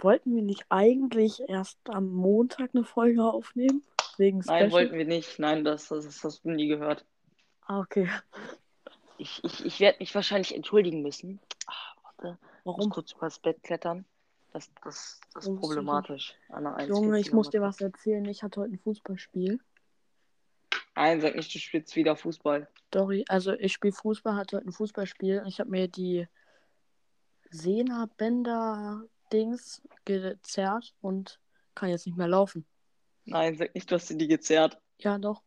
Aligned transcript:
wollten 0.00 0.34
wir 0.34 0.42
nicht 0.42 0.64
eigentlich 0.68 1.42
erst 1.48 1.78
am 1.88 2.08
Montag 2.12 2.70
eine 2.74 2.84
Folge 2.84 3.24
aufnehmen? 3.24 3.82
Wegen 4.16 4.42
Special? 4.42 4.62
Nein, 4.62 4.72
wollten 4.72 4.98
wir 4.98 5.04
nicht. 5.06 5.38
Nein, 5.38 5.64
das, 5.64 5.88
das, 5.88 6.04
das 6.04 6.22
hast 6.24 6.44
du 6.44 6.50
nie 6.50 6.68
gehört. 6.68 7.04
Ah, 7.66 7.80
okay. 7.80 8.08
Ich, 9.18 9.42
ich, 9.44 9.64
ich 9.64 9.80
werde 9.80 9.98
mich 10.00 10.14
wahrscheinlich 10.14 10.54
entschuldigen 10.54 11.02
müssen. 11.02 11.40
Ah, 11.66 11.72
warte. 12.02 12.38
Ich 12.60 12.64
muss 12.64 12.76
Warum? 12.78 12.90
kurz 12.90 13.12
übers 13.12 13.38
Bett 13.38 13.62
klettern. 13.62 14.04
Das, 14.52 14.70
das, 14.82 15.20
das 15.34 15.44
ist 15.44 15.48
Warum 15.48 15.62
so- 15.62 15.68
problematisch. 15.68 16.34
Anna 16.48 16.74
1, 16.74 16.88
Junge, 16.88 17.18
ich 17.18 17.26
14, 17.26 17.36
muss 17.36 17.50
dir 17.50 17.60
was 17.62 17.80
erzählen. 17.80 18.24
Ich 18.26 18.42
hatte 18.42 18.60
heute 18.60 18.74
ein 18.74 18.78
Fußballspiel. 18.78 19.60
Nein, 20.96 21.20
sag 21.20 21.34
nicht, 21.36 21.54
du 21.54 21.58
spielst 21.58 21.94
wieder 21.96 22.16
Fußball. 22.16 22.68
Sorry, 22.92 23.24
also 23.28 23.52
ich 23.52 23.72
spiele 23.72 23.92
Fußball, 23.92 24.34
hatte 24.34 24.56
heute 24.56 24.66
ein 24.68 24.72
Fußballspiel. 24.72 25.44
Ich 25.46 25.60
habe 25.60 25.70
mir 25.70 25.88
die 25.88 26.26
Sehnerbänder-Dings 29.30 29.82
gezerrt 30.04 30.94
und 31.00 31.40
kann 31.74 31.88
jetzt 31.88 32.06
nicht 32.06 32.18
mehr 32.18 32.28
laufen. 32.28 32.66
Nein, 33.24 33.56
sag 33.56 33.74
nicht, 33.74 33.90
du 33.90 33.94
hast 33.94 34.08
die 34.08 34.28
gezerrt. 34.28 34.78
Ja, 34.98 35.18
doch. 35.18 35.42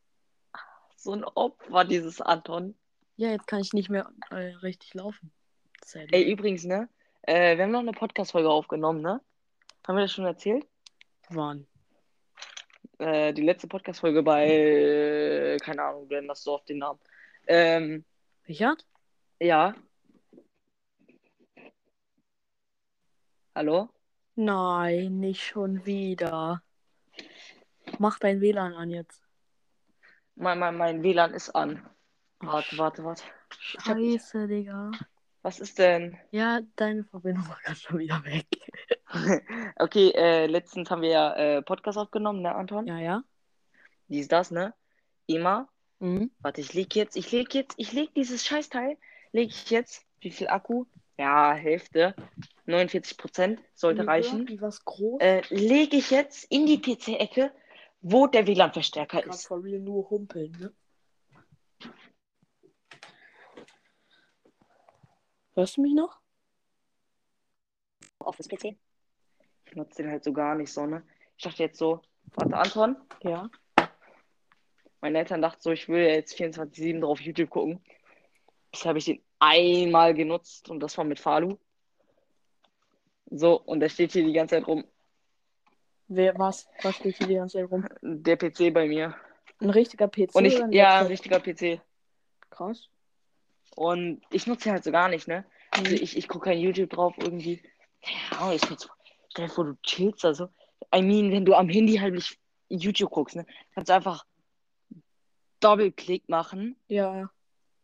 So 0.96 1.12
ein 1.12 1.24
Opfer, 1.24 1.84
dieses 1.86 2.22
Anton. 2.22 2.76
Ja, 3.18 3.30
jetzt 3.30 3.48
kann 3.48 3.60
ich 3.60 3.74
nicht 3.74 3.90
mehr 3.90 4.10
äh, 4.32 4.56
richtig 4.62 4.94
laufen. 4.94 5.32
Sad. 5.84 6.10
Ey, 6.12 6.32
übrigens, 6.32 6.64
ne? 6.64 6.88
Äh, 7.24 7.58
wir 7.58 7.64
haben 7.64 7.72
noch 7.72 7.80
eine 7.80 7.92
Podcast-Folge 7.92 8.50
aufgenommen, 8.50 9.02
ne? 9.02 9.22
Haben 9.86 9.96
wir 9.98 10.04
das 10.04 10.14
schon 10.14 10.26
erzählt? 10.26 10.66
Wann? 11.30 11.68
Äh, 13.00 13.34
die 13.34 13.42
letzte 13.42 13.68
Podcast-Folge 13.68 14.24
bei, 14.24 14.48
äh, 14.48 15.58
keine 15.58 15.84
Ahnung, 15.84 16.10
wenn 16.10 16.28
das 16.28 16.44
so 16.44 16.56
auf 16.56 16.66
den 16.66 16.80
Namen. 16.80 17.00
Ähm, 17.48 18.06
Richard? 18.48 18.86
ja. 19.40 19.76
Hallo? 23.56 23.90
Nein, 24.36 25.20
nicht 25.20 25.44
schon 25.44 25.86
wieder. 25.86 26.64
Mach 28.00 28.18
dein 28.18 28.42
WLAN 28.42 28.74
an 28.74 28.90
jetzt. 28.90 29.22
Mein, 30.34 30.58
mein, 30.58 30.76
mein 30.76 31.04
WLAN 31.04 31.36
ist 31.36 31.52
an. 31.52 31.88
Warte, 32.40 32.76
warte, 32.80 33.04
warte. 33.04 33.24
Ich 33.52 33.76
hab- 33.86 33.98
Scheiße, 33.98 34.48
Digga. 34.48 34.90
Was 35.44 35.60
ist 35.60 35.78
denn? 35.78 36.18
Ja, 36.32 36.62
deine 36.78 37.04
Verbindung 37.04 37.48
war 37.48 37.60
gerade 37.64 37.80
schon 37.80 38.00
wieder 38.00 38.24
weg. 38.24 38.48
okay, 39.76 40.12
äh, 40.16 40.48
letztens 40.48 40.90
haben 40.90 41.04
wir 41.04 41.10
ja 41.10 41.36
äh, 41.36 41.62
Podcast 41.62 42.00
aufgenommen, 42.00 42.42
ne, 42.42 42.56
Anton? 42.56 42.88
Ja, 42.88 42.98
ja. 42.98 43.24
Dies, 44.08 44.28
das, 44.28 44.50
ne? 44.50 44.74
Immer. 45.28 45.70
Mhm. 46.00 46.32
Warte, 46.40 46.62
ich 46.62 46.74
leg 46.74 46.96
jetzt, 46.96 47.16
ich 47.16 47.32
leg 47.32 47.54
jetzt, 47.54 47.76
ich 47.78 47.94
leg 47.94 48.16
dieses 48.16 48.44
Scheißteil, 48.46 48.98
leg 49.32 49.50
ich 49.50 49.70
jetzt. 49.70 50.06
Wie 50.22 50.32
viel 50.32 50.48
Akku? 50.48 50.86
Ja, 51.18 51.54
Hälfte. 51.54 52.16
49 52.66 53.18
Prozent 53.18 53.60
sollte 53.74 54.08
reichen. 54.08 54.48
Wie 54.48 54.60
was 54.62 54.84
groß? 54.84 55.22
Äh, 55.22 55.42
lege 55.50 55.98
ich 55.98 56.10
jetzt 56.12 56.46
in 56.52 56.66
die 56.66 56.82
PC-Ecke, 56.82 57.52
wo 58.02 58.28
der 58.28 58.48
WLAN-Verstärker 58.48 59.26
ist. 59.26 59.48
for 59.48 59.64
real 59.64 59.80
nur 59.80 60.10
humpeln, 60.10 60.52
ne? 60.60 60.74
Hörst 65.56 65.78
du 65.78 65.82
mich 65.82 65.94
noch? 65.94 66.20
Office-PC. 68.20 68.76
Ich 69.66 69.76
nutze 69.76 70.02
den 70.02 70.12
halt 70.12 70.24
so 70.24 70.34
gar 70.34 70.56
nicht 70.56 70.72
so, 70.72 70.86
ne? 70.86 71.04
Ich 71.38 71.44
dachte 71.44 71.64
jetzt 71.64 71.78
so, 71.78 72.02
warte, 72.36 72.56
Anton. 72.56 72.96
Ja. 73.22 73.50
Meine 75.02 75.20
Eltern 75.20 75.42
dachten 75.42 75.62
so, 75.62 75.72
ich 75.72 75.88
will 75.90 76.02
ja 76.02 76.14
jetzt 76.14 76.34
24-7 76.40 77.02
drauf 77.02 77.20
YouTube 77.20 77.50
gucken. 77.50 77.84
Bisher 78.72 78.90
habe 78.90 79.00
ich 79.00 79.06
den 79.06 79.22
einmal 79.44 80.14
genutzt 80.14 80.70
und 80.70 80.80
das 80.80 80.98
war 80.98 81.06
mit 81.06 81.20
Falu. 81.20 81.58
So, 83.30 83.60
und 83.60 83.80
der 83.80 83.90
steht 83.90 84.12
hier 84.14 84.24
die 84.24 84.34
ganze 84.34 84.56
Zeit 84.56 84.68
rum. 84.68 84.86
Wer 86.08 86.38
was? 86.38 86.68
Was 86.84 86.98
steht 86.98 87.18
hier 87.18 87.28
die 87.28 87.36
ganze 87.36 87.60
Zeit 87.60 87.72
rum? 87.72 87.88
Der 88.02 88.38
PC 88.38 88.72
bei 88.74 88.88
mir. 88.88 89.16
Ein 89.60 89.70
richtiger 89.70 90.08
PC 90.08 90.36
Und 90.36 90.46
ich, 90.46 90.62
ein 90.62 90.72
ja, 90.72 91.00
ein 91.00 91.08
richtiger 91.08 91.40
PC. 91.40 91.82
Krass. 92.50 92.90
Und 93.76 94.22
ich 94.30 94.46
nutze 94.46 94.70
ihn 94.70 94.74
halt 94.74 94.84
so 94.84 94.92
gar 94.92 95.10
nicht, 95.10 95.28
ne? 95.28 95.46
Also 95.72 95.96
Mhm. 95.96 96.02
ich, 96.04 96.18
ich 96.18 96.28
gucke 96.28 96.50
kein 96.50 96.60
YouTube 96.60 96.92
drauf 96.92 97.16
irgendwie. 97.18 97.64
Ja, 98.32 98.52
ich 98.52 98.62
find's, 98.62 98.88
stell 99.30 99.48
dir 99.48 99.54
vor, 99.54 99.66
du 99.66 99.76
chillst 99.82 100.24
also. 100.26 100.50
I 100.94 101.02
mean, 101.02 101.32
wenn 101.32 101.46
du 101.46 101.56
am 101.56 101.70
Handy 101.70 101.96
halt 101.96 102.14
nicht 102.14 102.38
YouTube 102.70 103.10
guckst, 103.10 103.36
ne? 103.36 103.46
Kannst 103.74 103.90
du 103.90 103.94
einfach 103.96 104.26
Doppelklick 105.60 106.28
machen, 106.30 106.76
Ja, 106.88 107.16
ja, 107.22 107.30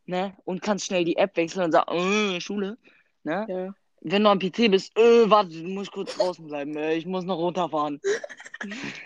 ne? 0.09 0.33
Und 0.43 0.61
kannst 0.61 0.85
schnell 0.85 1.05
die 1.05 1.17
App 1.17 1.37
wechseln 1.37 1.65
und 1.65 1.71
sagen, 1.71 1.95
äh, 1.95 2.41
Schule, 2.41 2.77
ne? 3.23 3.45
ja. 3.47 3.75
Wenn 4.01 4.23
du 4.23 4.29
am 4.29 4.39
PC 4.39 4.71
bist, 4.71 4.97
äh, 4.97 5.29
warte, 5.29 5.49
du 5.49 5.67
musst 5.67 5.91
kurz 5.91 6.15
draußen 6.15 6.47
bleiben, 6.47 6.75
äh, 6.77 6.95
ich 6.95 7.05
muss 7.05 7.23
noch 7.25 7.37
runterfahren. 7.37 8.01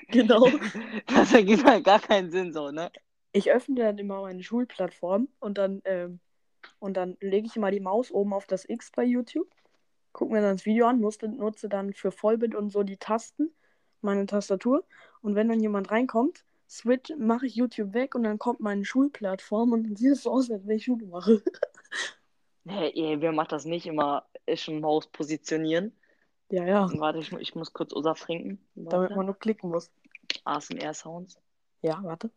Genau. 0.07 0.47
Das 1.05 1.31
ergibt 1.33 1.63
halt 1.63 1.83
gar 1.83 1.99
keinen 1.99 2.31
Sinn 2.31 2.53
so, 2.53 2.71
ne? 2.71 2.91
Ich 3.33 3.51
öffne 3.51 3.75
dann 3.75 3.97
immer 3.99 4.21
meine 4.21 4.41
Schulplattform 4.41 5.27
und 5.39 5.59
dann, 5.59 5.81
ähm, 5.85 6.19
und 6.79 6.97
dann 6.97 7.17
lege 7.19 7.45
ich 7.45 7.55
immer 7.55 7.69
die 7.69 7.79
Maus 7.79 8.11
oben 8.11 8.33
auf 8.33 8.47
das 8.47 8.67
X 8.67 8.91
bei 8.95 9.03
YouTube, 9.03 9.47
gucke 10.11 10.33
mir 10.33 10.41
dann 10.41 10.57
das 10.57 10.65
Video 10.65 10.87
an, 10.87 11.01
nutze, 11.01 11.27
nutze 11.27 11.69
dann 11.69 11.93
für 11.93 12.11
Vollbild 12.11 12.55
und 12.55 12.71
so 12.71 12.81
die 12.81 12.97
Tasten, 12.97 13.51
meine 14.01 14.25
Tastatur. 14.25 14.83
Und 15.21 15.35
wenn 15.35 15.49
dann 15.49 15.59
jemand 15.59 15.91
reinkommt, 15.91 16.43
switch, 16.73 17.11
mache 17.17 17.45
ich 17.45 17.55
YouTube 17.55 17.93
weg 17.93 18.15
und 18.15 18.23
dann 18.23 18.39
kommt 18.39 18.59
meine 18.59 18.83
Schulplattform 18.85 19.71
und 19.73 19.83
dann 19.83 19.95
sieht 19.95 20.13
es 20.13 20.23
so 20.23 20.31
aus, 20.31 20.49
als 20.51 20.65
wenn 20.67 20.77
ich 20.77 20.85
Schule 20.85 21.05
mache. 21.05 21.41
Hey, 22.65 22.93
ey, 22.95 23.19
wer 23.19 23.33
macht 23.33 23.51
das 23.51 23.65
nicht 23.65 23.85
immer? 23.85 24.25
Ist 24.45 24.63
schon 24.63 24.79
Maus 24.79 25.05
positionieren. 25.07 25.91
ja, 26.49 26.63
ja, 26.65 26.89
Warte, 26.97 27.19
ich, 27.19 27.29
ich 27.33 27.55
muss 27.55 27.73
kurz 27.73 27.91
Usa 27.91 28.13
trinken. 28.13 28.65
damit 28.75 28.93
Warte. 28.93 29.15
man 29.17 29.25
nur 29.25 29.37
klicken 29.37 29.69
muss. 29.69 29.91
ASMR-Sounds. 30.45 31.37
Ja, 31.81 32.01
warte. 32.01 32.31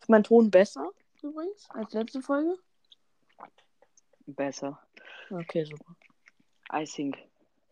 Ist 0.00 0.08
mein 0.08 0.24
Ton 0.24 0.50
besser 0.50 0.90
übrigens 1.22 1.68
als 1.70 1.92
letzte 1.92 2.20
Folge? 2.20 2.56
Besser. 4.26 4.82
Okay, 5.30 5.64
super. 5.64 5.94
I 6.72 6.84
think. 6.84 7.16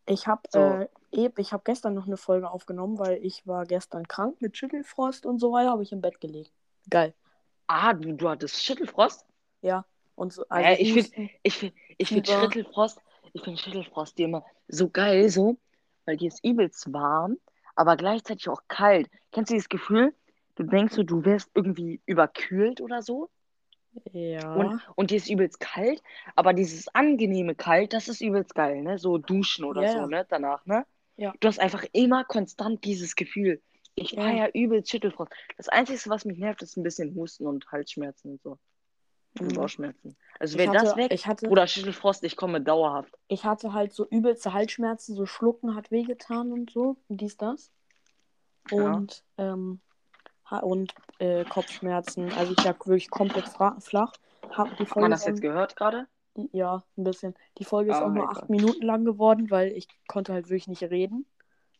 Ich 0.07 0.27
habe 0.27 0.43
So. 0.51 0.59
äh, 0.61 0.89
ich 1.11 1.53
habe 1.53 1.63
gestern 1.65 1.95
noch 1.95 2.07
eine 2.07 2.17
Folge 2.17 2.51
aufgenommen, 2.51 2.99
weil 2.99 3.25
ich 3.25 3.47
war 3.47 3.65
gestern 3.67 4.07
krank 4.07 4.41
mit 4.41 4.57
Schüttelfrost 4.57 5.27
und 5.27 5.39
so 5.39 5.53
weiter, 5.53 5.71
habe 5.71 5.83
ich 5.83 5.93
im 5.93 6.01
Bett 6.01 6.21
gelegen. 6.21 6.51
Geil. 6.91 7.15
Ah, 7.67 7.93
du, 7.93 8.13
du 8.13 8.29
hattest 8.29 8.63
Schüttelfrost? 8.63 9.25
Ja. 9.63 9.85
Und 10.15 10.33
so, 10.33 10.45
ich 10.79 10.93
find- 10.93 11.07
Husten. 11.07 11.31
Ich 11.43 11.57
finde 11.59 11.75
ich 11.99 12.09
find 12.09 12.27
Fieber. 12.29 12.41
Schüttelfrost, 12.43 13.01
ich 13.33 13.43
finde 13.43 13.61
Schüttelfrost 13.61 14.19
immer 14.21 14.45
so 14.69 14.89
geil, 14.89 15.29
so, 15.29 15.57
weil 16.05 16.17
die 16.17 16.27
ist 16.29 16.45
übelst 16.45 16.93
warm, 16.93 17.39
aber 17.75 17.97
gleichzeitig 17.97 18.49
auch 18.49 18.63
kalt. 18.69 19.11
Kennst 19.33 19.51
du 19.51 19.55
dieses 19.55 19.69
Gefühl? 19.69 20.15
Du 20.55 20.63
denkst 20.63 20.95
so, 20.95 21.03
du 21.03 21.25
wärst 21.25 21.51
irgendwie 21.55 22.01
überkühlt 22.07 22.81
oder 22.81 23.03
so 23.03 23.29
Ja. 24.13 24.55
und, 24.55 24.81
und 24.95 25.11
die 25.11 25.17
ist 25.17 25.29
übelst 25.31 25.61
kalt, 25.61 26.03
aber 26.35 26.53
dieses 26.53 26.89
angenehme 26.95 27.55
Kalt, 27.55 27.93
das 27.93 28.09
ist 28.09 28.21
übelst 28.21 28.55
geil, 28.55 28.83
ne? 28.83 28.99
So 28.99 29.19
duschen 29.19 29.65
oder 29.65 29.83
Ja, 29.83 29.93
so, 29.93 29.99
ja. 29.99 30.07
ne? 30.07 30.27
Danach, 30.29 30.65
ne? 30.67 30.87
Ja. 31.17 31.33
Du 31.41 31.49
hast 31.49 31.59
einfach 31.61 31.85
immer 31.93 32.25
konstant 32.25 32.85
dieses 32.85 33.17
Gefühl. 33.17 33.63
Ich 33.95 34.13
Ja. 34.13 34.23
feier 34.23 34.51
übelst 34.55 34.91
Schüttelfrost. 34.91 35.33
Das 35.57 35.69
Einzige, 35.69 35.99
was 36.11 36.25
mich 36.25 36.39
nervt, 36.39 36.63
ist 36.63 36.77
ein 36.77 36.83
bisschen 36.83 37.15
Husten 37.15 37.47
und 37.47 37.67
Halsschmerzen 37.73 38.33
und 38.33 38.43
so. 38.43 38.59
Und 39.39 39.49
Mhm. 39.49 39.55
Bauchschmerzen. 39.55 40.17
Also 40.39 40.57
ich 40.59 40.65
wäre 40.65 40.73
das 40.75 40.91
hatte, 40.91 40.97
weg, 41.01 41.13
ich 41.13 41.27
hatte, 41.27 41.47
Bruder, 41.47 41.67
Schüttelfrost, 41.67 42.25
ich 42.25 42.37
komme 42.37 42.61
dauerhaft. 42.61 43.15
ich 43.29 43.45
hatte 43.45 43.73
halt 43.73 43.93
so 43.93 44.07
übelste 44.09 44.53
Halsschmerzen, 44.53 45.15
so 45.15 45.27
Schlucken 45.27 45.75
hat 45.75 45.91
wehgetan 45.91 46.53
und 46.53 46.71
so, 46.71 46.97
und 47.09 47.21
dies, 47.21 47.37
das. 47.37 47.71
Ja. 48.71 48.95
Und, 48.95 49.23
ähm, 49.39 49.81
und 50.51 50.95
äh, 51.19 51.45
Kopfschmerzen. 51.45 52.33
Also 52.35 52.53
ich 52.53 52.65
lag 52.65 52.79
wirklich 52.87 53.11
komplett 53.11 53.49
flach. 53.49 54.13
Hab 54.51 54.77
die 54.77 54.83
Hat 54.83 54.89
Folge 54.89 55.01
man 55.03 55.11
das 55.11 55.25
jetzt 55.27 55.41
gehört 55.41 55.77
gerade? 55.77 56.07
Ja, 56.53 56.85
ein 56.97 57.05
bisschen. 57.05 57.35
Die 57.59 57.65
Folge 57.65 57.91
ist 57.91 58.01
Oh 58.01 58.05
auch 58.05 58.11
nur 58.11 58.29
acht 58.29 58.43
Gott. 58.43 58.51
Minuten 58.51 58.83
lang 58.83 59.05
geworden, 59.05 59.51
weil 59.51 59.73
ich 59.73 59.89
konnte 60.07 60.33
halt 60.33 60.49
wirklich 60.49 60.69
nicht 60.69 60.83
reden. 60.83 61.27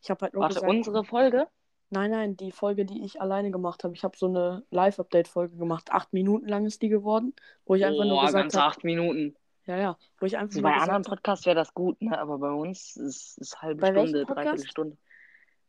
Ich 0.01 0.09
habe 0.09 0.21
halt 0.23 0.33
nur 0.33 0.43
Warte, 0.43 0.55
gesagt, 0.55 0.69
unsere 0.69 1.03
Folge? 1.03 1.47
Nein, 1.89 2.11
nein, 2.11 2.35
die 2.35 2.51
Folge, 2.51 2.85
die 2.85 3.05
ich 3.05 3.21
alleine 3.21 3.49
gemacht 3.51 3.83
habe. 3.83 3.93
Ich 3.93 4.03
habe 4.03 4.17
so 4.17 4.27
eine 4.27 4.63
Live-Update-Folge 4.71 5.55
gemacht. 5.55 5.91
Acht 5.91 6.11
Minuten 6.11 6.47
lang 6.47 6.65
ist 6.65 6.81
die 6.81 6.89
geworden, 6.89 7.33
wo 7.65 7.75
ich 7.75 7.85
einfach 7.85 8.03
nur 8.03 8.15
Boah, 8.15 8.25
gesagt 8.25 8.43
ganze 8.43 8.61
habe. 8.61 8.71
acht 8.71 8.83
Minuten. 8.83 9.35
Ja, 9.65 9.77
ja, 9.77 9.97
wo 10.19 10.25
ich 10.25 10.37
einfach 10.37 10.55
Also 10.55 10.61
nur 10.61 10.71
bei 10.71 10.77
anderen. 10.77 11.03
Podcasts 11.03 11.45
wäre 11.45 11.55
das 11.55 11.73
gut, 11.73 12.01
ne? 12.01 12.17
Aber 12.17 12.37
bei 12.39 12.51
uns 12.51 12.95
ist 12.97 13.37
es 13.39 13.61
halbe 13.61 13.81
Bei 13.81 13.91
Stunde, 13.91 14.25
dreiviertel 14.25 14.67
Stunde. 14.67 14.97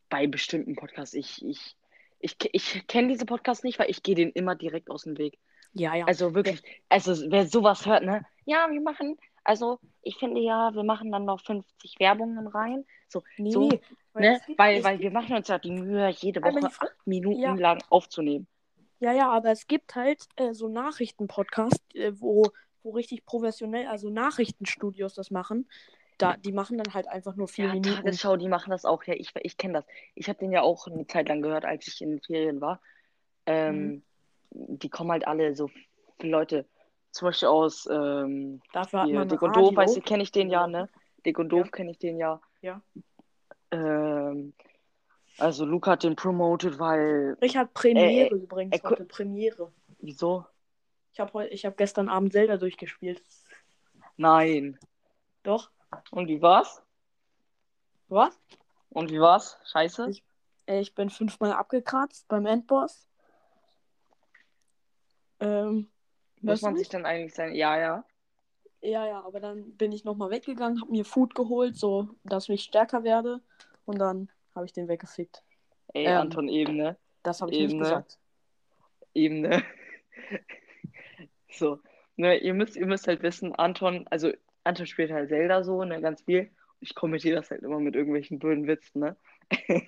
Bei 0.09 0.27
bestimmten 0.27 0.75
Podcasts. 0.75 1.13
Ich, 1.13 1.45
ich, 1.45 1.75
ich, 2.19 2.35
ich 2.51 2.87
kenne 2.87 3.09
diese 3.09 3.25
Podcasts 3.25 3.63
nicht, 3.63 3.79
weil 3.79 3.89
ich 3.89 4.03
gehe 4.03 4.15
denen 4.15 4.31
immer 4.31 4.55
direkt 4.55 4.89
aus 4.89 5.03
dem 5.03 5.17
Weg. 5.17 5.39
Ja, 5.73 5.95
ja. 5.95 6.05
Also 6.05 6.33
wirklich, 6.33 6.61
also 6.89 7.13
wer 7.31 7.45
sowas 7.45 7.85
hört, 7.85 8.03
ne? 8.03 8.25
Ja, 8.45 8.67
wir 8.71 8.81
machen, 8.81 9.17
also 9.43 9.79
ich 10.01 10.17
finde 10.17 10.41
ja, 10.41 10.73
wir 10.73 10.83
machen 10.83 11.11
dann 11.11 11.25
noch 11.25 11.41
50 11.41 11.99
Werbungen 11.99 12.47
rein. 12.47 12.85
So, 13.07 13.23
nee, 13.37 13.51
so, 13.51 13.69
nee. 13.69 13.81
Weil 14.13 14.31
ne? 14.31 14.41
Weil, 14.57 14.83
weil 14.83 14.99
wir 14.99 15.11
machen 15.11 15.35
uns 15.35 15.47
ja 15.47 15.59
die 15.59 15.71
Mühe, 15.71 16.09
jede 16.09 16.41
Woche 16.41 16.65
acht 16.65 16.95
Minuten 17.05 17.41
Ja. 17.41 17.53
lang 17.53 17.83
aufzunehmen. 17.89 18.47
Ja, 18.99 19.13
ja, 19.13 19.31
aber 19.31 19.51
es 19.51 19.67
gibt 19.67 19.95
halt 19.95 20.25
äh, 20.35 20.53
so 20.53 20.67
Nachrichten-Podcasts, 20.67 21.95
äh, 21.95 22.11
wo, 22.15 22.43
wo 22.83 22.91
richtig 22.91 23.25
professionell, 23.25 23.87
also 23.87 24.09
Nachrichtenstudios 24.09 25.13
das 25.13 25.31
machen. 25.31 25.69
Da, 26.19 26.37
die 26.37 26.51
machen 26.51 26.77
dann 26.77 26.93
halt 26.93 27.07
einfach 27.07 27.35
nur 27.35 27.47
vier 27.47 27.65
Ja, 27.65 27.73
Minuten. 27.73 27.95
Tagesschau, 27.95 28.37
die 28.37 28.47
machen 28.47 28.69
das 28.69 28.85
auch. 28.85 29.03
Ja, 29.05 29.13
ich, 29.15 29.33
ich 29.41 29.57
kenne 29.57 29.73
das. 29.73 29.85
Ich 30.15 30.29
habe 30.29 30.37
den 30.39 30.51
ja 30.51 30.61
auch 30.61 30.85
eine 30.87 31.07
Zeit 31.07 31.27
lang 31.29 31.41
gehört, 31.41 31.65
als 31.65 31.87
ich 31.87 32.01
in 32.01 32.11
den 32.11 32.21
Ferien 32.21 32.61
war. 32.61 32.81
Ähm, 33.45 34.03
Die 34.51 34.89
kommen 34.89 35.11
halt 35.11 35.25
alle 35.27 35.55
so 35.55 35.67
viele 36.19 36.31
Leute, 36.31 36.65
zum 37.11 37.27
Beispiel 37.27 37.47
aus 37.47 37.87
ähm, 37.91 38.61
Dafür 38.73 39.05
hier, 39.05 39.15
man 39.19 39.29
Dick 39.29 39.41
und 39.41 39.49
Radio. 39.55 39.69
Doof, 39.69 39.77
weißt 39.77 39.97
du, 39.97 40.01
kenne 40.01 40.23
ich 40.23 40.31
den 40.31 40.49
ja, 40.49 40.67
ne? 40.67 40.89
Dick 41.25 41.39
und 41.39 41.49
Doof 41.49 41.65
Ja. 41.65 41.71
kenne 41.71 41.91
ich 41.91 41.97
den 41.99 42.17
ja. 42.17 42.41
Ja. 42.61 42.81
Ähm, 43.71 44.53
also 45.37 45.65
Luca 45.65 45.91
hat 45.91 46.03
den 46.03 46.15
promoted, 46.15 46.79
weil. 46.79 47.37
Ich 47.41 47.55
hatte 47.55 47.71
Premiere 47.73 48.35
Äh, 48.35 48.39
übrigens 48.39 48.75
äh, 48.77 48.81
heute. 48.83 49.05
Premiere. 49.05 49.71
Wieso? 49.99 50.45
Ich 51.13 51.19
habe 51.19 51.33
heute, 51.33 51.53
ich 51.53 51.65
habe 51.65 51.75
gestern 51.75 52.09
Abend 52.09 52.33
Zelda 52.33 52.57
durchgespielt. 52.57 53.21
Nein. 54.17 54.77
Doch. 55.43 55.71
Und 56.11 56.27
wie 56.27 56.41
war's? 56.41 56.81
Was? 58.07 58.39
Und 58.89 59.11
wie 59.11 59.19
war's? 59.19 59.57
Scheiße? 59.71 60.09
Ich- 60.09 60.23
Äh, 60.65 60.81
Ich 60.81 60.93
bin 60.93 61.09
fünfmal 61.09 61.53
abgekratzt 61.53 62.27
beim 62.27 62.45
Endboss. 62.45 63.07
Ähm, 65.39 65.89
Muss 66.41 66.61
man 66.61 66.75
sich 66.75 66.83
nicht? 66.83 66.93
dann 66.93 67.05
eigentlich 67.05 67.33
sein? 67.33 67.55
Ja, 67.55 67.77
ja. 67.79 68.03
Ja, 68.81 69.05
ja, 69.07 69.21
aber 69.23 69.39
dann 69.39 69.75
bin 69.77 69.91
ich 69.91 70.05
nochmal 70.05 70.29
weggegangen, 70.29 70.79
habe 70.81 70.91
mir 70.91 71.03
Food 71.05 71.35
geholt, 71.35 71.75
so 71.75 72.09
dass 72.23 72.47
ich 72.49 72.63
stärker 72.63 73.03
werde. 73.03 73.41
Und 73.85 73.99
dann 73.99 74.29
habe 74.55 74.65
ich 74.65 74.73
den 74.73 74.87
weggefickt. 74.87 75.43
Ey, 75.93 76.05
Ähm, 76.05 76.17
Anton, 76.17 76.47
eben, 76.47 76.75
ne? 76.77 76.97
Das 77.23 77.41
habe 77.41 77.51
ich 77.51 77.59
nicht 77.59 77.71
Eben, 77.71 77.79
ne? 77.79 77.85
gesagt. 77.85 78.19
Eben, 79.13 79.41
ne? 79.41 79.63
So. 81.51 81.79
Ne, 82.15 82.37
ihr 82.37 82.53
müsst, 82.53 82.75
ihr 82.75 82.85
müsst 82.85 83.07
halt 83.07 83.23
wissen, 83.23 83.55
Anton, 83.55 84.05
also 84.11 84.31
Anton 84.63 84.85
spielt 84.87 85.11
halt 85.11 85.29
Zelda 85.29 85.63
so, 85.63 85.83
ne, 85.83 86.01
ganz 86.01 86.21
viel. 86.23 86.51
Ich 86.81 86.95
kommentiere 86.95 87.35
das 87.37 87.49
halt 87.51 87.61
immer 87.63 87.79
mit 87.79 87.95
irgendwelchen 87.95 88.39
blöden 88.39 88.67
Witzen, 88.67 88.99
ne? 89.01 89.17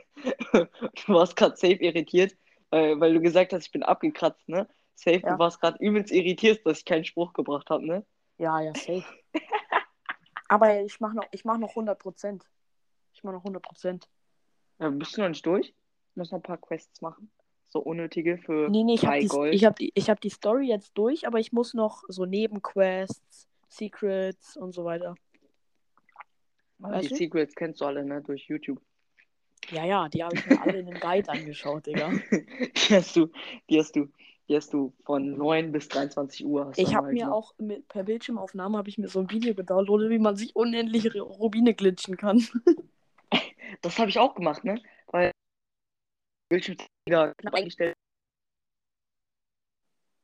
Du 0.54 1.14
warst 1.14 1.36
gerade 1.36 1.56
safe 1.56 1.74
irritiert, 1.82 2.36
weil, 2.70 3.00
weil 3.00 3.14
du 3.14 3.22
gesagt 3.22 3.54
hast, 3.54 3.66
ich 3.66 3.72
bin 3.72 3.84
abgekratzt, 3.84 4.48
ne? 4.50 4.68
Safe, 4.96 5.18
Ja. 5.24 5.34
du 5.34 5.40
warst 5.40 5.62
gerade 5.62 5.78
übelst 5.80 6.12
irritiert, 6.12 6.66
dass 6.66 6.80
ich 6.80 6.86
keinen 6.86 7.06
Spruch 7.06 7.34
gebracht 7.34 7.70
habe, 7.70 7.86
ne? 7.86 8.06
Ja, 8.38 8.60
ja, 8.60 8.74
safe. 8.76 9.04
aber 10.48 10.82
ich 10.82 11.00
mache 11.00 11.16
noch, 11.16 11.26
ich 11.32 11.46
mach 11.46 11.58
noch 11.58 11.74
100%. 11.76 12.42
Ich 13.14 13.24
mache 13.24 13.36
noch 13.36 13.44
100%. 13.46 14.04
Ja, 14.80 14.90
bist 14.90 15.16
du 15.18 15.22
noch 15.22 15.30
nicht 15.30 15.46
durch? 15.46 15.68
Ich 15.70 16.16
muss 16.16 16.32
noch 16.32 16.40
ein 16.40 16.44
paar 16.44 16.58
Quests 16.58 17.02
machen. 17.02 17.32
So 17.70 17.80
unnötige 17.80 18.38
für 18.38 18.70
Nee, 18.70 18.84
nee, 18.84 18.96
ich 18.96 19.06
habe 19.06 19.14
drei 19.16 19.22
die, 19.22 19.28
Gold. 19.28 19.54
ich 19.54 19.66
hab 19.66 19.76
die, 19.78 19.92
ich 19.96 20.10
hab 20.10 20.20
die 20.20 20.30
Story 20.30 20.68
jetzt 20.68 20.92
durch, 20.98 21.26
aber 21.26 21.40
ich 21.40 21.54
muss 21.54 21.74
noch 21.74 22.04
so 22.10 22.26
Nebenquests, 22.26 23.48
Secrets 23.72 24.58
und 24.58 24.74
so 24.74 24.84
weiter. 24.84 25.16
Weißt 26.80 27.06
die 27.06 27.10
du? 27.10 27.16
Secrets 27.16 27.56
kennst 27.56 27.82
du 27.82 27.86
alle, 27.86 28.04
ne? 28.04 28.22
Durch 28.22 28.48
YouTube. 28.48 28.82
Ja, 29.70 29.86
ja, 29.86 30.10
die 30.10 30.24
habe 30.24 30.36
ich 30.36 30.46
mir 30.48 30.62
alle 30.62 30.80
in 30.80 30.88
dem 30.88 31.00
Guide 31.00 31.30
angeschaut, 31.30 31.86
Digga. 31.86 32.12
Die 32.32 32.96
hast 32.96 33.16
du, 33.16 33.30
die 33.70 33.80
hast 33.80 33.96
du, 33.96 34.12
die 34.50 34.56
hast 34.56 34.74
du 34.74 34.92
von 35.06 35.38
9 35.38 35.72
bis 35.72 35.88
23 35.88 36.46
Uhr. 36.46 36.74
Ich 36.76 36.94
habe 36.96 37.14
mir 37.14 37.32
auch 37.32 37.54
mit, 37.58 37.88
per 37.88 38.04
Bildschirmaufnahme 38.04 38.78
habe 38.78 38.90
ich 38.90 38.98
mir 38.98 39.08
so 39.08 39.20
ein 39.20 39.30
Video 39.30 39.54
gedownloadet, 39.54 40.10
wie 40.10 40.20
man 40.20 40.36
sich 40.36 40.56
unendliche 40.56 41.22
Rubine 41.22 41.74
glitschen 41.74 42.18
kann. 42.18 42.46
Das 43.82 43.98
habe 43.98 44.10
ich 44.10 44.20
auch 44.20 44.36
gemacht, 44.36 44.66
ne? 44.66 44.80
Weil 45.08 45.32
Bildschirm 46.50 46.76
knapp 47.08 47.54
eingestellt. 47.54 47.96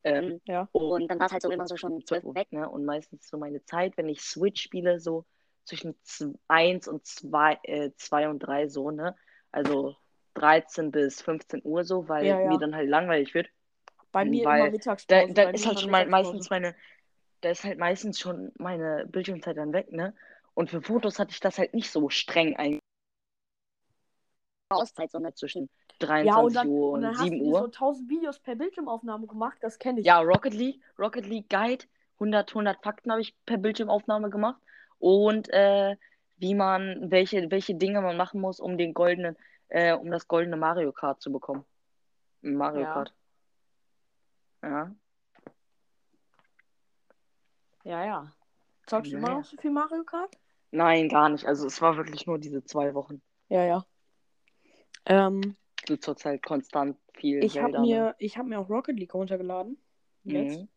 Ähm, 0.07 0.41
Ja. 0.45 0.67
und 0.71 1.09
dann 1.09 1.19
war 1.19 1.27
es 1.27 1.33
halt 1.33 1.41
so 1.43 1.51
immer 1.51 1.67
so 1.67 1.77
schon 1.77 2.05
12 2.05 2.23
Uhr 2.23 2.35
weg, 2.35 2.51
ne? 2.51 2.69
Und 2.69 2.85
meistens 2.85 3.27
so 3.27 3.37
meine 3.37 3.63
Zeit, 3.65 3.97
wenn 3.97 4.09
ich 4.09 4.21
Switch 4.21 4.61
spiele, 4.61 4.99
so 4.99 5.25
zwischen 5.65 5.95
1 6.47 6.87
und 6.87 7.05
2, 7.05 7.59
äh, 7.63 7.91
2 7.97 8.29
und 8.29 8.39
3 8.39 8.67
so, 8.67 8.91
ne? 8.91 9.15
Also 9.51 9.95
13 10.35 10.91
bis 10.91 11.21
15 11.21 11.61
Uhr 11.63 11.83
so, 11.83 12.07
weil 12.07 12.25
Ja, 12.25 12.39
ja. 12.39 12.49
mir 12.51 12.59
dann 12.59 12.75
halt 12.75 12.89
langweilig 12.89 13.33
wird. 13.33 13.49
Bei 14.11 14.23
mir 14.23 14.45
Weil 14.45 14.59
immer 14.61 14.71
Mittagspause. 14.71 15.33
Da, 15.33 15.43
da 15.43 15.49
ist 15.49 15.65
halt 15.65 15.79
schon 15.79 15.91
mal 15.91 16.07
meistens 16.07 16.49
meine, 16.49 16.75
da 17.41 17.49
ist 17.49 17.63
halt 17.63 17.77
meistens 17.79 18.19
schon 18.19 18.51
meine 18.57 19.05
Bildschirmzeit 19.07 19.57
dann 19.57 19.73
weg, 19.73 19.91
ne? 19.91 20.15
Und 20.53 20.69
für 20.71 20.81
Fotos 20.81 21.19
hatte 21.19 21.31
ich 21.31 21.39
das 21.39 21.57
halt 21.59 21.73
nicht 21.73 21.91
so 21.91 22.09
streng 22.09 22.55
ein. 22.55 22.79
Auszeit, 24.69 25.11
sondern 25.11 25.35
zwischen 25.35 25.69
23 25.99 26.27
Ja, 26.27 26.41
und 26.41 26.55
dann, 26.55 26.67
Uhr 26.67 26.87
und 26.89 26.93
und, 26.95 27.01
dann 27.03 27.17
hast 27.17 27.23
7 27.23 27.37
du 27.39 27.43
dir 27.45 27.51
so 27.51 27.61
Uhr. 27.61 27.65
1000 27.65 28.09
Videos 28.09 28.39
per 28.39 28.55
Bildschirmaufnahme 28.55 29.27
gemacht, 29.27 29.57
das 29.61 29.79
kenne 29.79 30.01
ich. 30.01 30.05
Ja, 30.05 30.19
Rocket 30.19 30.53
League, 30.53 30.81
Rocket 30.99 31.25
League 31.25 31.49
Guide, 31.49 31.85
100, 32.15 32.49
100 32.49 32.83
Fakten 32.83 33.11
habe 33.11 33.21
ich 33.21 33.35
per 33.45 33.57
Bildschirmaufnahme 33.57 34.29
gemacht. 34.29 34.61
Und 34.99 35.49
äh, 35.49 35.95
wie 36.37 36.55
man, 36.55 37.09
welche, 37.11 37.49
welche 37.49 37.75
Dinge 37.75 38.01
man 38.01 38.17
machen 38.17 38.41
muss, 38.41 38.59
um 38.59 38.77
den 38.77 38.93
goldenen, 38.93 39.37
äh, 39.69 39.93
um 39.93 40.11
das 40.11 40.27
goldene 40.27 40.57
Mario 40.57 40.91
Kart 40.91 41.21
zu 41.21 41.31
bekommen. 41.31 41.63
Mario 42.41 42.81
Ja. 42.81 42.93
Kart. 42.93 43.13
Ja. 44.63 44.95
Ja, 47.83 48.05
ja. 48.05 48.31
Zockst 48.87 49.11
du 49.11 49.17
immer 49.17 49.29
noch 49.29 49.45
so 49.45 49.55
viel 49.57 49.71
Mario 49.71 50.03
Kart? 50.03 50.35
Nein, 50.71 51.07
gar 51.07 51.29
nicht. 51.29 51.45
Also 51.45 51.67
es 51.67 51.81
war 51.81 51.95
wirklich 51.95 52.27
nur 52.27 52.37
diese 52.37 52.63
zwei 52.63 52.93
Wochen. 52.93 53.21
Ja, 53.49 53.63
ja. 53.63 53.85
Ähm, 55.07 55.55
Du 55.87 55.95
zurzeit 55.95 56.43
konstant 56.43 56.97
viel 57.13 57.43
ich 57.43 57.59
habe 57.59 57.71
ne? 57.71 57.79
mir, 57.79 58.15
ich 58.19 58.37
hab 58.37 58.45
mir 58.45 58.59
auch 58.59 58.69
Rocket 58.69 58.99
League 58.99 59.13
runtergeladen. 59.13 59.77
Jetzt. 60.25 60.59
Mhm. 60.59 60.67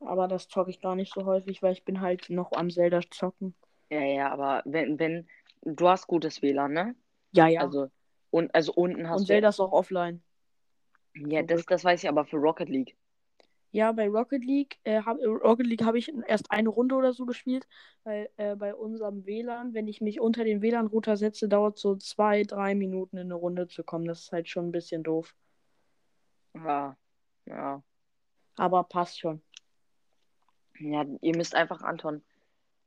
Aber 0.00 0.26
das 0.28 0.48
zocke 0.48 0.70
ich 0.70 0.80
gar 0.80 0.96
nicht 0.96 1.12
so 1.12 1.24
häufig, 1.24 1.62
weil 1.62 1.72
ich 1.72 1.84
bin 1.84 2.00
halt 2.00 2.28
noch 2.30 2.52
am 2.52 2.70
Zelda 2.70 3.00
zocken. 3.10 3.54
Ja, 3.90 4.02
ja, 4.02 4.30
aber 4.30 4.62
wenn, 4.64 4.98
wenn, 4.98 5.28
du 5.62 5.88
hast 5.88 6.06
gutes 6.06 6.42
WLAN, 6.42 6.72
ne? 6.72 6.94
Ja, 7.32 7.46
ja. 7.46 7.60
Also, 7.60 7.88
und, 8.30 8.54
also 8.54 8.72
unten 8.72 9.08
hast 9.08 9.20
Und 9.20 9.28
du. 9.28 9.34
Zelda 9.34 9.48
ist 9.50 9.60
auch 9.60 9.72
offline. 9.72 10.22
Ja, 11.14 11.42
das, 11.42 11.64
das 11.66 11.84
weiß 11.84 12.02
ich 12.02 12.08
aber 12.08 12.24
für 12.24 12.36
Rocket 12.36 12.68
League. 12.68 12.96
Ja, 13.70 13.92
bei 13.92 14.08
Rocket 14.08 14.44
League, 14.44 14.78
äh, 14.84 15.02
hab, 15.02 15.18
Rocket 15.18 15.66
League 15.66 15.84
habe 15.84 15.98
ich 15.98 16.10
erst 16.26 16.50
eine 16.50 16.70
Runde 16.70 16.94
oder 16.94 17.12
so 17.12 17.26
gespielt, 17.26 17.68
weil 18.04 18.30
äh, 18.36 18.56
bei 18.56 18.74
unserem 18.74 19.26
WLAN, 19.26 19.74
wenn 19.74 19.86
ich 19.88 20.00
mich 20.00 20.20
unter 20.20 20.44
den 20.44 20.62
WLAN-Router 20.62 21.16
setze, 21.18 21.48
dauert 21.48 21.78
so 21.78 21.96
zwei, 21.96 22.44
drei 22.44 22.74
Minuten 22.74 23.18
in 23.18 23.26
eine 23.26 23.34
Runde 23.34 23.68
zu 23.68 23.84
kommen. 23.84 24.06
Das 24.06 24.20
ist 24.20 24.32
halt 24.32 24.48
schon 24.48 24.68
ein 24.68 24.72
bisschen 24.72 25.02
doof. 25.02 25.34
Ja, 26.54 26.96
ja. 27.44 27.82
Aber 28.56 28.84
passt 28.84 29.20
schon. 29.20 29.42
Ja, 30.80 31.04
ihr 31.20 31.36
müsst 31.36 31.54
einfach, 31.54 31.82
Anton, 31.82 32.22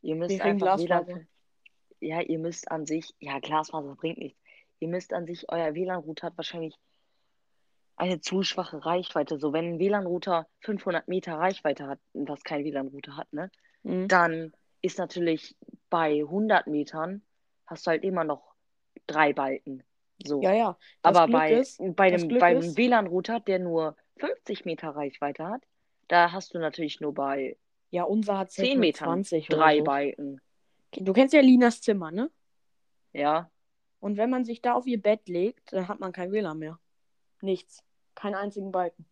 ihr 0.02 0.16
müsst 0.16 0.32
Wir 0.32 0.44
einfach. 0.44 0.80
WLAN. 0.80 1.28
Ja, 2.00 2.22
ihr 2.22 2.40
müsst 2.40 2.72
an 2.72 2.88
sich, 2.88 3.14
ja, 3.20 3.38
Glasfaser 3.38 3.96
bringt 3.96 4.18
nichts. 4.18 4.40
Ihr 4.80 4.88
müsst 4.88 5.14
an 5.14 5.28
sich, 5.28 5.48
euer 5.52 5.76
WLAN-Router 5.76 6.28
hat 6.28 6.38
wahrscheinlich 6.38 6.76
eine 8.02 8.20
zu 8.20 8.42
schwache 8.42 8.84
Reichweite. 8.84 9.38
So, 9.38 9.54
wenn 9.54 9.76
ein 9.76 9.80
WLAN-Router 9.80 10.48
500 10.62 11.08
Meter 11.08 11.36
Reichweite 11.36 11.86
hat, 11.86 12.00
was 12.14 12.44
kein 12.44 12.66
WLAN-Router 12.66 13.16
hat, 13.16 13.32
ne? 13.32 13.52
Mhm. 13.84 14.08
dann 14.08 14.54
ist 14.82 14.98
natürlich 14.98 15.56
bei 15.90 16.22
100 16.22 16.68
Metern 16.68 17.22
hast 17.68 17.86
du 17.86 17.92
halt 17.92 18.04
immer 18.04 18.24
noch 18.24 18.56
drei 19.06 19.34
Balken. 19.34 19.84
So. 20.24 20.42
Ja, 20.42 20.54
ja. 20.54 20.78
Das 21.04 21.16
Aber 21.16 21.28
Glück 21.28 21.40
bei, 21.40 21.54
ist, 21.54 21.82
bei 21.96 22.10
dem 22.10 22.28
Glück 22.28 22.40
beim 22.40 22.78
WLAN-Router, 22.78 23.40
der 23.40 23.60
nur 23.60 23.96
50 24.18 24.66
Meter 24.66 24.90
Reichweite 24.90 25.48
hat, 25.48 25.62
da 26.08 26.32
hast 26.32 26.54
du 26.56 26.60
natürlich 26.60 27.02
nur 27.02 27.14
bei 27.14 27.58
ja, 27.92 28.04
unser 28.04 28.38
hat 28.38 28.52
10 28.52 28.66
6 28.66 28.80
Metern 28.80 29.24
20 29.24 29.50
oder 29.50 29.58
drei 29.58 29.78
so. 29.78 29.84
Balken. 29.84 30.42
Du 30.94 31.14
kennst 31.14 31.34
ja 31.34 31.42
Linas 31.42 31.82
Zimmer, 31.82 32.12
ne? 32.12 32.32
Ja, 33.14 33.52
Und 34.00 34.18
wenn 34.18 34.30
man 34.30 34.46
sich 34.46 34.62
da 34.62 34.74
auf 34.74 34.88
ihr 34.88 35.02
Bett 35.02 35.28
legt, 35.28 35.74
dann 35.74 35.88
hat 35.88 36.00
man 36.00 36.12
kein 36.12 36.32
WLAN 36.32 36.58
mehr. 36.58 36.80
Nichts. 37.42 37.84
Keinen 38.22 38.36
einzigen 38.36 38.72
Balken. 38.72 39.06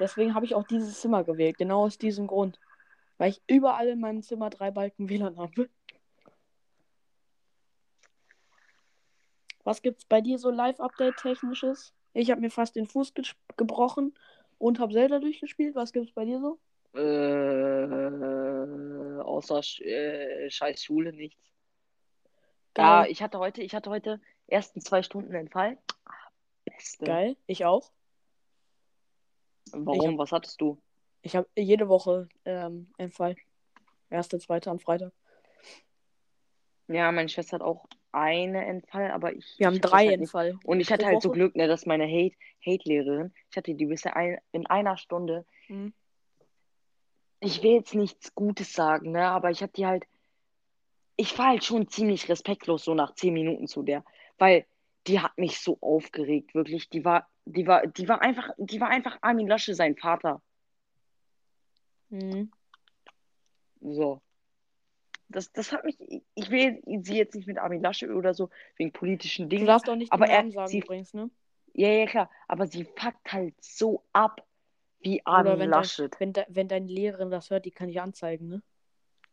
Deswegen 0.00 0.34
habe 0.34 0.46
ich 0.46 0.54
auch 0.54 0.64
dieses 0.64 1.02
Zimmer 1.02 1.22
gewählt. 1.22 1.58
Genau 1.58 1.84
aus 1.84 1.98
diesem 1.98 2.26
Grund. 2.26 2.58
Weil 3.18 3.28
ich 3.28 3.42
überall 3.46 3.88
in 3.88 4.00
meinem 4.00 4.22
Zimmer 4.22 4.48
drei 4.48 4.70
Balken 4.70 5.10
WLAN 5.10 5.36
habe. 5.36 5.68
Was 9.64 9.82
gibt's 9.82 10.06
bei 10.06 10.22
dir 10.22 10.38
so 10.38 10.50
Live-Update-technisches? 10.50 11.92
Ich 12.14 12.30
habe 12.30 12.40
mir 12.40 12.50
fast 12.50 12.74
den 12.74 12.86
Fuß 12.86 13.12
ge 13.12 13.26
gebrochen 13.58 14.16
und 14.56 14.78
habe 14.78 14.94
Zelda 14.94 15.18
durchgespielt. 15.18 15.74
Was 15.74 15.92
gibt's 15.92 16.12
bei 16.12 16.24
dir 16.24 16.40
so? 16.40 16.58
äh, 16.94 17.00
außer 19.20 19.56
Sch- 19.58 19.82
äh, 19.84 20.50
scheiß 20.50 20.82
Schule 20.82 21.12
nichts. 21.12 21.38
Ja, 22.78 23.02
Geil. 23.02 23.10
ich 23.12 23.22
hatte 23.22 23.38
heute, 23.38 23.60
ich 23.62 23.74
hatte 23.74 23.90
heute 23.90 24.18
ersten 24.46 24.80
zwei 24.80 25.02
Stunden 25.02 25.34
Entfall. 25.34 25.78
Ah, 26.04 26.12
Beste. 26.64 27.04
Geil. 27.04 27.36
Ich 27.46 27.64
auch. 27.64 27.90
Warum? 29.72 30.12
hab- 30.12 30.18
Was 30.18 30.32
hattest 30.32 30.60
du? 30.60 30.78
Ich 31.22 31.36
habe 31.36 31.48
jede 31.56 31.88
Woche 31.88 32.28
ähm, 32.44 32.90
einen 32.98 33.12
Fall. 33.12 33.36
Erste, 34.10 34.38
zweite 34.38 34.70
am 34.70 34.80
Freitag. 34.80 35.12
Ja, 36.88 37.10
meine 37.12 37.28
Schwester 37.28 37.54
hat 37.56 37.62
auch 37.62 37.86
eine 38.10 38.66
Entfall, 38.66 39.10
aber 39.12 39.32
ich. 39.32 39.54
Wir 39.58 39.68
haben 39.68 39.74
ich 39.74 39.80
drei 39.80 39.98
halt 40.08 40.20
nicht. 40.20 40.28
Entfall. 40.28 40.58
Und 40.64 40.80
ich 40.80 40.90
hatte 40.92 41.04
pro 41.04 41.12
halt 41.12 41.22
so 41.22 41.28
Woche. 41.30 41.38
Glück, 41.38 41.56
ne, 41.56 41.66
dass 41.68 41.86
meine 41.86 42.04
Hate, 42.06 42.36
Hate-Lehrerin, 42.66 43.32
ich 43.50 43.56
hatte 43.56 43.74
die 43.74 43.86
bisher 43.86 44.16
ein, 44.16 44.38
in 44.52 44.66
einer 44.66 44.96
Stunde 44.98 45.46
Mhm. 45.68 45.94
ich 47.40 47.62
will 47.62 47.72
jetzt 47.74 47.94
nichts 47.94 48.34
Gutes 48.34 48.74
sagen, 48.74 49.12
ne? 49.12 49.26
Aber 49.28 49.50
ich 49.50 49.62
hab 49.62 49.72
die 49.72 49.86
halt. 49.86 50.04
Ich 51.16 51.38
war 51.38 51.48
halt 51.50 51.64
schon 51.64 51.88
ziemlich 51.88 52.28
respektlos 52.28 52.84
so 52.84 52.94
nach 52.94 53.14
zehn 53.14 53.32
Minuten 53.32 53.68
zu 53.68 53.82
der. 53.82 54.04
Weil 54.42 54.66
die 55.06 55.20
hat 55.20 55.38
mich 55.38 55.60
so 55.60 55.78
aufgeregt, 55.80 56.52
wirklich. 56.52 56.88
Die 56.90 57.04
war, 57.04 57.28
die 57.44 57.64
war, 57.68 57.86
die 57.86 58.08
war 58.08 58.22
einfach, 58.22 58.50
die 58.58 58.80
war 58.80 58.88
einfach 58.88 59.16
Armin 59.20 59.46
Lasche, 59.46 59.72
sein 59.76 59.94
Vater. 59.96 60.42
Mhm. 62.10 62.50
So. 63.80 64.20
Das, 65.28 65.52
das 65.52 65.70
hat 65.70 65.84
mich. 65.84 65.96
Ich 66.34 66.50
will 66.50 66.82
sie 67.04 67.16
jetzt 67.16 67.36
nicht 67.36 67.46
mit 67.46 67.58
Armin 67.58 67.82
Lasche 67.82 68.12
oder 68.12 68.34
so 68.34 68.50
wegen 68.78 68.92
politischen 68.92 69.44
Du 69.48 69.54
Dingen. 69.54 69.66
darfst 69.66 69.88
auch 69.88 69.94
nicht 69.94 70.10
Aber 70.10 70.26
den 70.26 70.32
er- 70.32 70.38
Namen 70.40 70.50
sagen 70.50 70.68
sie- 70.68 70.78
übrigens, 70.80 71.14
ne? 71.14 71.30
Ja, 71.74 71.88
ja, 71.88 72.06
klar. 72.06 72.28
Aber 72.48 72.66
sie 72.66 72.82
fuckt 72.84 73.32
halt 73.32 73.54
so 73.62 74.02
ab 74.12 74.44
wie 75.02 75.24
Armin 75.24 75.52
wenn, 75.52 75.58
dein, 75.60 75.70
Laschet. 75.70 76.18
wenn, 76.18 76.32
de, 76.32 76.44
wenn 76.48 76.66
deine 76.66 76.86
Lehrerin 76.86 77.30
das 77.30 77.48
hört, 77.50 77.64
die 77.64 77.70
kann 77.70 77.88
ich 77.88 78.00
anzeigen, 78.00 78.48
ne? 78.48 78.62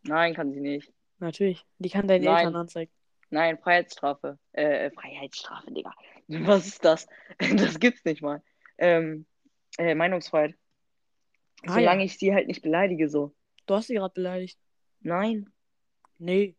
Nein, 0.04 0.36
kann 0.36 0.51
sie 0.54 0.62
nicht. 0.62 0.94
Natürlich. 1.18 1.66
Die 1.80 1.89
kann 1.89 2.08
deine 2.08 2.24
Nein. 2.25 2.38
Eltern 2.46 2.56
anzeigen. 2.56 2.92
Nein, 3.29 3.57
Freiheitsstrafe. 3.59 4.39
Äh, 4.53 4.86
äh, 4.88 4.91
Freiheitsstrafe, 4.91 5.71
Digga. 5.71 5.93
Was 6.27 6.67
ist 6.67 6.83
das? 6.86 7.07
Das 7.55 7.79
gibt's 7.79 8.03
nicht 8.05 8.21
mal. 8.21 8.41
Ähm, 8.77 9.25
äh, 9.77 9.95
Meinungsfreiheit. 9.95 10.55
Ah, 11.63 11.74
Solange 11.74 12.01
ja. 12.01 12.05
ich 12.05 12.17
sie 12.17 12.33
halt 12.33 12.48
nicht 12.48 12.62
beleidige, 12.62 13.09
so. 13.09 13.36
Du 13.65 13.75
hast 13.75 13.88
sie 13.88 13.95
gerade 13.95 14.13
beleidigt. 14.13 14.57
Nein. 15.01 15.50
Nee. 16.17 16.55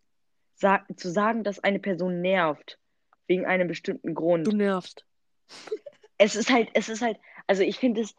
Sag, 0.54 0.86
zu 0.98 1.10
sagen, 1.10 1.42
dass 1.42 1.58
eine 1.58 1.78
Person 1.78 2.20
nervt, 2.20 2.78
wegen 3.26 3.46
einem 3.46 3.68
bestimmten 3.68 4.14
Grund. 4.14 4.46
Du 4.46 4.52
nervst. 4.56 5.04
Es 6.22 6.36
ist 6.36 6.50
halt, 6.50 6.68
es 6.74 6.90
ist 6.90 7.00
halt, 7.00 7.16
also 7.46 7.62
ich 7.62 7.78
finde 7.78 8.02
es, 8.02 8.14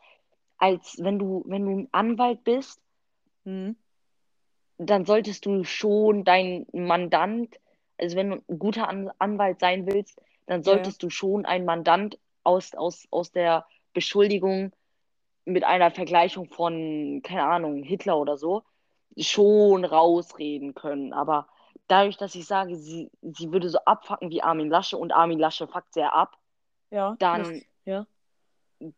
als 0.58 0.98
wenn 0.98 1.20
du, 1.20 1.44
wenn 1.46 1.66
du 1.66 1.72
ein 1.82 1.90
Anwalt 1.92 2.44
bist, 2.44 2.82
Mhm. 3.44 3.76
dann 4.78 5.06
solltest 5.06 5.46
du 5.46 5.64
schon 5.64 6.24
dein 6.24 6.66
Mandant, 6.74 7.60
also 8.02 8.16
wenn 8.18 8.30
du 8.32 8.44
ein 8.50 8.60
guter 8.60 8.88
An 8.90 9.12
Anwalt 9.20 9.60
sein 9.60 9.86
willst, 9.86 10.20
dann 10.48 10.62
Ja, 10.62 10.64
solltest 10.66 11.04
du 11.04 11.10
schon 11.10 11.46
einen 11.46 11.66
Mandant 11.66 12.18
aus, 12.44 12.74
aus, 12.74 13.08
aus 13.12 13.32
der 13.32 13.66
Beschuldigung 13.94 14.72
mit 15.46 15.64
einer 15.64 15.92
Vergleichung 15.92 16.50
von, 16.50 17.22
keine 17.24 17.44
Ahnung, 17.44 17.84
Hitler 17.84 18.18
oder 18.18 18.38
so, 18.38 18.64
schon 19.18 19.86
rausreden 19.86 20.74
können. 20.74 21.14
Aber 21.14 21.48
dadurch, 21.88 22.18
dass 22.18 22.36
ich 22.36 22.46
sage, 22.46 22.76
sie, 22.76 23.10
sie 23.22 23.52
würde 23.52 23.70
so 23.70 23.80
abfacken 23.80 24.30
wie 24.30 24.42
Armin 24.42 24.70
Lasche 24.70 24.98
und 24.98 25.12
Armin 25.12 25.40
Lasche 25.40 25.68
fuckt 25.68 25.94
sehr 25.94 26.14
ab, 26.14 26.38
Ja. 26.90 27.16
Dann- 27.20 27.62
ja. 27.86 28.06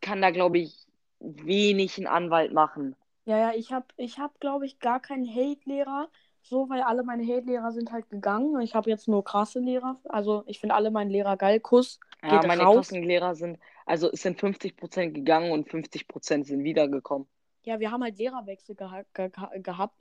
kann 0.02 0.22
da, 0.22 0.32
glaube 0.32 0.60
ich, 0.60 0.86
wenig 1.20 1.98
ein 1.98 2.08
Anwalt 2.08 2.54
machen. 2.54 2.96
Ja, 3.26 3.38
ja, 3.38 3.52
ich 3.54 3.72
habe, 3.72 3.86
ich 3.98 4.20
hab, 4.20 4.40
glaube 4.40 4.66
ich, 4.66 4.80
gar 4.80 5.00
keinen 5.00 5.28
Hate-Lehrer. 5.28 6.10
So, 6.46 6.70
weil 6.70 6.82
alle 6.82 7.04
meine 7.04 7.24
Hate-Lehrer 7.24 7.72
sind 7.72 7.92
halt 7.94 8.10
gegangen. 8.10 8.60
Ich 8.62 8.76
habe 8.76 8.90
jetzt 8.90 9.08
nur 9.08 9.24
krasse 9.24 9.60
Lehrer. 9.60 10.00
Also, 10.10 10.44
ich 10.46 10.60
finde 10.60 10.76
alle 10.76 10.92
meine 10.92 11.10
Lehrer 11.10 11.38
geil. 11.38 11.62
Kuss. 11.62 12.00
Ja, 12.22 12.40
Geht 12.40 12.48
meine 12.48 12.64
raus. 12.64 12.90
Klassenlehrer 12.90 13.34
sind, 13.34 13.60
also 13.86 14.12
es 14.12 14.22
sind 14.22 14.40
50% 14.40 15.12
gegangen 15.12 15.52
und 15.52 15.70
50% 15.70 16.44
sind 16.44 16.64
wiedergekommen. 16.64 17.28
Ja, 17.64 17.80
wir 17.80 17.92
haben 17.92 18.04
halt 18.04 18.18
Lehrerwechsel 18.18 18.76
geha 18.76 19.04
ge 19.14 19.30
ge 19.30 19.62
gehabt. 19.62 19.96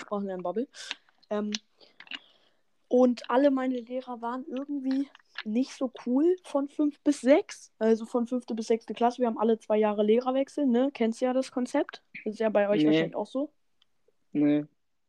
Sprachenlernbubble. 0.00 0.68
Ähm, 1.30 1.50
und 2.86 3.28
alle 3.28 3.50
meine 3.50 3.80
Lehrer 3.80 4.20
waren 4.22 4.44
irgendwie 4.48 5.08
nicht 5.44 5.72
so 5.72 5.92
cool 6.06 6.36
von 6.44 6.68
5 6.68 7.00
bis 7.02 7.22
6. 7.22 7.72
Also 7.78 8.06
von 8.06 8.26
5. 8.26 8.46
bis 8.54 8.68
6. 8.68 8.86
Klasse. 8.86 9.18
Wir 9.18 9.26
haben 9.26 9.38
alle 9.38 9.58
zwei 9.58 9.78
Jahre 9.78 10.04
Lehrerwechsel, 10.04 10.66
ne? 10.66 10.90
Kennst 10.92 11.20
du 11.20 11.24
ja 11.24 11.32
das 11.32 11.50
Konzept? 11.50 12.02
Ist 12.24 12.38
ja 12.38 12.50
bei 12.50 12.68
euch 12.68 12.82
Nee. 12.82 12.86
wahrscheinlich 12.88 13.16
auch 13.16 13.26
so. 13.26 13.52
Nö. 14.32 14.66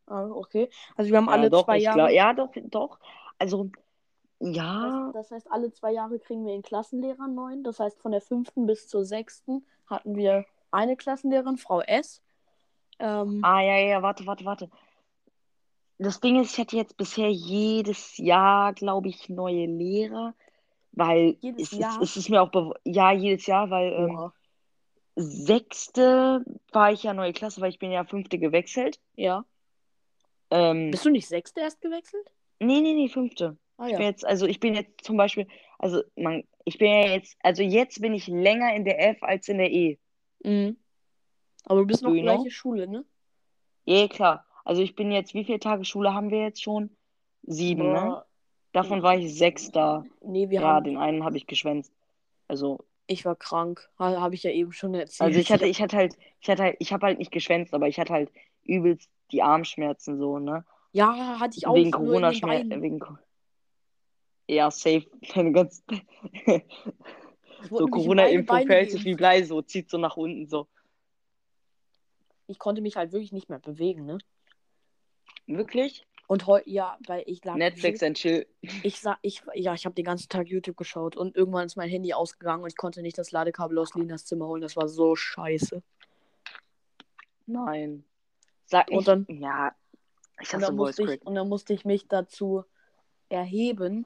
Ah, 0.07 0.25
okay. 0.27 0.69
Also 0.95 1.09
wir 1.11 1.17
haben 1.17 1.29
Ja, 1.29 1.33
alle 1.33 1.49
doch, 1.49 1.65
zwei 1.65 1.77
Jahre. 1.77 1.93
glaub, 1.93 2.09
ja, 2.11 2.33
doch, 2.33 2.51
doch. 2.55 2.99
Also, 3.39 3.71
ja, 4.39 4.77
Das, 4.79 4.95
das 5.11 5.31
heißt, 5.31 5.51
alle 5.51 5.71
zwei 5.71 5.91
Jahre 5.93 6.19
kriegen 6.19 6.45
wir 6.45 6.53
einen 6.53 6.63
Klassenlehrer 6.63 7.27
neuen. 7.27 7.63
Das 7.63 7.79
heißt, 7.79 7.99
von 8.01 8.11
der 8.11 8.21
fünften 8.21 8.65
bis 8.65 8.87
zur 8.87 9.05
sechsten 9.05 9.65
hatten 9.87 10.15
wir 10.15 10.45
eine 10.71 10.97
Klassenlehrerin, 10.97 11.57
Frau 11.57 11.81
S. 11.81 12.21
Ähm, 12.99 13.43
ah, 13.43 13.61
ja, 13.61 13.77
ja, 13.77 14.01
warte, 14.01 14.25
warte, 14.25 14.45
warte. 14.45 14.69
Das 15.97 16.19
Ding 16.19 16.39
ist, 16.41 16.53
ich 16.53 16.59
hatte 16.59 16.75
jetzt 16.77 16.97
bisher 16.97 17.29
jedes 17.31 18.17
Jahr, 18.17 18.73
glaube 18.73 19.09
ich, 19.09 19.29
neue 19.29 19.67
Lehrer, 19.67 20.33
weil 20.93 21.37
Jedes 21.41 21.71
es, 21.71 21.77
Jahr? 21.79 21.97
Ist, 22.01 22.01
es 22.01 22.17
ist 22.17 22.29
mir 22.29 22.41
auch 22.41 22.51
ja, 22.85 23.11
jedes 23.13 23.45
Jahr, 23.47 23.69
weil 23.69 23.93
ähm, 23.93 24.31
sechste 25.15 26.45
war 26.73 26.91
ich 26.93 27.03
ja 27.03 27.13
neue 27.13 27.33
Klasse, 27.33 27.61
weil 27.61 27.71
ich 27.71 27.79
bin 27.79 27.91
ja 27.91 28.05
fünfte 28.05 28.39
gewechselt. 28.39 28.99
Ja. 29.15 29.45
Ähm, 30.51 30.91
Bist 30.91 31.05
du 31.05 31.09
nicht 31.09 31.27
sechste 31.27 31.61
erst 31.61 31.81
gewechselt? 31.81 32.29
nee, 32.59 32.81
nee, 32.81 32.93
nee, 32.93 33.07
fünfte. 33.09 33.57
Ah 33.77 33.85
Ich 33.85 33.91
ja. 33.93 33.97
bin 33.97 34.05
jetzt, 34.07 34.25
also 34.25 34.45
ich 34.45 34.59
bin 34.59 34.75
jetzt 34.75 35.03
zum 35.03 35.17
Beispiel, 35.17 35.47
also 35.79 36.03
man, 36.15 36.43
ich 36.65 36.77
bin 36.77 36.91
ja 36.91 37.07
jetzt, 37.07 37.35
also 37.41 37.63
jetzt 37.63 38.01
bin 38.01 38.13
ich 38.13 38.27
länger 38.27 38.75
in 38.75 38.85
der 38.85 39.09
F 39.09 39.23
als 39.23 39.47
in 39.47 39.57
der 39.57 39.71
E. 39.71 39.97
Mhm. 40.43 40.77
Aber 41.65 41.79
du 41.79 41.87
bist 41.87 42.03
noch 42.03 42.11
know? 42.11 42.21
gleiche 42.21 42.51
Schule, 42.51 42.87
ne? 42.87 43.03
Ja, 43.85 44.07
klar. 44.07 44.45
Also 44.63 44.81
ich 44.83 44.95
bin 44.95 45.11
jetzt, 45.11 45.33
wie 45.33 45.43
viele 45.45 45.59
Tage 45.59 45.85
Schule 45.85 46.13
haben 46.13 46.29
wir 46.29 46.41
jetzt 46.43 46.61
schon? 46.61 46.95
Sieben, 47.43 47.91
ne? 47.91 48.01
Boah. 48.01 48.25
Davon 48.73 49.01
war 49.01 49.17
ich 49.17 49.35
sechs 49.35 49.71
da. 49.71 50.05
Nee, 50.21 50.49
wir 50.49 50.61
Ja, 50.61 50.67
haben. 50.75 50.85
den 50.85 50.97
einen 50.97 51.23
habe 51.23 51.37
ich 51.37 51.47
geschwänzt. 51.47 51.91
Also, 52.47 52.79
Ich 53.07 53.25
war 53.25 53.35
krank. 53.35 53.89
Ha, 53.99 54.21
Habe 54.21 54.35
ich 54.35 54.43
ja 54.43 54.51
eben 54.51 54.71
schon 54.71 54.93
erzählt. 54.93 55.21
also 55.27 55.39
ich 55.39 55.51
hatte, 55.51 55.65
ich 55.67 55.81
hatte 55.81 55.97
halt, 55.97 56.15
ich 56.39 56.49
hatte 56.49 56.63
halt, 56.63 56.75
ich 56.79 56.93
habe 56.93 57.07
halt 57.07 57.17
nicht 57.19 57.31
geschwänzt, 57.31 57.73
aber 57.73 57.87
ich 57.87 57.99
hatte 57.99 58.13
halt 58.13 58.31
übelst 58.63 59.09
die 59.31 59.43
Armschmerzen 59.43 60.17
so, 60.17 60.39
ne? 60.39 60.65
Ja, 60.91 61.39
hatte 61.39 61.57
ich 61.57 61.67
auch. 61.67 61.75
Wegen 61.75 61.91
Corona-Schmerzen, 61.91 62.81
wegen 62.81 62.99
Ja, 64.47 64.69
safe. 64.71 65.05
Deine 65.33 65.69
so 67.69 67.87
Corona-Info 67.87 68.57
fällt 68.65 68.91
sich 68.91 69.05
wie 69.05 69.15
Blei, 69.15 69.43
so 69.43 69.61
zieht 69.61 69.89
so 69.89 69.97
nach 69.97 70.17
unten 70.17 70.47
so. 70.47 70.67
Ich 72.47 72.59
konnte 72.59 72.81
mich 72.81 72.95
halt 72.95 73.11
wirklich 73.11 73.31
nicht 73.31 73.49
mehr 73.49 73.59
bewegen, 73.59 74.05
ne? 74.05 74.17
Wirklich? 75.47 76.05
Und 76.27 76.47
heute, 76.47 76.69
ja, 76.69 76.97
weil 77.07 77.23
ich 77.25 77.43
lag 77.43 77.55
Netflix 77.55 78.01
and 78.03 78.17
chill. 78.17 78.47
Ich 78.83 78.99
sag, 78.99 79.19
ich, 79.21 79.41
ja, 79.53 79.73
ich 79.73 79.85
habe 79.85 79.95
den 79.95 80.05
ganzen 80.05 80.29
Tag 80.29 80.47
YouTube 80.47 80.77
geschaut 80.77 81.17
und 81.17 81.35
irgendwann 81.35 81.65
ist 81.65 81.75
mein 81.75 81.89
Handy 81.89 82.13
ausgegangen 82.13 82.63
und 82.63 82.69
ich 82.69 82.77
konnte 82.77 83.01
nicht 83.01 83.17
das 83.17 83.31
Ladekabel 83.31 83.77
aus 83.77 83.95
Linas 83.95 84.25
Zimmer 84.25 84.47
holen. 84.47 84.61
Das 84.61 84.77
war 84.77 84.87
so 84.87 85.15
scheiße. 85.15 85.83
Nein. 87.47 88.05
Sag 88.71 88.89
Und 88.89 88.95
nicht. 88.97 89.07
dann- 89.07 89.25
ja, 89.29 89.75
ich 90.41 90.47
Und 90.49 90.53
hasse 90.53 90.65
dann, 90.67 90.77
Voice 90.77 90.97
musste 90.97 91.01
ich, 91.03 91.07
Crack. 91.09 91.27
und 91.27 91.35
dann 91.35 91.49
musste 91.49 91.73
ich 91.73 91.85
mich 91.85 92.07
dazu 92.07 92.63
erheben, 93.29 94.05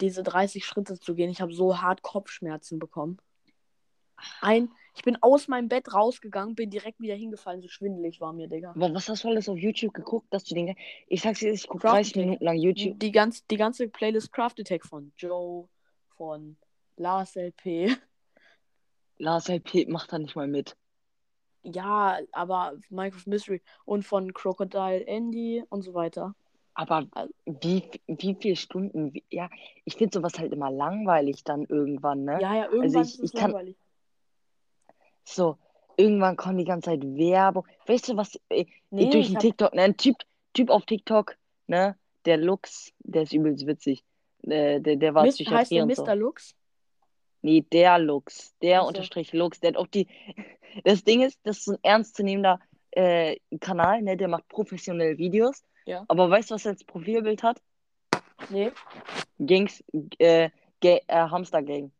diese 0.00 0.22
30 0.22 0.64
Schritte 0.64 0.98
zu 0.98 1.14
gehen. 1.14 1.30
Ich 1.30 1.40
habe 1.40 1.52
so 1.54 1.80
hart 1.80 2.02
Kopfschmerzen 2.02 2.78
bekommen. 2.78 3.18
Ein, 4.40 4.70
ich 4.94 5.02
bin 5.02 5.18
aus 5.22 5.46
meinem 5.46 5.68
Bett 5.68 5.92
rausgegangen, 5.92 6.54
bin 6.54 6.70
direkt 6.70 7.00
wieder 7.00 7.14
hingefallen, 7.14 7.60
so 7.60 7.68
schwindelig 7.68 8.18
war 8.20 8.32
mir, 8.32 8.48
Digga. 8.48 8.70
Aber 8.70 8.92
was 8.94 9.08
hast 9.10 9.24
du 9.24 9.28
alles 9.28 9.46
auf 9.48 9.58
YouTube 9.58 9.92
geguckt, 9.92 10.26
dass 10.32 10.44
du 10.44 10.54
den. 10.54 10.74
Ich 11.06 11.20
sag's 11.20 11.40
dir, 11.40 11.52
ich 11.52 11.68
guck 11.68 11.82
Craft 11.82 11.92
30 11.92 12.12
Attack. 12.14 12.24
Minuten 12.24 12.44
lang 12.44 12.56
YouTube. 12.56 12.98
Die, 12.98 13.12
ganz, 13.12 13.46
die 13.46 13.56
ganze 13.58 13.88
Playlist 13.88 14.32
Craft 14.32 14.54
Attack 14.58 14.86
von 14.86 15.12
Joe, 15.18 15.68
von 16.16 16.56
Lars 16.96 17.36
LP. 17.36 17.94
Lars 19.18 19.48
LP 19.50 19.86
macht 19.88 20.12
da 20.12 20.18
nicht 20.18 20.34
mal 20.34 20.48
mit. 20.48 20.76
Ja, 21.72 22.18
aber 22.32 22.74
Minecraft 22.90 23.26
Mystery 23.26 23.60
und 23.84 24.04
von 24.04 24.32
Crocodile 24.32 25.04
Andy 25.06 25.64
und 25.68 25.82
so 25.82 25.94
weiter. 25.94 26.34
Aber 26.74 27.06
Also- 27.12 27.32
wie, 27.46 27.82
wie 28.06 28.36
viele 28.40 28.56
Stunden? 28.56 29.12
Wie, 29.14 29.24
ja, 29.30 29.48
ich 29.84 29.96
finde 29.96 30.18
sowas 30.18 30.38
halt 30.38 30.52
immer 30.52 30.70
langweilig 30.70 31.42
dann 31.44 31.64
irgendwann, 31.64 32.24
ne? 32.24 32.38
Ja, 32.40 32.54
ja, 32.54 32.64
irgendwann 32.70 33.02
ich- 33.02 33.08
ist 33.14 33.18
es 33.20 33.32
ich 33.32 33.32
kann- 33.32 33.50
langweilig. 33.50 33.76
So, 35.24 35.56
irgendwann 35.96 36.36
kommt 36.36 36.60
die 36.60 36.64
ganze 36.64 36.90
Zeit 36.90 37.02
Werbung. 37.02 37.66
Weißt 37.86 38.08
du 38.08 38.16
was? 38.16 38.38
äh, 38.48 38.66
Nee, 38.90 39.10
durch 39.10 39.22
ich 39.22 39.26
den 39.28 39.36
hab, 39.36 39.40
TikTok, 39.42 39.74
ne? 39.74 39.82
Ein 39.82 39.96
Typ, 39.96 40.16
typ 40.52 40.70
auf 40.70 40.84
TikTok, 40.86 41.36
ne? 41.66 41.96
Der 42.26 42.36
Lux, 42.36 42.92
der 43.00 43.22
ist 43.22 43.32
übelst 43.32 43.66
witzig. 43.66 44.04
Äh, 44.42 44.80
der, 44.80 44.96
der 44.96 45.14
war 45.14 45.24
Mist, 45.24 45.40
heißt 45.48 45.72
der 45.72 45.82
und 45.82 45.94
so. 45.96 46.04
Mr. 46.04 46.14
Lux? 46.14 46.54
Nee, 47.42 47.62
der 47.72 47.98
Lux. 47.98 48.54
Der 48.62 48.78
Ach 48.78 48.82
so. 48.82 48.88
unterstrich 48.88 49.32
Lux. 49.32 49.60
Der 49.60 49.70
hat 49.70 49.76
auch 49.76 49.86
die. 49.86 50.08
Das 50.84 51.04
Ding 51.04 51.22
ist, 51.22 51.38
das 51.44 51.58
ist 51.58 51.64
so 51.64 51.72
ein 51.72 51.78
ernstzunehmender 51.82 52.60
äh, 52.90 53.36
Kanal, 53.60 54.02
ne? 54.02 54.16
Der 54.16 54.28
macht 54.28 54.48
professionelle 54.48 55.16
Videos. 55.18 55.64
Ja. 55.86 56.04
Aber 56.08 56.28
weißt 56.28 56.50
du, 56.50 56.54
was 56.54 56.66
er 56.66 56.72
als 56.72 56.84
Profilbild 56.84 57.42
hat? 57.42 57.62
Nee. 58.50 58.72
Gangs, 59.38 59.82
äh, 60.18 60.50
äh, 60.82 61.00
Hamster 61.08 61.62
Gang. 61.62 61.92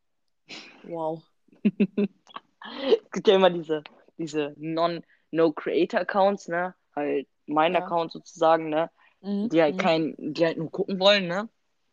Wow. 0.83 1.23
Es 1.62 3.11
gibt 3.12 3.28
ja 3.28 3.37
immer 3.37 3.50
diese, 3.50 3.85
diese 4.19 4.55
Non-No-Creator-Accounts, 4.59 6.49
ne? 6.49 6.75
Halt 6.95 7.28
mein 7.47 7.75
Ja. 7.75 7.81
Account 7.81 8.12
sozusagen, 8.12 8.69
ne? 8.69 8.90
Mhm. 9.21 9.49
Die 9.49 9.62
halt 9.62 9.76
mhm. 9.76 9.81
kein, 9.81 10.14
die 10.19 10.45
halt 10.45 10.59
nur 10.59 10.71
gucken 10.71 10.99
wollen, 10.99 11.26
ne? 11.28 11.49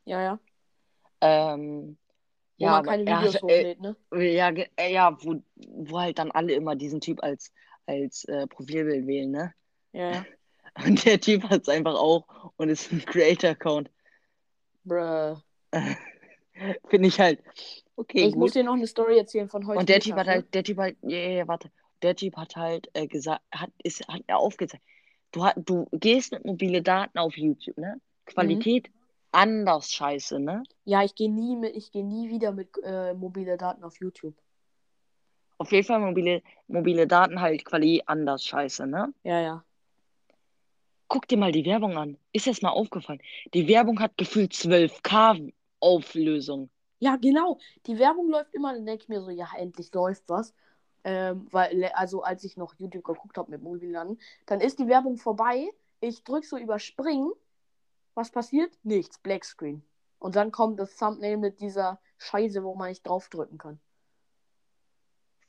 Ja, 0.05 0.21
ja. 0.21 0.39
Ähm, 1.21 1.97
Wo 2.57 2.65
ja, 2.65 2.71
man 2.71 2.85
keine 2.85 3.03
Videos 3.03 3.35
hat, 3.35 3.43
äh, 3.43 3.73
hochlädt, 3.73 3.81
ne? 3.81 3.95
Ja, 4.11 4.49
äh, 4.49 4.93
ja, 4.93 5.17
wo, 5.21 5.41
wo 5.55 5.99
halt 5.99 6.19
dann 6.19 6.31
alle 6.31 6.53
immer 6.53 6.75
diesen 6.75 7.01
Typ 7.01 7.23
als, 7.23 7.51
als 7.85 8.25
äh, 8.25 8.47
Profilbild 8.47 9.07
wählen, 9.07 9.31
ne? 9.31 9.53
Ja, 9.91 10.11
ja. 10.11 10.25
Und 10.85 11.05
der 11.05 11.19
Typ 11.19 11.43
hat 11.43 11.61
es 11.63 11.69
einfach 11.69 11.93
auch 11.93 12.51
und 12.57 12.69
ist 12.69 12.91
ein 12.91 13.05
Creator-Account. 13.05 13.91
Bruh. 14.83 15.37
Finde 16.89 17.07
ich 17.07 17.19
halt. 17.19 17.43
Okay, 17.95 18.25
Ich 18.25 18.33
gut. 18.33 18.39
muss 18.39 18.53
dir 18.53 18.63
noch 18.63 18.73
eine 18.73 18.87
Story 18.87 19.19
erzählen 19.19 19.49
von 19.49 19.67
heute. 19.67 19.79
Und 19.79 19.89
der 19.89 19.99
Typ 19.99 20.15
hat 20.15 20.25
ne? 20.25 20.33
halt, 20.33 20.53
der 20.53 20.63
Typ 20.63 20.77
halt, 20.79 20.97
ja, 21.03 21.17
ja, 21.17 21.29
ja, 21.29 21.47
warte. 21.47 21.69
Der 22.01 22.15
Typ 22.15 22.35
hat 22.37 22.55
halt 22.55 22.89
äh, 22.93 23.07
gesagt, 23.07 23.43
hat, 23.51 23.69
ist, 23.83 24.07
hat 24.07 24.23
er 24.25 24.39
aufgezeigt. 24.39 24.83
Du, 25.31 25.47
du 25.57 25.87
gehst 25.91 26.31
mit 26.31 26.43
mobile 26.43 26.81
Daten 26.81 27.17
auf 27.17 27.37
YouTube, 27.37 27.77
ne? 27.77 27.99
Qualität 28.25 28.89
anders 29.33 29.91
scheiße, 29.91 30.39
ne? 30.39 30.63
Ja, 30.85 31.03
ich 31.03 31.15
gehe 31.15 31.31
nie 31.31 31.55
mit, 31.55 31.75
ich 31.75 31.91
gehe 31.91 32.05
nie 32.05 32.29
wieder 32.29 32.51
mit 32.51 32.69
äh, 32.83 33.13
mobile 33.13 33.57
Daten 33.57 33.83
auf 33.83 33.99
YouTube. 33.99 34.35
Auf 35.57 35.71
jeden 35.71 35.85
Fall 35.85 35.99
mobile, 35.99 36.41
mobile 36.67 37.07
Daten 37.07 37.39
halt 37.39 37.65
Quali 37.65 38.01
anders 38.05 38.45
scheiße, 38.45 38.87
ne? 38.87 39.13
Ja, 39.23 39.39
ja. 39.39 39.63
Guck 41.07 41.27
dir 41.27 41.37
mal 41.37 41.51
die 41.51 41.65
Werbung 41.65 41.97
an. 41.97 42.17
Ist 42.31 42.47
das 42.47 42.61
mal 42.61 42.71
aufgefallen? 42.71 43.21
Die 43.53 43.67
Werbung 43.67 43.99
hat 43.99 44.17
gefühlt 44.17 44.53
12K 44.53 45.53
Auflösung. 45.79 46.69
Ja, 46.99 47.17
genau. 47.17 47.59
Die 47.85 47.99
Werbung 47.99 48.29
läuft 48.29 48.53
immer, 48.53 48.73
dann 48.73 48.85
denke 48.85 49.03
ich 49.03 49.09
mir 49.09 49.21
so, 49.21 49.29
ja, 49.29 49.47
endlich 49.57 49.93
läuft 49.93 50.23
was. 50.27 50.53
Ähm, 51.03 51.47
weil, 51.51 51.91
also 51.93 52.23
als 52.23 52.45
ich 52.45 52.55
noch 52.55 52.75
YouTube 52.77 53.03
geguckt 53.03 53.37
habe 53.37 53.51
mit 53.51 53.61
Mobiladen, 53.61 54.19
dann 54.45 54.61
ist 54.61 54.79
die 54.79 54.87
Werbung 54.87 55.17
vorbei. 55.17 55.69
Ich 55.99 56.23
drücke 56.23 56.47
so 56.47 56.57
überspringen. 56.57 57.31
Was 58.15 58.31
passiert? 58.31 58.71
Nichts. 58.83 59.17
Black 59.19 59.43
Screen. 59.45 59.83
Und 60.19 60.35
dann 60.35 60.51
kommt 60.51 60.79
das 60.79 60.95
Thumbnail 60.95 61.37
mit 61.37 61.59
dieser 61.59 61.99
Scheiße, 62.17 62.63
wo 62.63 62.75
man 62.75 62.89
nicht 62.89 63.05
draufdrücken 63.07 63.57
kann. 63.57 63.79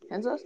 Kennst 0.09 0.27
du 0.27 0.31
das? 0.31 0.43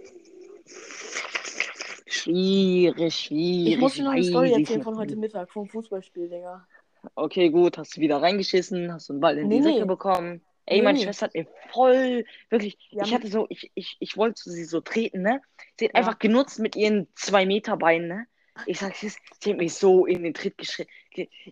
Schwierig, 2.05 3.15
schwierig. 3.15 3.73
Ich 3.73 3.79
muss 3.79 3.93
dir 3.95 4.03
noch 4.03 4.11
eine 4.11 4.23
Story 4.23 4.51
erzählen 4.53 4.83
von 4.83 4.97
heute 4.97 5.15
Mittag, 5.15 5.51
vom 5.51 5.67
Fußballspiel, 5.67 6.29
Digga. 6.29 6.67
Okay, 7.15 7.49
gut. 7.49 7.77
Hast 7.77 7.95
du 7.95 8.01
wieder 8.01 8.21
reingeschissen? 8.21 8.91
Hast 8.91 9.09
du 9.09 9.13
einen 9.13 9.21
Ball 9.21 9.37
in 9.37 9.49
die 9.49 9.57
Nee, 9.57 9.63
Säcke 9.63 9.79
nee. 9.81 9.85
bekommen? 9.85 10.41
Ey, 10.65 10.77
Nee, 10.79 10.83
meine. 10.83 10.99
Schwester 10.99 11.27
hat 11.27 11.33
mir 11.33 11.47
voll, 11.71 12.25
wirklich, 12.49 12.77
Wir 12.91 13.03
ich 13.03 13.13
hatte 13.13 13.27
so, 13.27 13.45
ich, 13.49 13.71
ich, 13.73 13.97
ich 13.99 14.17
wollte 14.17 14.41
sie 14.49 14.65
so 14.65 14.81
treten, 14.81 15.21
ne? 15.21 15.41
Sie 15.79 15.85
hat 15.85 15.93
Ja. 15.93 15.99
einfach 15.99 16.19
genutzt 16.19 16.59
mit 16.59 16.75
ihren 16.75 17.07
zwei 17.15 17.45
Meter 17.45 17.77
Beinen, 17.77 18.07
ne? 18.07 18.27
Ich 18.65 18.79
sag, 18.79 18.95
sie, 18.95 19.11
sie 19.39 19.49
hat 19.51 19.57
mich 19.57 19.73
so 19.73 20.05
in 20.05 20.23
den 20.23 20.33
Tritt 20.33 20.57
geschritten. 20.57 20.91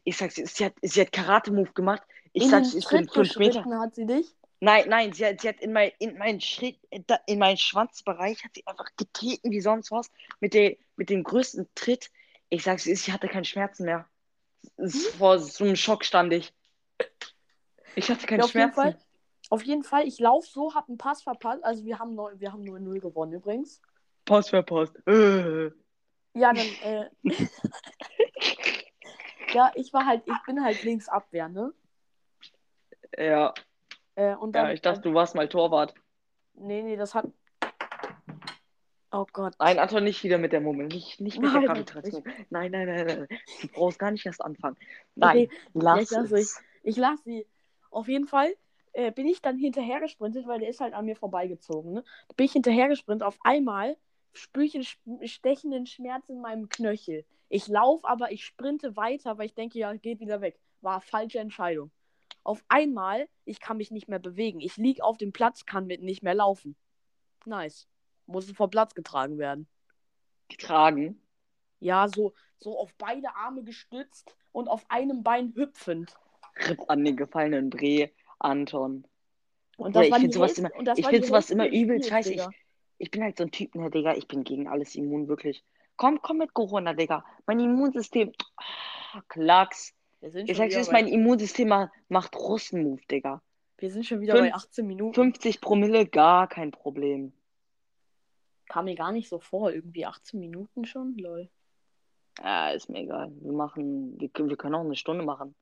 Ich 0.04 0.18
sag, 0.18 0.32
sie, 0.32 0.46
sie 0.46 0.66
hat, 0.66 0.74
sie 0.82 1.02
hat 1.02 1.12
Karate-Move 1.12 1.72
gemacht. 1.74 2.04
Ich 2.34 2.44
In 2.44 2.50
sag, 2.50 2.64
den 2.64 2.78
ich 2.78 2.88
bin 2.88 3.08
Tritt 3.08 3.14
fünf 3.14 3.36
Meter. 3.38 3.52
geschritten 3.60 3.80
hat 3.80 3.96
sie 3.96 4.06
dich. 4.06 4.36
Nein, 4.60 4.90
nein, 4.90 5.14
sie 5.14 5.26
hat, 5.26 5.42
sie 5.42 5.50
hat 5.50 5.60
in, 5.62 5.72
mein, 5.72 5.92
in 6.00 6.18
meinen 6.18 6.42
Schritt, 6.42 6.80
in 7.28 7.40
meinen 7.40 7.58
Schwanzbereich 7.58 8.44
hat 8.44 8.52
sie 8.56 8.66
einfach 8.66 8.88
getreten 8.98 9.52
wie 9.52 9.62
sonst 9.62 9.92
was. 9.92 10.10
Mit, 10.40 10.54
der, 10.54 10.78
mit 10.96 11.10
dem 11.10 11.24
größten 11.24 11.68
Tritt. 11.76 12.10
Ich 12.50 12.64
sag, 12.64 12.80
sie, 12.80 12.96
sie 12.96 13.12
hatte 13.14 13.28
keine 13.28 13.46
Schmerzen 13.46 13.86
mehr. 13.86 14.08
S- 14.78 15.08
Vor 15.18 15.38
so 15.40 15.64
einem 15.64 15.76
Schock 15.76 16.04
stand 16.06 16.34
ich. 16.34 16.54
Ich 17.96 18.10
hatte 18.10 18.26
keine 18.26 18.42
Ja, 18.42 18.46
auf 18.46 18.54
jeden 18.54 18.74
Schmerzen. 18.74 18.76
Fall. 18.76 18.98
Auf 19.50 19.64
jeden 19.64 19.84
Fall, 19.84 20.08
ich 20.08 20.20
laufe 20.20 20.48
so, 20.48 20.74
hab 20.76 20.90
einen 20.90 20.98
Pass 20.98 21.22
verpasst. 21.24 21.64
Also 21.64 21.86
wir 21.86 22.00
haben, 22.00 22.16
neu, 22.16 22.34
wir 22.38 22.52
haben 22.52 22.64
nur 22.64 22.80
0 22.80 23.00
gewonnen 23.00 23.34
übrigens. 23.34 23.82
Pass 24.26 24.50
verpasst. 24.50 24.96
Äh. 25.08 25.70
Ja, 26.38 26.54
dann, 26.54 26.68
äh, 26.84 27.10
ja, 29.54 29.72
ich 29.76 29.92
war 29.92 30.06
halt, 30.06 30.22
ich 30.26 30.44
bin 30.46 30.64
halt 30.64 30.84
links 30.84 31.10
Abwehr, 31.10 31.50
ne? 31.50 31.74
Ja, 33.18 33.54
Äh, 34.16 34.36
und 34.36 34.54
dann, 34.54 34.68
ja, 34.68 34.74
ich 34.74 34.82
dachte, 34.82 35.02
du 35.02 35.14
warst 35.14 35.34
mal 35.34 35.48
Torwart. 35.50 35.94
äh, 35.96 36.00
nee, 36.62 36.84
nee, 36.84 36.96
das 36.96 37.16
hat, 37.16 37.26
oh 39.12 39.26
Gott. 39.34 39.56
Nein, 39.60 39.80
Anton, 39.80 40.04
nicht 40.04 40.24
wieder 40.24 40.38
mit 40.38 40.54
der 40.54 40.62
Mummel. 40.62 40.88
Nicht, 40.88 41.20
nicht 41.22 41.40
mit 41.40 41.52
Nein, 41.52 41.62
der 41.62 41.70
Gravitation. 41.70 42.24
Nein, 42.50 42.72
nein, 42.72 42.88
nein, 42.88 43.06
nein. 43.08 43.28
Du 43.62 43.68
brauchst 43.70 43.98
gar 43.98 44.12
nicht 44.12 44.26
erst 44.26 44.44
anfangen. 44.44 44.78
Nein, 45.16 45.48
Okay, 45.48 45.50
lass 45.74 46.04
ich 46.04 46.12
lass 46.12 46.32
es. 46.32 46.64
Ich 46.84 46.98
lasse 46.98 47.24
sie. 47.24 47.48
Auf 47.90 48.08
jeden 48.08 48.28
Fall 48.28 48.54
äh, 48.94 49.12
bin 49.12 49.28
ich 49.28 49.42
dann 49.42 49.58
hinterher 49.58 50.00
gesprintet, 50.00 50.48
weil 50.48 50.60
der 50.60 50.70
ist 50.70 50.82
halt 50.82 50.94
an 50.94 51.06
mir 51.06 51.16
vorbeigezogen. 51.16 51.94
Ne? 51.94 52.04
Da 52.28 52.34
bin 52.36 52.46
ich 52.46 52.52
hinterher 52.54 52.90
gesprintet. 52.90 53.26
Auf 53.26 53.40
einmal 53.44 53.98
sch- 54.38 55.28
stechenden 55.28 55.86
Schmerz 55.86 56.30
in 56.30 56.42
meinem 56.42 56.70
Knöchel. 56.70 57.26
Ich 57.50 57.68
laufe, 57.68 58.08
aber 58.08 58.32
ich 58.32 58.46
sprinte 58.46 58.96
weiter, 58.96 59.38
weil 59.38 59.46
ich 59.48 59.54
denke, 59.56 59.80
ja, 59.80 59.94
geht 59.94 60.20
wieder 60.20 60.42
weg. 60.42 60.60
War 60.82 61.02
falsche 61.02 61.40
Entscheidung. 61.40 61.92
Auf 62.44 62.64
einmal, 62.68 63.28
ich 63.46 63.60
kann 63.60 63.78
mich 63.78 63.92
nicht 63.92 64.08
mehr 64.08 64.20
bewegen. 64.20 64.60
Ich 64.62 64.78
liege 64.78 65.04
auf 65.04 65.18
dem 65.18 65.34
Platz, 65.34 65.66
kann 65.66 65.86
mit 65.88 66.02
nicht 66.02 66.24
mehr 66.24 66.36
laufen. 66.36 66.76
Nice. 67.46 67.88
Musste 68.26 68.54
vom 68.54 68.70
Platz 68.70 68.94
getragen 68.94 69.38
werden. 69.38 69.68
Getragen. 70.50 71.22
Ja, 71.80 72.08
so, 72.08 72.34
so 72.58 72.78
auf 72.78 72.94
beide 72.98 73.36
Arme 73.36 73.64
gestützt 73.64 74.36
und 74.52 74.68
auf 74.68 74.86
einem 74.90 75.24
Bein 75.24 75.54
hüpfend. 75.56 76.16
Ripp 76.68 76.90
an 76.90 77.04
den 77.06 77.16
gefallenen 77.16 77.70
Dreh, 77.70 78.10
Anton. 78.40 79.06
Und 79.78 79.96
das 79.96 80.06
ich 80.06 80.12
war 80.12 80.18
die 80.20 80.24
find 80.24 80.34
sowas 80.34 80.58
immer- 80.58 80.72
ich 80.96 81.08
find 81.08 81.26
sowas 81.26 81.50
immer 81.52 81.68
übel 81.68 82.02
scheiße. 82.04 82.34
Ich. 82.34 82.42
Ich 82.98 83.12
bin 83.12 83.24
halt 83.24 83.38
so 83.38 83.44
ein 83.44 83.52
Typ, 83.52 83.76
ne, 83.76 83.90
Digga. 83.90 84.16
Ich 84.16 84.28
bin 84.28 84.44
gegen 84.44 84.68
alles 84.68 84.96
immun, 84.96 85.28
wirklich. 85.28 85.64
Komm, 85.96 86.22
komm 86.22 86.38
mit 86.38 86.54
Corona, 86.54 86.94
Digga. 86.94 87.26
Mein 87.46 87.60
Immunsystem. 87.60 88.32
Ah, 89.14 89.22
Klacks. 89.28 89.94
Ich 90.22 90.58
sag's 90.58 90.74
jetzt, 90.76 90.92
mein 90.92 91.08
Immunsystem 91.08 91.68
ma- 91.68 91.92
macht 92.10 92.36
Russenmove, 92.36 93.02
Digga. 93.10 93.42
wir 93.78 93.92
sind 93.92 94.06
schon 94.06 94.20
wieder 94.22 94.36
fünf- 94.36 94.50
bei 94.50 94.54
18 94.56 94.88
Minuten. 94.88 95.14
50 95.14 95.62
Promille, 95.62 96.08
gar 96.08 96.48
kein 96.48 96.72
Problem. 96.72 97.34
Kam 98.70 98.86
mir 98.86 98.96
gar 98.96 99.12
nicht 99.12 99.30
so 99.30 99.40
vor. 99.40 99.72
Irgendwie 99.72 100.06
18 100.06 100.40
Minuten 100.40 100.86
schon? 100.86 101.16
Lol. 101.18 101.50
Ja, 102.40 102.70
ist 102.72 102.90
mir 102.90 103.00
egal. 103.02 103.32
Wir 103.42 103.54
machen, 103.54 104.20
wir, 104.20 104.30
können- 104.30 104.50
wir 104.50 104.58
können 104.58 104.76
auch 104.76 104.82
eine 104.84 104.96
Stunde 104.96 105.24
machen. 105.24 105.56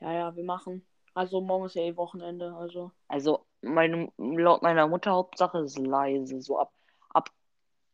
Ja, 0.00 0.12
ja, 0.12 0.36
wir 0.36 0.44
machen. 0.44 0.84
Also 1.14 1.40
morgen 1.40 1.66
ist 1.66 1.74
ja 1.74 1.82
eh 1.82 1.96
Wochenende. 1.96 2.54
Also. 2.54 2.92
Also, 3.08 3.44
meine, 3.62 4.10
laut 4.18 4.62
meiner 4.62 4.86
Mutter 4.88 5.12
Hauptsache 5.12 5.58
ist 5.60 5.78
leise. 5.78 6.40
So 6.40 6.58
ab, 6.58 6.72
ab 7.10 7.30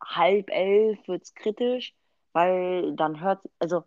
halb 0.03 0.51
elf 0.51 0.99
wird's 1.09 1.35
kritisch, 1.35 1.95
weil 2.33 2.95
dann 2.95 3.21
hört, 3.21 3.41
also 3.59 3.85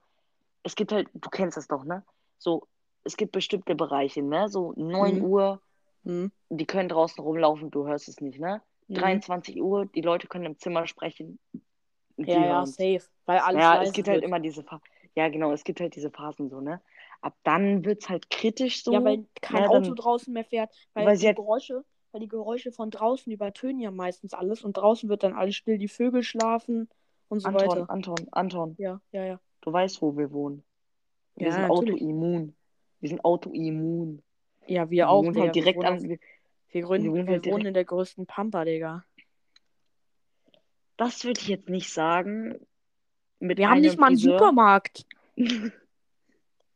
es 0.63 0.75
gibt 0.75 0.91
halt, 0.91 1.09
du 1.13 1.29
kennst 1.29 1.57
das 1.57 1.67
doch, 1.67 1.83
ne? 1.83 2.03
So, 2.37 2.67
es 3.03 3.17
gibt 3.17 3.31
bestimmte 3.31 3.75
Bereiche, 3.75 4.21
ne? 4.21 4.49
So 4.49 4.73
9 4.75 5.15
Mhm. 5.15 5.25
Uhr, 5.25 5.61
Hm. 6.03 6.31
die 6.49 6.65
können 6.65 6.89
draußen 6.89 7.23
rumlaufen, 7.23 7.71
du 7.71 7.87
hörst 7.87 8.07
es 8.07 8.21
nicht, 8.21 8.39
ne? 8.39 8.61
Mhm. 8.87 8.99
23 8.99 9.61
Uhr, 9.61 9.85
die 9.85 10.01
Leute 10.01 10.27
können 10.27 10.45
im 10.45 10.57
Zimmer 10.57 10.87
sprechen. 10.87 11.39
Ja, 12.17 12.45
ja, 12.45 12.65
safe. 12.65 13.01
Weil 13.25 13.39
alles 13.39 13.61
Ja, 13.63 13.81
es 13.81 13.93
gibt 13.93 14.07
halt 14.07 14.21
wird. 14.21 14.25
immer 14.25 14.39
diese 14.39 14.63
Phasen. 14.63 14.83
Ja, 15.15 15.29
genau, 15.29 15.51
es 15.53 15.63
gibt 15.63 15.79
halt 15.79 15.95
diese 15.95 16.11
Phasen 16.11 16.49
so, 16.49 16.59
ne? 16.59 16.81
Ab 17.21 17.35
dann 17.43 17.83
wird's 17.85 18.07
halt 18.09 18.29
kritisch 18.29 18.83
so. 18.83 18.93
Ja, 18.93 19.03
weil 19.03 19.25
kein 19.41 19.63
ja, 19.63 19.69
Auto 19.69 19.81
dann- 19.87 19.95
draußen 19.95 20.31
mehr 20.33 20.45
fährt. 20.45 20.73
Weil, 20.93 21.05
weil 21.05 21.17
die 21.17 21.27
halt- 21.27 21.35
Geräusche, 21.35 21.83
weil 22.11 22.21
die 22.21 22.27
Geräusche 22.29 22.71
von 22.71 22.91
draußen 22.91 23.31
übertönen 23.31 23.79
ja 23.81 23.91
meistens 23.91 24.33
alles. 24.33 24.63
Und 24.63 24.77
draußen 24.77 25.09
wird 25.09 25.23
dann 25.23 25.33
alles 25.33 25.55
still, 25.55 25.77
die 25.77 25.87
Vögel 25.89 26.23
schlafen 26.23 26.87
und 27.27 27.41
so 27.41 27.49
Anton, 27.49 27.67
weiter. 27.69 27.89
Anton, 27.89 28.15
Anton, 28.31 28.75
Ja, 28.77 29.01
ja, 29.11 29.25
ja. 29.25 29.39
du 29.61 29.73
weißt, 29.73 30.01
wo 30.01 30.15
wir 30.17 30.31
wohnen. 30.31 30.63
Wir 31.35 31.47
Ja, 31.47 31.53
sind 31.53 31.61
natürlich. 31.67 31.93
autoimmun. 32.01 32.55
Wir 33.01 33.09
sind 33.09 33.25
autoimmun. 33.25 34.23
Ja, 34.67 34.89
wir 34.89 35.09
auch. 35.09 35.19
wohnen 35.23 35.33
Digga. 35.33 35.45
halt 35.45 35.55
direkt 35.55 35.79
wir 35.79 35.87
wohnen, 35.89 36.03
an. 36.03 36.09
wir- 36.09 36.19
wir, 36.71 36.81
gründen, 36.83 37.03
wir 37.05 37.13
wir, 37.13 37.19
wohnen 37.19 37.27
halt 37.29 37.45
wohnen 37.45 37.51
direkt- 37.59 37.67
in 37.67 37.73
der 37.73 37.85
größten 37.85 38.25
Pampa, 38.27 38.63
Digga. 38.65 39.03
Das 40.97 41.23
würde 41.23 41.39
ich 41.41 41.47
jetzt 41.47 41.69
nicht 41.69 41.91
sagen. 41.91 42.55
Mit 43.39 43.57
Wir 43.57 43.69
haben 43.69 43.81
nicht 43.81 43.97
mal 43.99 44.07
einen 44.07 44.17
Friseur. 44.17 44.37
Supermarkt. 44.39 45.05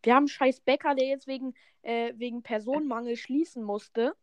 Wir 0.04 0.14
haben 0.16 0.24
einen 0.24 0.28
scheiß 0.28 0.62
Bäcker, 0.62 0.96
der 0.96 1.08
jetzt 1.08 1.28
wegen, 1.28 1.54
äh, 1.82 2.14
wegen 2.18 2.44
Personenmangel 2.44 3.16
schließen 3.16 3.64
musste. 3.64 4.14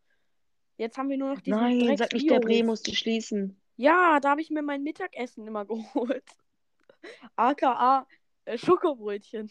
Jetzt 0.76 0.96
haben 0.98 1.08
wir 1.10 1.16
nur 1.18 1.34
noch 1.34 1.40
diesen 1.40 1.58
Nein, 1.58 1.96
sag 1.96 2.12
nicht, 2.12 2.30
der. 2.30 2.38
Bre 2.40 2.62
musste 2.62 2.94
schließen. 2.94 3.60
Ja, 3.76 4.20
da 4.20 4.30
habe 4.30 4.40
ich 4.42 4.50
mir 4.50 4.62
mein 4.62 4.82
Mittagessen 4.82 5.46
immer 5.46 5.64
geholt. 5.66 6.24
AKA 7.36 8.06
äh, 8.44 8.58
Schokobrötchen. 8.58 9.50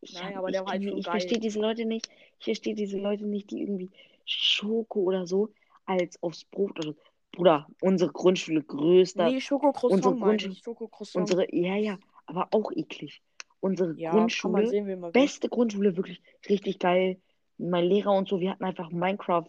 Ich, 0.00 0.14
Nein, 0.14 0.36
aber 0.36 0.48
ich, 0.48 0.52
der 0.54 0.64
war 0.64 0.72
halt 0.72 0.82
schon 0.84 0.98
ich 0.98 1.04
geil. 1.04 1.12
verstehe 1.12 1.38
diese 1.38 1.60
Leute 1.60 1.84
nicht. 1.86 2.08
Ich 2.38 2.44
verstehe 2.44 2.74
diese 2.74 2.98
Leute 2.98 3.24
nicht, 3.24 3.50
die 3.50 3.60
irgendwie 3.62 3.90
Schoko 4.24 5.00
oder 5.00 5.26
so 5.26 5.52
als 5.86 6.20
aufs 6.22 6.44
Brot 6.44 6.72
oder 6.78 6.92
so. 6.92 6.96
Bruder, 7.34 7.66
unsere 7.80 8.12
Grundschule 8.12 8.62
größter. 8.62 9.30
Nee, 9.30 9.40
Schokocroissant 9.40 10.04
unsere 10.04 10.14
meine 10.14 10.36
Grundschule- 10.36 10.52
ich. 10.52 10.58
Schokocroissant. 10.62 11.22
Unsere, 11.22 11.54
ja, 11.54 11.76
ja, 11.76 11.98
aber 12.26 12.48
auch 12.50 12.70
eklig. 12.72 13.22
Unsere 13.62 13.94
ja, 13.96 14.10
Grundschule, 14.10 14.66
sehen, 14.66 15.12
beste 15.12 15.48
Grundschule, 15.48 15.96
wirklich 15.96 16.20
richtig 16.48 16.80
geil. 16.80 17.22
Mein 17.58 17.84
Lehrer 17.84 18.10
und 18.10 18.28
so, 18.28 18.40
wir 18.40 18.50
hatten 18.50 18.64
einfach 18.64 18.90
Minecraft, 18.90 19.44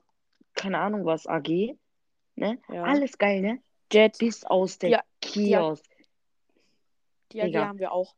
keine 0.54 0.78
Ahnung 0.78 1.04
was, 1.04 1.26
AG. 1.26 1.76
Ne? 2.36 2.60
Ja. 2.70 2.84
Alles 2.84 3.18
geil, 3.18 3.42
ne? 3.42 3.64
Jet, 3.92 4.20
Bis 4.20 4.44
aus 4.44 4.78
der 4.78 4.92
Ja, 4.92 5.04
Kiosk. 5.20 5.90
die 7.32 7.42
AG 7.42 7.56
haben 7.56 7.80
wir 7.80 7.92
auch. 7.92 8.14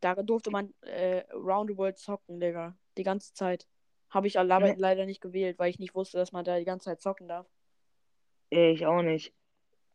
Da 0.00 0.14
durfte 0.14 0.50
man 0.50 0.74
äh, 0.82 1.24
Round 1.32 1.70
the 1.70 1.76
World 1.78 1.96
zocken, 1.96 2.38
Digga. 2.38 2.76
Die 2.98 3.02
ganze 3.02 3.32
Zeit. 3.32 3.66
Habe 4.10 4.26
ich 4.26 4.38
aber 4.38 4.66
Ja. 4.66 4.74
leider 4.76 5.06
nicht 5.06 5.22
gewählt, 5.22 5.58
weil 5.58 5.70
ich 5.70 5.78
nicht 5.78 5.94
wusste, 5.94 6.18
dass 6.18 6.32
man 6.32 6.44
da 6.44 6.58
die 6.58 6.66
ganze 6.66 6.84
Zeit 6.84 7.00
zocken 7.00 7.28
darf. 7.28 7.46
Ich 8.50 8.84
auch 8.84 9.00
nicht. 9.00 9.32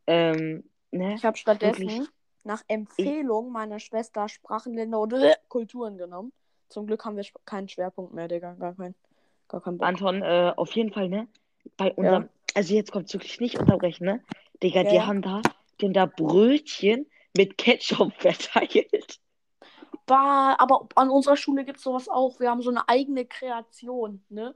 Ähm, 0.08 0.68
ne? 0.90 1.14
Ich 1.14 1.24
habe 1.24 1.38
stattdessen 1.38 1.88
Wirklich? 1.88 2.10
Nach 2.46 2.64
Empfehlung 2.68 3.52
meiner 3.52 3.80
Schwester 3.80 4.30
Sprachenländer 4.30 5.00
und 5.00 5.14
Kulturen 5.50 5.98
genommen. 5.98 6.32
Zum 6.70 6.88
Glück 6.88 7.06
haben 7.06 7.18
wir 7.18 7.26
keinen 7.46 7.68
Schwerpunkt 7.68 8.14
mehr, 8.14 8.28
Digga. 8.28 8.54
Gar 8.54 8.76
keinen. 8.76 8.96
Gar 9.48 9.62
keinen 9.62 9.78
Bock. 9.78 9.88
Anton, 9.88 10.22
äh, 10.22 10.54
auf 10.56 10.72
jeden 10.72 10.92
Fall, 10.92 11.10
ne? 11.10 11.28
Bei 11.78 11.94
unserem, 11.94 12.30
also 12.54 12.74
jetzt 12.74 12.92
kommt 12.92 13.12
wirklich 13.14 13.40
nicht 13.40 13.60
unterbrechen, 13.60 14.06
ne? 14.06 14.24
Digga, 14.64 14.82
Ja, 14.82 14.90
die 14.90 14.96
ja. 14.96 15.06
haben 15.06 15.22
da, 15.22 15.42
die 15.80 15.86
haben 15.86 15.94
da 15.94 16.06
Brötchen 16.06 17.08
mit 17.36 17.58
Ketchup 17.58 18.14
verteilt. 18.20 19.20
Bah, 20.06 20.56
aber 20.60 20.88
an 20.96 21.10
unserer 21.10 21.38
Schule 21.38 21.66
gibt 21.66 21.78
es 21.78 21.84
sowas 21.84 22.08
auch. 22.10 22.40
Wir 22.40 22.50
haben 22.50 22.62
so 22.62 22.70
eine 22.70 22.88
eigene 22.88 23.26
Kreation, 23.26 24.24
ne? 24.30 24.56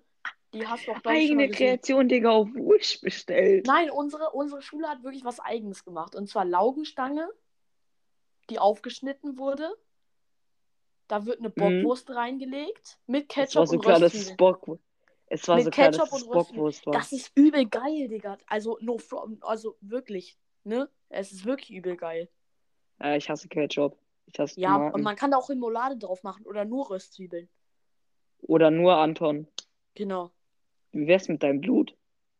Die 0.53 0.65
hast 0.65 0.87
du 0.87 0.91
auch, 0.91 0.99
Eigene. 1.05 1.49
Kreation, 1.49 2.07
Digga, 2.07 2.31
auf 2.31 2.47
Wish 2.53 3.01
bestellt. 3.01 3.67
Nein, 3.67 3.91
unsere, 3.91 4.31
unsere 4.31 4.61
Schule 4.61 4.87
hat 4.87 5.03
wirklich 5.03 5.23
was 5.23 5.39
Eigenes 5.39 5.85
gemacht. 5.85 6.15
Und 6.15 6.27
zwar 6.27 6.43
Laugenstange, 6.45 7.29
die 8.49 8.59
aufgeschnitten 8.59 9.37
wurde. 9.37 9.69
Da 11.07 11.25
wird 11.25 11.39
eine 11.39 11.49
Bockwurst 11.49 12.09
reingelegt 12.11 12.99
mit 13.07 13.35
Mhm. 13.35 13.41
Es 13.43 13.55
war 13.55 13.63
Ketchup 13.63 13.67
so 13.67 13.73
und 13.75 13.81
klar, 13.81 13.99
dass 13.99 14.13
Röstzwiebeln. 14.13 14.37
Bock, 14.37 14.79
es 15.27 15.47
war 15.47 15.55
Mit 15.55 15.65
so 15.65 15.71
klar, 15.71 15.87
Ketchup 15.91 16.09
dass 16.09 16.21
es 16.21 16.23
und. 16.23 16.31
Bockwurst 16.33 16.85
war. 16.85 16.93
Das 16.93 17.11
ist 17.11 17.31
übel 17.35 17.65
geil, 17.67 18.07
Digga. 18.07 18.37
Also, 18.47 18.77
no 18.81 18.97
from, 18.97 19.37
also 19.41 19.75
wirklich, 19.81 20.37
ne? 20.63 20.89
Es 21.09 21.31
ist 21.31 21.45
wirklich 21.45 21.71
übel 21.71 21.97
geil. 21.97 22.29
Äh, 23.01 23.17
ich 23.17 23.29
hasse 23.29 23.47
Ketchup. 23.47 23.97
Ich 24.27 24.39
hasse 24.39 24.59
Ja, 24.59 24.73
Tomaten. 24.75 24.95
und 24.95 25.01
man 25.01 25.15
kann 25.15 25.31
da 25.31 25.37
auch 25.37 25.49
Remoulade 25.49 25.97
drauf 25.97 26.21
machen 26.23 26.45
oder 26.45 26.65
nur 26.65 26.89
Röstzwiebeln. 26.91 27.49
Oder 28.41 28.69
nur 28.71 28.95
Anton. 28.95 29.47
Genau. 29.95 30.31
Wie 30.91 31.07
wär's 31.07 31.27
mit 31.27 31.41
deinem 31.43 31.61
Blut? 31.61 31.95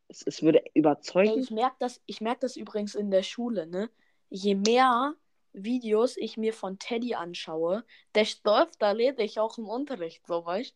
Es, 0.08 0.22
es 0.26 0.42
würde 0.44 0.64
Ey, 0.66 0.72
überzeugen. 0.76 1.40
ich 1.40 1.50
merke 1.52 1.76
das, 1.80 2.02
ich 2.06 2.22
merk 2.22 2.40
das 2.40 2.56
übrigens 2.56 2.94
in 2.96 3.10
der 3.12 3.24
Schule, 3.24 3.66
ne? 3.68 3.90
Je 4.30 4.56
mehr 4.56 5.14
Videos 5.54 6.18
ich 6.18 6.38
mir 6.38 6.54
von 6.54 6.80
Teddy 6.80 7.16
anschaue, 7.16 7.84
desto 8.16 8.56
öfter 8.56 8.96
rede 8.98 9.24
ich 9.24 9.40
auch 9.40 9.58
im 9.58 9.68
Unterricht, 9.68 10.26
so 10.28 10.46
weißt 10.46 10.76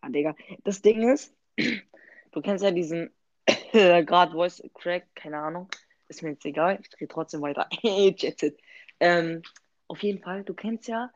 Ah, 0.00 0.10
Digga. 0.10 0.36
Das 0.64 0.82
Ding 0.82 1.08
ist, 1.08 1.34
du 2.32 2.42
kennst 2.42 2.62
ja 2.62 2.70
diesen 2.70 3.10
gerade 3.72 4.32
Voice 4.32 4.62
Crack, 4.74 5.06
keine 5.14 5.38
Ahnung. 5.38 5.68
Ist 6.08 6.22
mir 6.22 6.30
jetzt 6.30 6.44
egal. 6.44 6.78
Ich 6.82 6.90
drehe 6.90 7.08
trotzdem 7.08 7.40
weiter. 7.40 7.68
Ähm, 9.00 9.42
auf 9.88 10.02
jeden 10.04 10.22
Fall, 10.22 10.44
du 10.44 10.54
kennst 10.54 10.86
ja, 10.86 11.10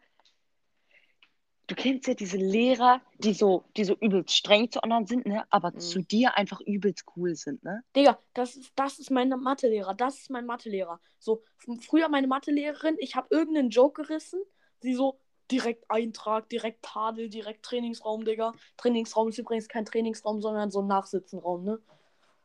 du 1.68 1.74
kennst 1.76 2.08
ja 2.08 2.14
diese 2.14 2.36
Lehrer, 2.36 3.00
die 3.18 3.32
so, 3.32 3.64
die 3.76 3.84
so 3.84 3.94
übelst 3.94 4.34
streng 4.36 4.70
zu 4.70 4.82
anderen 4.82 5.06
sind, 5.06 5.26
ne? 5.26 5.44
Aber 5.50 5.70
Mhm. 5.70 5.80
zu 5.80 6.02
dir 6.02 6.36
einfach 6.36 6.60
übelst 6.60 7.04
cool 7.16 7.36
sind, 7.36 7.62
ne? 7.62 7.84
Digga, 7.94 8.18
das 8.34 8.56
ist, 8.56 8.72
das 8.74 8.98
ist 8.98 9.10
mein 9.10 9.28
Mathelehrer, 9.28 9.94
das 9.94 10.18
ist 10.18 10.30
mein 10.30 10.46
Mathelehrer. 10.46 11.00
So, 11.18 11.42
früher 11.80 12.08
meine 12.08 12.26
Mathelehrerin, 12.26 12.96
ich 12.98 13.14
habe 13.14 13.28
irgendeinen 13.30 13.70
Joke 13.70 14.02
gerissen, 14.02 14.40
sie 14.80 14.94
so, 14.94 15.20
direkt 15.50 15.90
Eintrag, 15.90 16.48
direkt 16.50 16.84
Tadel, 16.84 17.30
direkt 17.30 17.64
Trainingsraum, 17.64 18.24
Digga. 18.24 18.52
Trainingsraum 18.76 19.28
ist 19.28 19.38
übrigens 19.38 19.68
kein 19.68 19.86
Trainingsraum, 19.86 20.42
sondern 20.42 20.70
so 20.70 20.80
ein 20.82 20.86
Nachsitzenraum, 20.88 21.64
ne? 21.64 21.80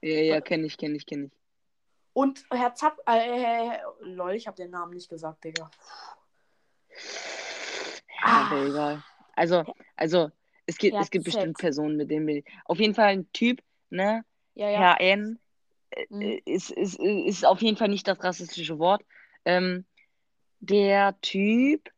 Ja, 0.01 0.19
ja, 0.21 0.41
kenn 0.41 0.63
ich, 0.63 0.77
kenn 0.77 0.95
ich, 0.95 1.05
kenn 1.05 1.25
ich. 1.25 1.31
Und 2.13 2.45
Herr 2.51 2.75
Zapp, 2.75 2.99
äh, 3.07 3.77
lol, 4.01 4.35
ich 4.35 4.47
habe 4.47 4.55
den 4.55 4.71
Namen 4.71 4.93
nicht 4.93 5.09
gesagt, 5.09 5.43
Digga. 5.43 5.69
Ja, 8.25 8.49
Ah. 8.51 8.65
egal. 8.65 9.03
Also, 9.33 9.63
also, 9.95 10.31
es 10.65 10.77
gibt, 10.77 10.95
es 10.95 11.09
gibt 11.11 11.25
bestimmt 11.25 11.57
Personen, 11.57 11.97
mit 11.97 12.09
denen 12.09 12.27
ich. 12.27 12.45
Auf 12.65 12.79
jeden 12.79 12.93
Fall 12.93 13.07
ein 13.07 13.31
Typ, 13.33 13.61
ne? 13.89 14.23
Ja, 14.55 14.69
ja. 14.69 14.79
Herr 14.79 15.01
N. 15.01 15.39
äh, 15.91 16.05
Mhm. 16.09 16.39
ist, 16.45 16.71
ist, 16.71 16.99
ist 16.99 17.45
auf 17.45 17.61
jeden 17.61 17.77
Fall 17.77 17.89
nicht 17.89 18.07
das 18.07 18.23
rassistische 18.23 18.79
Wort. 18.79 19.03
Ähm, 19.45 19.85
der 20.59 21.19
Typ, 21.21 21.91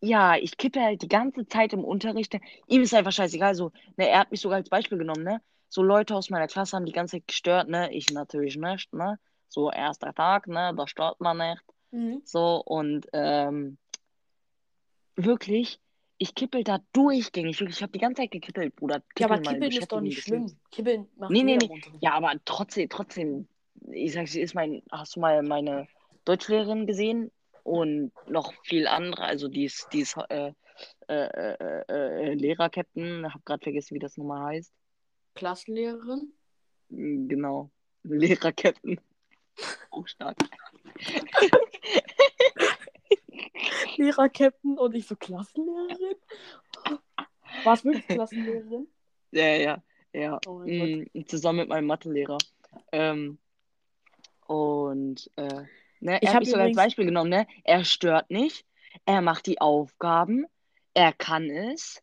ja, 0.00 0.36
ich 0.36 0.56
kippe 0.56 0.80
halt 0.80 1.02
die 1.02 1.08
ganze 1.08 1.46
Zeit 1.46 1.72
im 1.72 1.84
Unterricht. 1.84 2.38
Ihm 2.66 2.82
ist 2.82 2.94
einfach 2.94 3.12
scheißegal. 3.12 3.54
So, 3.54 3.72
ne, 3.96 4.08
er 4.08 4.20
hat 4.20 4.30
mich 4.30 4.40
sogar 4.40 4.58
als 4.58 4.68
Beispiel 4.68 4.98
genommen, 4.98 5.24
ne? 5.24 5.40
So 5.68 5.82
Leute 5.82 6.14
aus 6.14 6.30
meiner 6.30 6.46
Klasse 6.46 6.76
haben 6.76 6.86
die 6.86 6.92
ganze 6.92 7.16
Zeit 7.16 7.26
gestört, 7.26 7.68
ne? 7.68 7.92
Ich 7.92 8.10
natürlich 8.10 8.56
nicht, 8.56 8.92
ne? 8.92 9.18
So 9.48 9.70
erster 9.70 10.14
Tag, 10.14 10.46
ne? 10.46 10.72
Da 10.76 10.86
stört 10.86 11.20
man 11.20 11.38
nicht. 11.38 11.62
Mhm. 11.90 12.20
So, 12.24 12.62
und 12.64 13.06
ähm, 13.12 13.78
wirklich, 15.16 15.80
ich 16.18 16.34
kippel 16.34 16.64
da 16.64 16.80
durchgängig. 16.92 17.60
Ich 17.60 17.82
habe 17.82 17.92
die 17.92 17.98
ganze 17.98 18.22
Zeit 18.22 18.30
gekippelt, 18.30 18.76
Bruder. 18.76 19.02
Ja, 19.18 19.26
aber 19.26 19.40
Kippeln, 19.40 19.72
ist 19.72 19.90
doch 19.92 20.00
nicht 20.00 20.22
schlimm. 20.22 20.56
Kibbeln 20.70 21.08
macht 21.16 21.30
Nee, 21.30 21.42
nee, 21.42 21.56
nee. 21.56 21.68
Unterricht. 21.68 21.98
Ja, 22.00 22.12
aber 22.14 22.32
trotzdem, 22.44 22.88
trotzdem, 22.88 23.48
ich 23.90 24.12
sag, 24.12 24.28
sie 24.28 24.40
ist 24.40 24.54
mein, 24.54 24.82
hast 24.90 25.16
du 25.16 25.20
mal 25.20 25.42
meine 25.42 25.88
Deutschlehrerin 26.24 26.86
gesehen? 26.86 27.30
Und 27.64 28.12
noch 28.28 28.52
viel 28.64 28.86
andere, 28.86 29.22
also 29.22 29.48
die 29.48 29.64
ist, 29.64 29.88
die 29.92 30.00
ist 30.00 30.16
äh, 30.28 30.52
äh, 31.08 31.14
äh, 31.14 31.84
äh, 31.88 32.34
Lehrer-Captain, 32.34 33.32
hab 33.32 33.44
gerade 33.46 33.62
vergessen, 33.62 33.94
wie 33.94 34.00
das 34.00 34.18
nochmal 34.18 34.54
heißt. 34.54 34.72
Klassenlehrerin? 35.34 36.32
Mm, 36.90 37.28
Genau, 37.28 37.70
Lehrer-Captain. 38.04 39.00
Auch 39.90 40.06
stark. 40.06 40.36
Lehrer, 43.96 44.28
Captain 44.28 44.78
und 44.78 44.94
ich 44.94 45.06
so 45.06 45.16
Klassenlehrerin? 45.16 46.16
War 47.62 47.74
es 47.74 47.84
wirklich 47.84 48.06
Klassenlehrerin? 48.06 48.88
Ja, 49.32 49.46
ja, 49.56 49.82
ja. 50.12 50.38
Oh 50.46 50.60
Mm, 50.60 51.06
zusammen 51.26 51.58
mit 51.58 51.68
meinem 51.68 51.86
Mathelehrer. 51.86 52.38
Ähm, 52.92 53.38
und 54.46 55.28
äh, 55.34 55.62
ne, 55.98 56.18
Ich 56.20 56.28
hab 56.28 56.36
hat 56.36 56.40
mich 56.42 56.50
sogar 56.50 56.66
als 56.66 56.76
Beispiel 56.76 57.06
genommen, 57.06 57.30
ne? 57.30 57.46
Er 57.64 57.84
stört 57.84 58.30
nicht, 58.30 58.64
er 59.06 59.22
macht 59.22 59.46
die 59.46 59.60
Aufgaben, 59.60 60.46
er 60.94 61.12
kann 61.12 61.50
es 61.50 62.00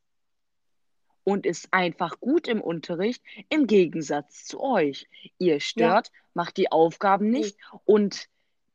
und 1.24 1.46
ist 1.46 1.70
einfach 1.72 2.20
gut 2.20 2.48
im 2.48 2.62
Unterricht, 2.62 3.24
im 3.50 3.68
Gegensatz 3.68 4.46
zu 4.46 4.60
euch. 4.62 5.08
Ihr 5.38 5.60
stört, 5.60 6.12
macht 6.34 6.58
die 6.58 6.72
Aufgaben 6.72 7.30
nicht 7.30 7.58
und 7.86 8.28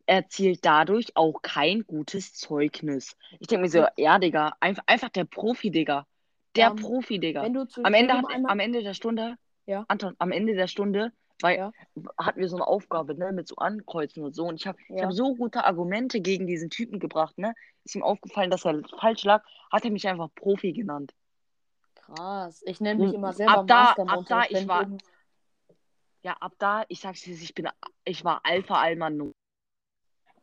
erzielt 0.06 0.64
dadurch 0.64 1.16
auch 1.16 1.42
kein 1.42 1.82
gutes 1.86 2.32
Zeugnis. 2.34 3.16
Ich 3.40 3.48
denke 3.48 3.62
mir 3.62 3.68
so, 3.68 3.86
ja, 3.96 4.18
Digga, 4.18 4.54
einfach, 4.60 4.84
einfach 4.86 5.08
der 5.10 5.24
Profi, 5.24 5.70
Digga. 5.70 6.06
Der 6.54 6.68
Ähm, 6.68 6.76
Profi, 6.76 7.18
Digga. 7.18 7.42
Am 7.42 7.94
Ende, 7.94 8.14
hat, 8.14 8.24
einmal, 8.30 8.52
am 8.52 8.60
Ende 8.60 8.82
der 8.82 8.94
Stunde, 8.94 9.36
Ja. 9.66 9.84
Anton, 9.88 10.14
am 10.18 10.30
Ende 10.32 10.54
der 10.54 10.68
Stunde, 10.68 11.12
weil 11.42 11.58
Ja. 11.58 11.72
hatten 12.18 12.40
wir 12.40 12.48
so 12.48 12.56
eine 12.56 12.66
Aufgabe, 12.66 13.14
ne, 13.14 13.32
mit 13.32 13.48
so 13.48 13.56
Ankreuzen 13.56 14.24
und 14.24 14.34
so. 14.34 14.44
Und 14.44 14.54
ich 14.56 14.66
habe 14.66 14.78
ich 14.88 14.96
Ja. 14.96 15.02
hab 15.04 15.12
so 15.12 15.34
gute 15.34 15.64
Argumente 15.64 16.20
gegen 16.20 16.46
diesen 16.46 16.70
Typen 16.70 16.98
gebracht, 17.00 17.36
ne? 17.36 17.54
Ist 17.84 17.94
ihm 17.96 18.02
aufgefallen, 18.02 18.50
dass 18.50 18.64
er 18.64 18.80
falsch 19.00 19.24
lag, 19.24 19.44
hat 19.70 19.84
er 19.84 19.90
mich 19.90 20.08
einfach 20.08 20.28
Profi 20.34 20.72
genannt. 20.72 21.12
Krass. 21.96 22.62
Ich 22.64 22.80
nenne 22.80 23.00
mich 23.00 23.08
Ab 23.10 23.14
immer 23.16 23.32
selber 23.32 23.64
da- 23.66 23.82
Master 23.96 24.02
im 24.02 24.08
ab 24.08 24.24
da, 24.28 24.42
ich 24.48 24.68
war- 24.68 24.88
Ja, 26.22 26.32
ab 26.40 26.52
da, 26.58 26.84
ich 26.88 27.00
sag's 27.00 27.22
dir, 27.22 27.34
ich 27.34 27.54
bin, 27.54 27.68
ich 28.04 28.24
war 28.24 28.40
Alpha 28.44 28.80
Alman. 28.80 29.32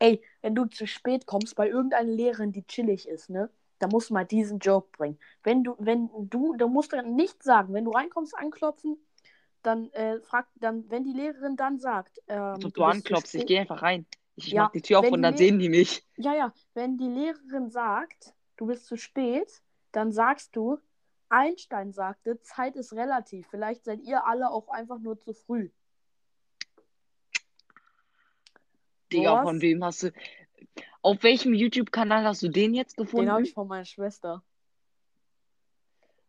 Ey, 0.03 0.21
wenn 0.41 0.53
du 0.53 0.65
zu 0.65 0.85
spät 0.85 1.25
kommst 1.25 1.55
bei 1.55 1.69
irgendeiner 1.69 2.11
Lehrerin, 2.11 2.51
die 2.51 2.65
chillig 2.67 3.07
ist, 3.07 3.29
ne? 3.29 3.49
Da 3.79 3.87
musst 3.87 4.09
du 4.09 4.13
mal 4.15 4.25
diesen 4.25 4.59
Joke 4.59 4.89
bringen. 4.97 5.17
Wenn 5.43 5.63
du, 5.63 5.75
wenn 5.79 6.09
du, 6.29 6.55
du 6.57 6.67
musst 6.67 6.91
dann 6.91 7.15
nicht 7.15 7.41
sagen, 7.41 7.73
wenn 7.73 7.85
du 7.85 7.91
reinkommst, 7.91 8.37
anklopfen, 8.37 8.97
dann 9.61 9.89
äh, 9.91 10.19
frag, 10.19 10.47
dann, 10.55 10.89
wenn 10.89 11.05
die 11.05 11.13
Lehrerin 11.13 11.55
dann 11.55 11.79
sagt, 11.79 12.19
ähm, 12.27 12.59
du 12.59 12.69
du 12.69 12.83
anklopfst, 12.83 13.33
ich 13.35 13.45
gehe 13.45 13.61
einfach 13.61 13.81
rein. 13.81 14.05
Ich 14.35 14.51
Ja, 14.51 14.63
mach 14.63 14.71
die 14.71 14.81
Tür 14.81 14.99
auf 14.99 15.09
und 15.09 15.21
dann 15.21 15.37
sehen 15.37 15.57
die 15.57 15.69
mich. 15.69 16.03
Ja, 16.17 16.35
ja, 16.35 16.53
wenn 16.73 16.97
die 16.97 17.07
Lehrerin 17.07 17.69
sagt, 17.69 18.33
du 18.57 18.65
bist 18.65 18.87
zu 18.87 18.97
spät, 18.97 19.61
dann 19.93 20.11
sagst 20.11 20.53
du, 20.57 20.79
Einstein 21.29 21.93
sagte, 21.93 22.41
Zeit 22.41 22.75
ist 22.75 22.91
relativ. 22.91 23.47
Vielleicht 23.49 23.85
seid 23.85 24.01
ihr 24.01 24.25
alle 24.25 24.51
auch 24.51 24.67
einfach 24.67 24.99
nur 24.99 25.17
zu 25.17 25.33
früh. 25.33 25.69
Digga, 29.13 29.43
von 29.43 29.61
wem 29.61 29.83
hast 29.83 30.03
du. 30.03 30.11
Auf 31.01 31.23
welchem 31.23 31.53
YouTube-Kanal 31.53 32.23
hast 32.25 32.41
du 32.43 32.49
den 32.49 32.73
jetzt 32.73 32.97
Den 32.97 33.05
gefunden? 33.05 33.31
habe 33.31 33.43
ich 33.43 33.53
von 33.53 33.67
meiner 33.67 33.85
Schwester. 33.85 34.43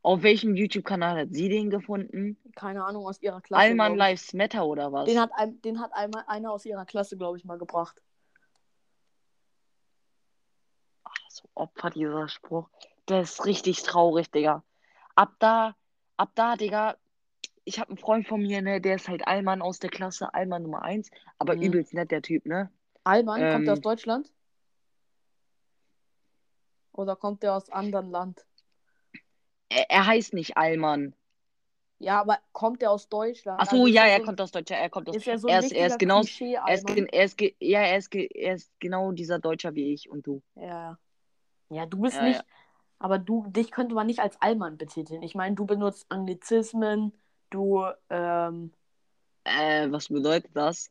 Auf 0.03 0.23
welchem 0.23 0.55
YouTube-Kanal 0.55 1.20
hat 1.20 1.29
sie 1.31 1.49
den 1.49 1.70
gefunden? 1.70 2.37
Keine 2.55 2.85
Ahnung, 2.85 3.07
aus 3.07 3.23
ihrer 3.23 3.40
Klasse. 3.40 3.70
Ich. 3.70 3.77
Lives 3.77 4.35
Matter 4.35 4.66
oder 4.66 4.92
was? 4.92 5.07
Den 5.07 5.18
hat, 5.18 5.31
ein, 5.35 5.61
den 5.62 5.81
hat 5.81 5.92
einmal 5.94 6.25
einer 6.27 6.53
aus 6.53 6.66
ihrer 6.66 6.85
Klasse, 6.85 7.16
glaube 7.16 7.38
ich, 7.38 7.44
mal 7.44 7.59
gebracht. 7.59 8.03
so 11.35 11.49
Opfer, 11.55 11.90
dieser 11.90 12.29
Spruch. 12.29 12.68
Das 13.07 13.33
ist 13.33 13.44
richtig 13.44 13.83
traurig, 13.83 14.31
Digga. 14.31 14.62
Ab 15.14 15.35
da, 15.38 15.75
ab 16.16 16.31
da, 16.35 16.57
Digga, 16.57 16.97
ich 17.64 17.79
habe 17.79 17.90
einen 17.90 17.98
Freund 17.98 18.27
von 18.29 18.40
mir, 18.42 18.62
ne, 18.62 18.81
der 18.81 18.96
ist 18.96 19.09
halt 19.09 19.27
Allmann 19.27 19.62
aus 19.62 19.79
der 19.79 19.90
Klasse, 19.90 20.33
Allmann 20.35 20.62
Nummer 20.62 20.83
1, 20.83 21.11
aber 21.38 21.55
Mhm. 21.55 21.62
übelst 21.62 21.94
nett, 21.94 22.11
der 22.11 22.22
Typ, 22.22 22.46
ne? 22.46 22.70
Alban, 23.05 23.48
kommt 23.48 23.66
der 23.66 23.74
Ähm. 23.74 23.79
aus 23.79 23.81
Deutschland? 23.83 24.31
Oder 26.92 27.16
kommt 27.16 27.42
der 27.42 27.55
aus 27.55 27.70
anderen 27.70 28.11
Land? 28.11 28.46
Er, 29.68 29.90
er 29.90 30.07
heißt 30.07 30.33
nicht 30.35 30.57
Allmann. 30.57 31.14
Ja, 31.98 32.20
aber 32.20 32.38
kommt 32.53 32.83
der 32.83 32.90
aus 32.90 33.09
Deutschland? 33.09 33.61
Ach 33.61 33.70
so, 33.70 33.77
Also 33.77 33.88
ja, 33.88 34.03
er 34.03 34.12
er 34.12 34.20
so, 34.20 34.27
kommt 34.27 34.40
aus 34.40 34.50
Deutschland. 34.53 34.81
Er 34.83 34.90
kommt 34.90 35.09
aus. 35.09 35.16
ist 35.16 35.27
er 35.27 35.38
so 35.38 35.48
ein 35.48 35.55
er 35.55 35.61
ist, 35.61 35.72
er 35.72 35.98
genau. 35.98 36.22
Er 36.66 36.74
ist, 36.74 36.88
er 36.88 37.24
ist, 37.24 37.40
ja, 37.61 37.81
er 37.83 37.98
ist, 37.98 38.14
er 38.14 38.55
ist 38.55 38.70
genau 38.81 39.12
dieser 39.12 39.38
Deutscher 39.38 39.74
wie 39.74 39.92
ich 39.92 40.11
und 40.11 40.27
du. 40.27 40.42
Ja. 40.57 40.98
Ja, 41.70 41.87
du 41.87 41.98
bist 42.00 42.16
Ja, 42.16 42.24
nicht, 42.24 42.38
ja. 42.38 42.44
aber 42.98 43.18
du, 43.18 43.46
dich 43.48 43.70
könnte 43.70 43.94
man 43.94 44.07
nicht 44.07 44.20
als 44.20 44.40
Allmann 44.40 44.77
betiteln. 44.77 45.22
Ich 45.22 45.35
meine, 45.35 45.57
du 45.57 45.66
benutzt 45.66 46.07
Anglizismen, 46.11 47.12
du, 47.55 47.85
ähm, 48.11 48.73
Äh, 49.45 49.90
was 49.90 50.09
bedeutet 50.09 50.51
das? 50.55 50.90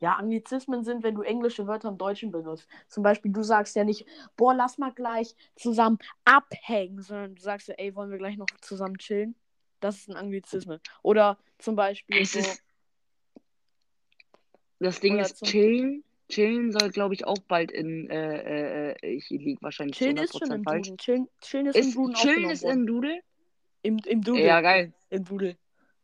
ja, 0.00 0.14
Anglizismen 0.16 0.84
sind, 0.84 1.02
wenn 1.02 1.14
du 1.14 1.22
englische 1.22 1.66
Wörter 1.66 1.88
im 1.88 1.96
Deutschen 1.96 2.30
benutzt. 2.30 2.68
Zum 2.88 3.02
Beispiel, 3.02 3.32
du 3.32 3.42
sagst 3.42 3.74
ja 3.74 3.84
nicht, 3.84 4.06
boah, 4.36 4.54
lass 4.54 4.76
mal 4.76 4.92
gleich 4.92 5.34
zusammen 5.56 5.98
abhängen, 6.24 7.00
sondern 7.00 7.34
du 7.34 7.40
sagst 7.40 7.68
ja, 7.68 7.74
ey, 7.78 7.94
wollen 7.94 8.10
wir 8.10 8.18
gleich 8.18 8.36
noch 8.36 8.46
zusammen 8.60 8.98
chillen? 8.98 9.34
Das 9.80 9.96
ist 9.96 10.08
ein 10.10 10.16
Anglizismen. 10.16 10.78
Oder 11.02 11.38
zum 11.58 11.74
Beispiel 11.76 12.20
Es 12.20 12.32
so, 12.32 12.38
ist, 12.40 12.62
das 14.78 15.00
Ding 15.00 15.18
ist, 15.18 15.38
zum- 15.38 15.48
chillen. 15.48 16.04
Chillen 16.28 16.72
soll, 16.72 16.90
glaube 16.90 17.14
ich, 17.14 17.26
auch 17.26 17.38
bald 17.48 17.70
in. 17.70 18.08
Äh, 18.10 18.92
äh, 18.92 18.96
äh, 19.02 19.14
ich 19.14 19.28
liege 19.30 19.60
wahrscheinlich 19.62 19.96
chillen 19.96 20.16
ist 20.16 20.38
schon 20.38 20.48
100% 20.50 20.54
im 20.56 20.64
falsch. 20.64 20.86
Duden. 20.88 20.98
Chillen, 20.98 21.28
chillen 21.40 21.66
ist, 21.66 21.76
im 21.76 21.82
Ist, 21.88 21.94
Duden 21.96 22.14
chillen 22.14 22.50
ist 22.50 22.62
in 22.64 22.86
Doodle? 22.86 23.20
Im, 23.82 23.98
im 24.06 24.22
Doodle. 24.22 24.44
Ja, 24.46 24.60
geil. 24.60 24.92
Im 25.10 25.24
Doodle. 25.24 25.56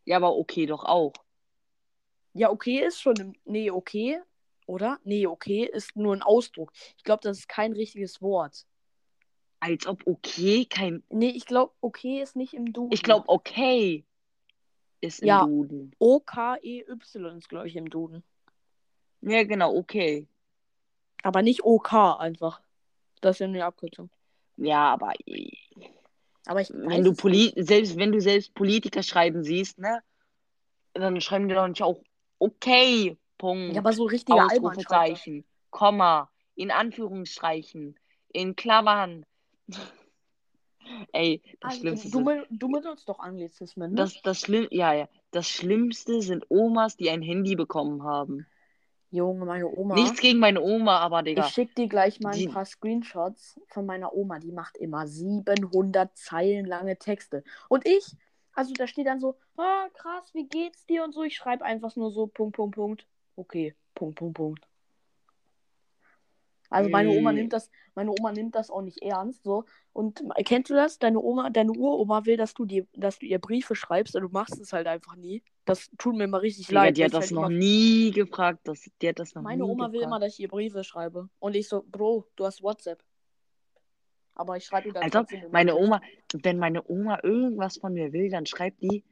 Ja, 0.05 0.17
aber 0.17 0.37
okay, 0.37 0.67
doch 0.67 0.85
auch. 0.85 1.13
Ja, 2.33 2.51
okay 2.51 2.85
ist 2.85 3.01
schon 3.01 3.17
im. 3.17 3.33
Nee, 3.45 3.71
okay. 3.71 4.21
Oder? 4.67 4.99
Nee, 5.03 5.27
okay 5.27 5.65
ist 5.65 5.97
nur 5.97 6.15
ein 6.15 6.23
Ausdruck. 6.23 6.73
Ich 6.97 7.03
glaube, 7.03 7.23
das 7.23 7.39
ist 7.39 7.49
kein 7.49 7.73
richtiges 7.73 8.23
Wort. 8.23 8.67
Als 9.59 9.87
ob 9.87 10.07
okay 10.07 10.65
kein. 10.65 11.03
Nee, 11.09 11.31
ich 11.31 11.45
glaube, 11.45 11.73
okay 11.81 12.23
ist 12.23 12.37
nicht 12.37 12.55
im 12.55 12.73
Duden. 12.73 12.93
Ich 12.93 13.03
glaube, 13.03 13.29
okay 13.29 14.05
ist 15.01 15.21
im 15.21 15.29
Ja. 15.29 15.45
Duden. 15.45 15.95
O-K-E-Y 15.99 17.39
ist, 17.39 17.49
glaube 17.49 17.69
ich, 17.69 17.77
im 17.77 17.91
Duden. 17.91 18.23
Ja, 19.23 19.43
genau, 19.45 19.75
okay. 19.77 20.27
Aber 21.23 21.43
nicht 21.43 21.65
OK 21.65 21.93
einfach. 21.93 22.63
Das 23.21 23.37
ist 23.37 23.41
ja 23.41 23.47
eine 23.47 23.65
Abkürzung. 23.65 24.11
Ja, 24.57 24.93
aber 24.93 25.13
äh, 25.27 25.51
Aber 26.47 26.61
ich 26.61 26.71
wenn 26.73 27.05
du 27.05 27.13
Poli 27.13 27.53
selbst 27.57 27.97
wenn 27.97 28.13
du 28.13 28.21
selbst 28.21 28.55
Politiker 28.55 29.03
schreiben 29.03 29.45
siehst, 29.45 29.79
ne, 29.79 30.03
dann 30.95 31.21
schreiben 31.21 31.49
die 31.49 31.55
doch 31.55 31.69
nicht 31.69 31.83
auch 31.83 32.03
okay, 32.39 33.19
Punkt, 33.39 33.75
Ja, 33.75 33.81
aber 33.81 33.93
so 33.93 34.09
das. 34.09 34.29
Ausrufezeichen, 34.29 35.45
Komma, 35.71 36.31
in 36.55 36.71
Anführungsstrichen, 36.71 37.99
in 38.33 38.57
Klammern. 38.57 39.25
Ey, 41.13 41.41
das 41.61 41.73
Also, 41.73 41.81
Schlimmste 41.81 42.11
du, 42.11 42.25
du 42.51 42.69
benutzt 42.69 43.09
doch 43.09 43.19
Anglizismen, 43.21 43.93
ne? 43.93 43.97
das, 43.97 44.21
das 44.23 44.41
Schlimm, 44.41 44.67
ja, 44.71 44.93
ja, 44.93 45.09
das 45.31 45.49
Schlimmste 45.49 46.21
sind 46.21 46.45
Omas, 46.49 46.97
die 46.97 47.11
ein 47.11 47.23
Handy 47.23 47.55
bekommen 47.55 48.03
haben. 48.03 48.47
Junge, 49.11 49.45
meine 49.45 49.67
Oma. 49.69 49.95
Nichts 49.95 50.21
gegen 50.21 50.39
meine 50.39 50.61
Oma, 50.61 50.99
aber 50.99 51.23
Digga. 51.23 51.47
Ich 51.47 51.53
schick 51.53 51.75
dir 51.75 51.89
gleich 51.89 52.21
mal 52.21 52.31
ein 52.33 52.39
Die- 52.39 52.49
paar 52.49 52.65
Screenshots 52.65 53.61
von 53.69 53.85
meiner 53.87 54.15
Oma. 54.15 54.39
Die 54.39 54.53
macht 54.53 54.77
immer 54.77 55.07
700 55.07 56.17
Zeilen 56.17 56.65
lange 56.65 56.97
Texte. 56.97 57.43
Und 57.69 57.87
ich, 57.87 58.05
also 58.55 58.73
da 58.75 58.87
steht 58.87 59.07
dann 59.07 59.21
so, 59.21 59.37
ah, 59.57 59.89
krass, 59.95 60.33
wie 60.33 60.47
geht's 60.47 60.87
dir 60.87 61.03
und 61.05 61.13
so. 61.13 61.23
Ich 61.25 61.35
schreibe 61.37 61.65
einfach 61.65 61.97
nur 61.97 62.11
so, 62.13 62.27
Punkt, 62.29 62.57
Punkt, 62.57 62.77
Punkt. 62.77 63.07
Okay, 63.37 63.75
Punkt, 63.95 64.17
Punkt, 64.19 64.37
Punkt. 64.37 64.67
Also 66.71 66.89
meine 66.89 67.11
Oma 67.11 67.33
Mm. 67.33 67.35
nimmt 67.35 67.53
das, 67.53 67.71
meine 67.97 68.13
Oma 68.13 68.33
nimmt 68.33 68.55
das 68.55 68.71
auch 68.71 68.81
nicht 68.83 69.03
ernst, 69.03 69.43
so. 69.45 69.65
Und 69.93 70.23
kennst 70.45 70.71
du 70.71 70.75
das? 70.75 70.99
Deine 71.01 71.21
Oma, 71.21 71.51
deine 71.51 71.73
Uroma 71.73 72.25
will, 72.27 72.37
dass 72.37 72.55
du 72.55 72.65
dir, 72.65 72.87
dass 72.95 73.19
du 73.19 73.27
ihr 73.27 73.41
Briefe 73.41 73.75
schreibst, 73.75 74.15
und 74.17 74.23
du 74.23 74.29
machst 74.29 74.59
es 74.61 74.73
halt 74.73 74.87
einfach 74.87 75.17
nie. 75.17 75.43
Das 75.65 75.91
tut 75.99 76.15
mir 76.17 76.25
immer 76.25 76.41
richtig 76.43 76.69
Digga, 76.69 76.85
leid. 76.85 76.97
die 76.97 77.05
hat 77.05 77.13
das 77.13 77.23
halt 77.27 77.33
noch 77.33 77.49
immer 77.49 77.59
nie 77.59 78.13
gefragt. 78.13 78.61
Das, 78.65 78.89
die 79.03 79.09
hat 79.09 79.19
das 79.19 79.35
noch 79.35 79.43
meine 79.43 79.65
Oma 79.65 79.87
will 79.87 80.01
gefragt. 80.01 80.07
immer, 80.07 80.21
dass 80.21 80.35
ich 80.35 80.41
ihr 80.41 80.49
Briefe 80.49 80.85
schreibe. 80.85 81.29
Und 81.41 81.57
ich 81.57 81.69
so, 81.69 81.85
Bro, 81.91 82.27
du 82.37 82.47
hast 82.47 82.63
WhatsApp. 82.63 83.03
Aber 84.35 84.57
ich 84.57 84.65
schreibe 84.65 84.89
ihr 84.89 84.95
dann 84.95 85.03
Als 85.03 85.15
ob 85.17 85.23
trotzdem 85.23 85.41
immer 85.41 85.51
meine. 85.53 85.77
Oma, 85.77 86.01
wenn 86.33 86.59
meine 86.59 86.89
Oma 86.89 87.19
irgendwas 87.23 87.77
von 87.79 87.93
mir 87.93 88.13
will, 88.13 88.31
dann 88.31 88.47
schreibt 88.47 88.81
die. 88.81 89.05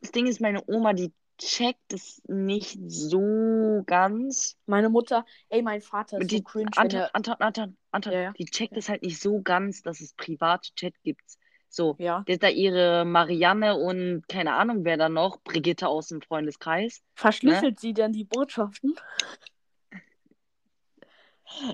Das 0.00 0.10
Ding 0.10 0.26
ist, 0.26 0.40
meine 0.40 0.62
Oma, 0.66 0.92
die 0.94 1.12
checkt 1.38 1.92
es 1.92 2.22
nicht 2.26 2.78
so 2.86 3.82
ganz. 3.86 4.56
Meine 4.66 4.88
Mutter, 4.88 5.24
ey, 5.48 5.62
mein 5.62 5.80
Vater 5.80 6.18
ist 6.18 6.30
Die, 6.30 6.38
so 6.38 6.42
cringe, 6.42 6.70
Anton, 6.76 7.00
er. 7.00 7.14
Anton, 7.14 7.34
Anton, 7.38 7.76
Anton, 7.90 8.12
Ja, 8.12 8.20
ja. 8.20 8.32
die 8.32 8.44
checkt 8.44 8.76
es 8.76 8.88
halt 8.88 9.02
nicht 9.02 9.20
so 9.20 9.40
ganz, 9.42 9.82
dass 9.82 10.00
es 10.00 10.14
private 10.14 10.72
Chat 10.74 10.94
gibt. 11.02 11.22
So, 11.68 11.96
Ja. 11.98 12.22
der 12.26 12.34
ist 12.34 12.42
da 12.42 12.48
ihre 12.48 13.04
Marianne 13.04 13.76
und 13.76 14.28
keine 14.28 14.54
Ahnung, 14.54 14.84
wer 14.84 14.96
da 14.98 15.08
noch, 15.08 15.40
Brigitte 15.42 15.88
aus 15.88 16.08
dem 16.08 16.20
Freundeskreis. 16.20 17.02
Verschlüsselt 17.14 17.80
sie 17.80 17.94
denn 17.94 18.12
die 18.12 18.24
Botschaften? 18.24 18.94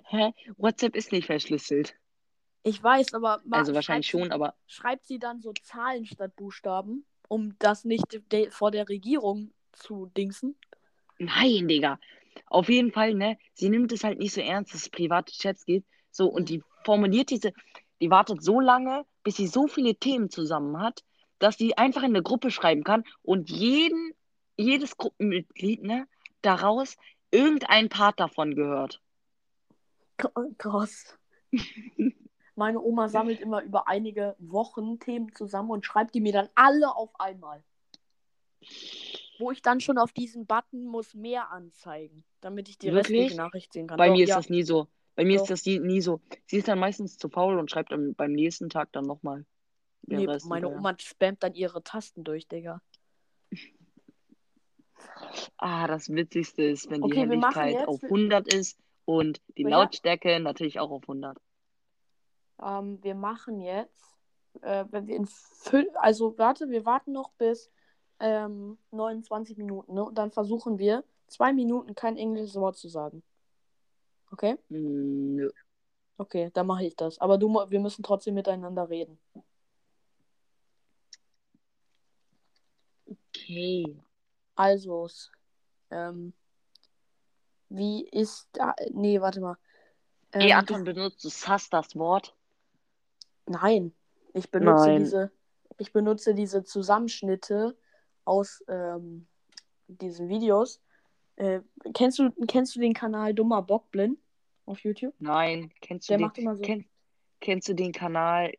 Hä? 0.07 0.33
WhatsApp 0.57 0.97
ist 0.97 1.13
nicht 1.13 1.27
verschlüsselt. 1.27 1.95
Ich 2.65 2.83
weiß, 2.83 3.15
aber 3.15 3.41
Also 3.51 3.75
wahrscheinlich 3.75 4.09
schon, 4.09 4.33
aber 4.33 4.55
Sie, 4.67 4.75
schreibt 4.75 5.07
sie 5.07 5.19
dann 5.19 5.41
so 5.41 5.53
Zahlen 5.63 6.05
statt 6.05 6.35
Buchstaben, 6.37 7.07
um 7.29 7.57
das 7.59 7.85
nicht 7.85 8.21
vor 8.51 8.71
der 8.71 8.89
Regierung 8.89 9.53
zu 9.73 10.07
dingsen? 10.17 10.57
Nein, 11.19 11.69
Digga. 11.69 11.99
Auf 12.47 12.69
jeden 12.69 12.93
Fall, 12.93 13.15
ne? 13.15 13.39
Sie 13.55 13.69
nimmt 13.69 13.93
es 13.93 14.05
halt 14.05 14.19
nicht 14.19 14.33
so 14.33 14.41
ernst, 14.41 14.75
dass 14.75 14.83
es 14.83 14.89
private 14.89 15.33
Chats 15.33 15.65
gibt. 15.65 15.87
So, 16.11 16.29
und 16.29 16.49
die 16.49 16.63
formuliert 16.85 17.31
diese, 17.31 17.53
die 18.01 18.11
wartet 18.11 18.43
so 18.43 18.61
lange, 18.61 19.05
bis 19.25 19.37
sie 19.37 19.47
so 19.47 19.67
viele 19.67 19.95
Themen 19.95 20.31
zusammen 20.31 20.81
hat, 20.81 21.05
dass 21.39 21.57
sie 21.57 21.77
einfach 21.77 22.03
in 22.03 22.11
eine 22.11 22.23
Gruppe 22.23 22.51
schreiben 22.51 22.85
kann 22.85 23.05
und 23.23 23.51
jeden, 23.51 24.13
jedes 24.57 24.97
Gruppenmitglied, 24.97 25.83
ne, 25.83 26.09
daraus 26.43 26.97
irgendein 27.31 27.89
Part 27.89 28.19
davon 28.21 28.55
gehört. 28.55 29.01
Krass. 30.57 31.19
Meine 32.59 32.81
Oma 32.83 33.09
sammelt 33.09 33.39
immer 33.41 33.63
über 33.63 33.87
einige 33.87 34.35
Wochen 34.41 34.99
Themen 34.99 35.33
zusammen 35.33 35.71
und 35.71 35.87
schreibt 35.87 36.17
die 36.17 36.21
mir 36.21 36.33
dann 36.33 36.49
alle 36.57 36.97
auf 36.97 37.19
einmal. 37.21 37.63
Wo 39.39 39.53
ich 39.53 39.63
dann 39.63 39.79
schon 39.79 39.97
auf 39.97 40.13
diesen 40.13 40.45
Button 40.45 40.85
muss 40.85 41.15
mehr 41.15 41.53
anzeigen, 41.53 42.25
damit 42.41 42.69
ich 42.69 42.77
die 42.77 42.89
Wirklich? 42.89 43.27
restliche 43.27 43.37
Nachricht 43.37 43.73
sehen 43.73 43.87
kann. 43.87 43.97
Bei 43.97 44.09
Doch, 44.09 44.17
mir 44.17 44.25
ist 44.25 44.31
ja. 44.31 44.37
das 44.39 44.51
nie 44.51 44.65
so. 44.65 44.89
Bei 45.15 45.25
mir 45.25 45.37
Doch. 45.37 45.43
ist 45.45 45.51
das 45.51 45.65
nie, 45.67 45.79
nie 45.79 46.01
so. 46.01 46.21
Sie 46.47 46.57
ist 46.57 46.67
dann 46.67 46.81
meistens 46.81 47.17
zu 47.17 47.29
faul 47.29 47.61
und 47.61 47.71
schreibt 47.71 47.93
dann 47.93 48.17
beim 48.17 48.33
nächsten 48.33 48.69
Tag 48.69 48.91
dann 48.91 49.05
nochmal. 49.05 49.47
Nee, 50.03 50.27
meine. 50.45 50.69
Oma 50.69 50.97
spammt 50.99 51.45
dann 51.45 51.55
ihre 51.55 51.85
Tasten 51.85 52.25
durch, 52.25 52.49
Digga. 52.49 52.83
Ah, 55.59 55.87
das 55.87 56.09
Witzigste 56.09 56.63
ist, 56.63 56.91
wenn 56.91 57.03
die 57.03 57.11
Okay, 57.13 57.27
machen 57.27 57.63
Helligkeit 57.63 57.89
auf 57.89 58.03
100 58.03 58.53
ist 58.53 58.79
und 59.05 59.41
die 59.57 59.63
Ja. 59.63 59.71
Lautstärke 59.71 60.41
natürlich 60.41 60.81
auch 60.81 60.91
auf 60.91 61.03
100. 61.05 61.39
Ähm, 62.63 63.03
wir 63.03 63.15
machen 63.15 63.61
jetzt, 63.61 64.17
äh, 64.63 64.85
wenn 64.91 65.07
wir 65.07 65.17
in 65.17 65.27
fün- 65.27 65.95
also 65.97 66.37
warte, 66.39 66.69
wir 66.71 66.85
warten 66.85 67.13
noch 67.13 67.31
bis 67.33 67.71
ähm, 68.21 68.79
29 68.91 69.57
Minuten, 69.59 69.95
ne? 69.95 70.05
Und 70.05 70.17
dann 70.19 70.31
versuchen 70.33 70.79
wir 70.79 71.05
zwei 71.29 71.53
Minuten 71.53 71.95
kein 71.95 72.17
englisches 72.17 72.57
Wort 72.57 72.77
zu 72.77 72.89
sagen. 72.89 73.23
Okay? 74.33 74.59
Hm, 74.69 75.37
Nö. 75.37 75.51
Okay, 76.19 76.51
dann 76.53 76.67
mache 76.67 76.85
ich 76.85 76.97
das. 76.97 77.21
Aber 77.21 77.39
du, 77.39 77.49
wir 77.49 77.81
müssen 77.81 78.03
trotzdem 78.03 78.35
miteinander 78.35 78.89
reden. 78.91 79.21
Okay. 83.07 83.97
Also, 84.57 85.09
ähm, 85.91 86.33
wie 87.69 88.05
ist 88.09 88.49
da, 88.53 88.75
nee, 88.91 89.21
warte 89.21 89.41
mal. 89.41 89.57
Ey, 90.33 90.51
Ähm, 90.51 90.59
Anton, 90.59 90.85
benutzt 90.85 91.23
du 91.25 91.29
Sass 91.29 91.71
das 91.71 91.95
Wort? 91.97 92.35
Nein, 93.49 93.93
ich 94.35 94.51
benutze 94.51 94.87
Nein. 94.87 95.01
diese, 95.01 95.33
ich 95.79 95.93
benutze 95.93 96.35
diese 96.35 96.65
Zusammenschnitte 96.65 97.77
aus 98.25 98.63
ähm, 98.69 99.27
diesen 99.87 100.29
Videos. 100.29 100.81
Äh, 101.37 101.61
kennst 101.95 102.19
du, 102.19 102.31
kennst 102.47 102.77
du 102.77 102.81
den 102.81 102.95
Kanal 102.95 103.35
Dummer 103.35 103.63
Bockblind 103.63 104.19
auf 104.67 104.81
YouTube? 104.81 105.15
Nein. 105.19 105.73
Kennst 105.81 106.09
du, 106.09 106.13
Der 106.13 106.19
den, 106.19 106.23
macht 106.27 106.39
immer 106.39 106.57
so. 106.57 106.63
kenn, 106.63 106.85
kennst 107.41 107.69
du 107.69 107.75
den 107.75 107.93
Kanal 107.93 108.53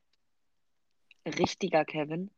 Richtiger 1.26 1.86
Kevin? 1.86 2.32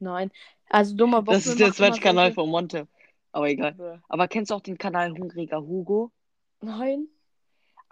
Nein, 0.00 0.30
also 0.68 0.96
Dummer 0.96 1.22
Bockblind 1.22 1.44
Das 1.44 1.46
ist 1.46 1.60
der 1.60 1.72
zweite 1.72 2.00
Kanal 2.00 2.32
von 2.32 2.48
Monte. 2.48 2.88
Aber 3.30 3.48
egal. 3.48 4.00
Aber 4.08 4.28
kennst 4.28 4.50
du 4.50 4.54
auch 4.54 4.60
den 4.60 4.78
Kanal 4.78 5.12
Hungriger 5.12 5.60
Hugo? 5.60 6.12
Nein, 6.60 7.08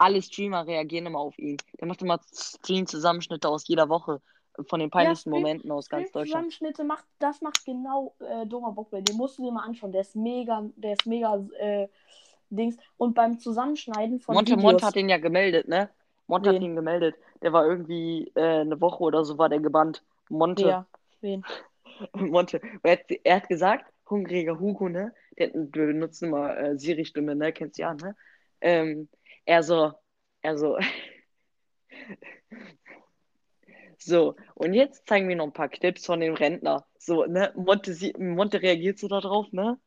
Alle 0.03 0.21
Streamer 0.21 0.67
reagieren 0.67 1.07
immer 1.07 1.21
auf 1.21 1.39
ihn. 1.39 1.57
Der 1.81 1.87
macht 1.87 2.03
immer 2.03 2.21
Stream-Zusammenschnitte 2.35 3.49
aus 3.49 3.69
jeder 3.69 3.89
Woche. 3.89 4.21
Von 4.67 4.81
den 4.81 4.91
peinlichsten 4.91 5.31
Stream- 5.31 5.43
Momenten 5.43 5.71
aus 5.71 5.89
ganz 5.89 6.11
Deutschland. 6.11 6.29
Zusammenschnitte 6.29 6.85
macht, 6.85 7.05
das 7.19 7.41
macht 7.41 7.65
genau 7.65 8.15
äh, 8.19 8.45
Dummer 8.47 8.73
Bockblind. 8.73 9.09
Den 9.09 9.17
musst 9.17 9.39
du 9.39 9.45
dir 9.45 9.53
mal 9.53 9.65
anschauen. 9.65 9.93
Der 9.93 10.03
ist 10.03 10.17
mega, 10.17 10.69
der 10.77 10.93
ist 10.95 11.07
mega 11.07 11.43
äh, 11.59 11.89
Dings. 12.51 12.77
Und 12.97 13.15
beim 13.15 13.39
Zusammenschneiden 13.39 14.21
von 14.21 14.35
Monte, 14.35 14.53
Videos. 14.53 14.65
Monte 14.65 14.87
hat 14.87 14.97
ihn 14.97 15.09
ja 15.09 15.19
gemeldet, 15.19 15.69
ne? 15.69 15.89
Monte 16.27 16.51
hat 16.51 16.57
Wen? 16.57 16.63
ihn 16.63 16.77
gemeldet. 16.77 17.15
Der 17.41 17.53
war 17.53 17.65
irgendwie 17.65 18.31
äh, 18.35 18.61
eine 18.61 18.81
Woche 18.81 19.03
oder 19.05 19.25
so 19.25 19.39
war 19.39 19.49
der 19.49 19.61
gebannt. 19.61 20.03
Monte. 20.29 20.65
Wer? 20.65 20.87
Wen? 21.21 21.45
Monte, 22.15 22.61
er 22.83 22.93
hat, 22.93 23.01
er 23.23 23.37
hat 23.37 23.49
gesagt, 23.49 23.93
hungriger 24.11 24.59
Hugo, 24.59 24.89
ne? 24.89 25.15
Der, 25.39 25.53
wir 25.55 25.87
benutzen 25.87 26.29
immer 26.29 26.57
äh, 26.59 26.79
Siri-Stimme, 26.79 27.35
ne? 27.37 27.53
Kennst 27.53 27.79
du 27.79 27.83
ja, 27.83 27.95
ne? 27.95 28.17
Ähm, 28.61 29.09
er 29.45 29.63
so, 29.63 29.93
er 30.41 30.57
so. 30.57 30.79
so, 33.99 34.37
und 34.55 34.75
jetzt 34.75 35.07
zeigen 35.07 35.29
wir 35.29 35.37
noch 35.37 35.47
ein 35.47 35.53
paar 35.53 35.69
Clips 35.69 36.07
von 36.07 36.21
dem 36.21 36.35
Rentner. 36.35 36.87
So, 36.99 37.25
ne? 37.25 37.53
Monte, 37.57 37.95
sie, 37.95 38.13
Monte 38.19 38.63
reagiert 38.63 38.99
so 38.99 39.09
darauf, 39.09 39.51
ne? 39.53 39.79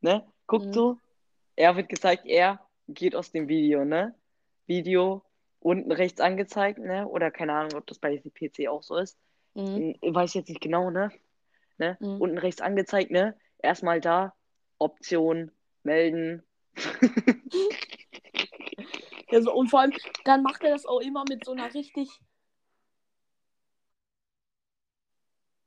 Ne? 0.00 0.26
Guckt 0.46 0.66
Mhm. 0.66 0.72
so. 0.72 0.98
Er 1.56 1.76
wird 1.76 1.88
gezeigt, 1.88 2.24
er 2.26 2.60
geht 2.88 3.14
aus 3.14 3.32
dem 3.32 3.48
Video, 3.48 3.84
ne? 3.84 4.14
Video 4.66 5.22
unten 5.60 5.92
rechts 5.92 6.20
angezeigt, 6.20 6.78
ne? 6.78 7.06
Oder 7.06 7.30
keine 7.30 7.52
Ahnung, 7.52 7.74
ob 7.74 7.86
das 7.86 7.98
bei 7.98 8.18
PC 8.18 8.68
auch 8.68 8.82
so 8.82 8.96
ist. 8.96 9.18
Mhm. 9.54 9.96
Ich 10.00 10.14
weiß 10.14 10.34
jetzt 10.34 10.48
nicht 10.48 10.60
genau, 10.60 10.90
ne? 10.90 11.10
ne? 11.78 11.96
Mhm. 12.00 12.20
Unten 12.20 12.38
rechts 12.38 12.60
angezeigt, 12.60 13.10
ne? 13.10 13.36
Erstmal 13.58 14.00
da, 14.00 14.34
Option, 14.78 15.50
melden. 15.82 16.42
Ja, 19.30 19.42
so, 19.42 19.52
und 19.52 19.68
vor 19.68 19.80
allem, 19.80 19.92
dann 20.24 20.42
macht 20.42 20.62
er 20.62 20.70
das 20.70 20.86
auch 20.86 21.00
immer 21.00 21.24
mit 21.28 21.44
so 21.44 21.52
einer 21.52 21.72
richtig. 21.72 22.08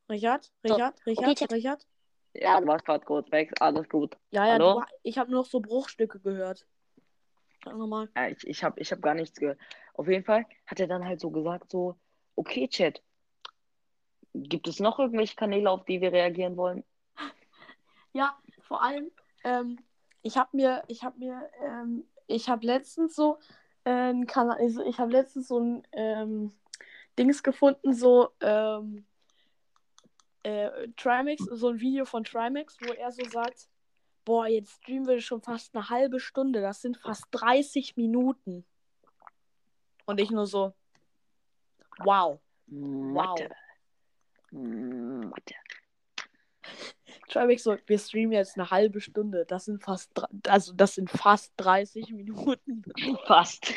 Richard? 0.09 0.51
Richard? 0.63 1.05
Richard? 1.05 1.37
Chat. 1.37 1.51
Richard? 1.51 1.87
ja, 2.33 2.59
du 2.59 2.67
warst 2.67 2.85
gerade 2.85 3.05
kurz 3.05 3.31
weg, 3.31 3.53
alles 3.59 3.87
gut. 3.89 4.17
Ja, 4.31 4.45
ja, 4.45 4.53
Hallo? 4.53 4.79
du, 4.79 4.85
ich 5.03 5.17
habe 5.17 5.31
nur 5.31 5.41
noch 5.41 5.49
so 5.49 5.59
Bruchstücke 5.59 6.19
gehört. 6.19 6.65
Sag 7.63 7.77
nochmal. 7.77 8.09
Ja, 8.15 8.27
ich 8.27 8.45
ich 8.45 8.63
habe 8.63 8.79
ich 8.79 8.91
hab 8.91 9.01
gar 9.01 9.13
nichts 9.13 9.39
gehört. 9.39 9.59
Auf 9.93 10.07
jeden 10.07 10.25
Fall 10.25 10.45
hat 10.65 10.79
er 10.79 10.87
dann 10.87 11.05
halt 11.05 11.19
so 11.19 11.29
gesagt, 11.29 11.71
so, 11.71 11.95
okay, 12.35 12.67
Chat, 12.67 13.01
gibt 14.33 14.67
es 14.67 14.79
noch 14.79 14.99
irgendwelche 14.99 15.35
Kanäle, 15.35 15.69
auf 15.69 15.85
die 15.85 16.01
wir 16.01 16.11
reagieren 16.11 16.57
wollen? 16.57 16.83
Ja, 18.11 18.37
vor 18.61 18.83
allem, 18.83 19.11
ähm, 19.43 19.79
ich 20.21 20.37
habe 20.37 20.49
mir, 20.55 20.83
ich 20.87 21.03
habe 21.03 21.17
mir, 21.17 21.49
ähm, 21.61 22.05
ich 22.27 22.49
habe 22.49 22.65
letztens 22.65 23.15
so 23.15 23.39
äh, 23.83 24.11
ein 24.11 24.27
Kanal, 24.27 24.57
also 24.59 24.83
ich 24.83 24.99
habe 24.99 25.11
letztens 25.11 25.47
so 25.47 25.59
ein 25.59 25.87
ähm, 25.91 26.51
Dings 27.17 27.43
gefunden, 27.43 27.93
so 27.93 28.31
ähm, 28.41 29.05
äh, 30.43 30.87
Trimax, 30.97 31.43
so 31.43 31.69
ein 31.69 31.79
Video 31.79 32.05
von 32.05 32.23
Trimax, 32.23 32.77
wo 32.81 32.93
er 32.93 33.11
so 33.11 33.23
sagt, 33.25 33.67
boah, 34.25 34.47
jetzt 34.47 34.71
streamen 34.81 35.07
wir 35.07 35.21
schon 35.21 35.41
fast 35.41 35.75
eine 35.75 35.89
halbe 35.89 36.19
Stunde, 36.19 36.61
das 36.61 36.81
sind 36.81 36.97
fast 36.97 37.25
30 37.31 37.95
Minuten. 37.97 38.65
Und 40.05 40.19
ich 40.19 40.31
nur 40.31 40.47
so, 40.47 40.73
wow. 41.99 42.39
Mathe. 42.67 43.49
Mathe. 47.33 47.39
Trimax 47.39 47.63
so, 47.63 47.77
wir 47.85 47.99
streamen 47.99 48.33
jetzt 48.33 48.57
eine 48.57 48.69
halbe 48.69 49.01
Stunde, 49.01 49.45
das 49.45 49.65
sind 49.65 49.83
fast, 49.83 50.11
also 50.47 50.73
das 50.73 50.95
sind 50.95 51.09
fast 51.09 51.53
30 51.57 52.11
Minuten. 52.11 52.83
Fast. 53.27 53.73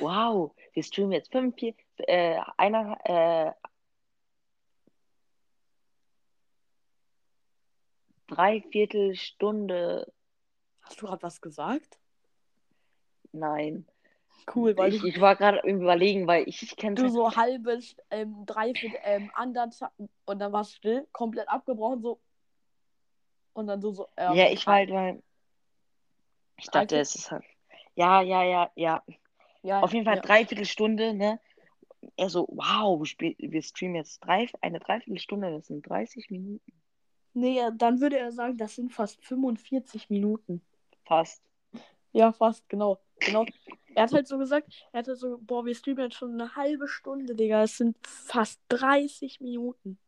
wow, 0.00 0.54
wir 0.72 0.82
streamen 0.82 1.12
jetzt 1.12 1.32
fünf, 1.32 1.56
vier, 1.56 1.74
äh, 1.98 2.38
einer, 2.56 2.98
äh, 3.04 3.52
dreiviertel 8.28 9.14
Stunde. 9.16 10.12
Hast 10.82 11.00
du 11.00 11.06
gerade 11.06 11.22
was 11.22 11.40
gesagt? 11.40 11.98
Nein. 13.32 13.86
Cool, 14.54 14.76
weil 14.76 14.94
Ich, 14.94 15.02
ich 15.04 15.20
war 15.20 15.36
gerade 15.36 15.60
Überlegen, 15.68 16.26
weil 16.26 16.48
ich, 16.48 16.62
ich 16.62 16.76
kenne 16.76 16.94
du 16.94 17.08
so 17.08 17.34
halbe, 17.34 17.78
ähm, 18.10 18.44
dreiviertel, 18.46 18.98
ähm, 19.04 19.30
anderthalb 19.34 19.92
und 20.26 20.38
dann 20.38 20.52
war 20.52 20.62
es 20.62 20.72
still, 20.72 21.06
komplett 21.12 21.48
abgebrochen, 21.48 22.02
so. 22.02 22.20
Und 23.52 23.66
dann 23.66 23.80
so, 23.80 23.92
so. 23.92 24.08
äh, 24.16 24.34
Ja, 24.36 24.50
ich 24.50 24.66
war 24.66 24.74
halt, 24.74 24.90
weil. 24.90 25.22
Ich 26.56 26.66
dachte, 26.66 26.98
es 26.98 27.14
ist 27.14 27.30
halt. 27.30 27.44
Ja, 27.94 28.22
ja, 28.22 28.42
ja, 28.42 28.70
ja. 28.76 29.02
ja, 29.62 29.80
Auf 29.80 29.92
jeden 29.92 30.04
Fall 30.04 30.16
ja. 30.16 30.22
dreiviertel 30.22 30.64
Stunde, 30.64 31.14
ne? 31.14 31.40
Er 32.16 32.30
so, 32.30 32.48
wow, 32.50 32.98
wir 33.00 33.62
streamen 33.62 33.96
jetzt 33.96 34.20
drei, 34.20 34.48
eine 34.62 34.78
Dreiviertelstunde, 34.78 35.50
das 35.50 35.66
sind 35.66 35.86
30 35.88 36.30
Minuten. 36.30 36.72
Nee, 37.34 37.60
dann 37.76 38.00
würde 38.00 38.18
er 38.18 38.32
sagen, 38.32 38.56
das 38.56 38.74
sind 38.76 38.92
fast 38.92 39.22
45 39.24 40.10
Minuten. 40.10 40.62
Fast. 41.04 41.42
Ja, 42.12 42.32
fast, 42.32 42.68
genau. 42.68 42.98
Genau. 43.20 43.44
Er 43.94 44.04
hat 44.04 44.12
halt 44.12 44.28
so 44.28 44.38
gesagt, 44.38 44.68
er 44.92 45.00
hat 45.00 45.08
halt 45.08 45.18
so, 45.18 45.38
boah, 45.42 45.64
wir 45.64 45.74
streamen 45.74 46.04
jetzt 46.04 46.16
schon 46.16 46.32
eine 46.40 46.54
halbe 46.56 46.88
Stunde, 46.88 47.34
Digga. 47.34 47.62
Es 47.64 47.76
sind 47.76 47.96
fast 48.06 48.60
30 48.68 49.40
Minuten. 49.40 49.98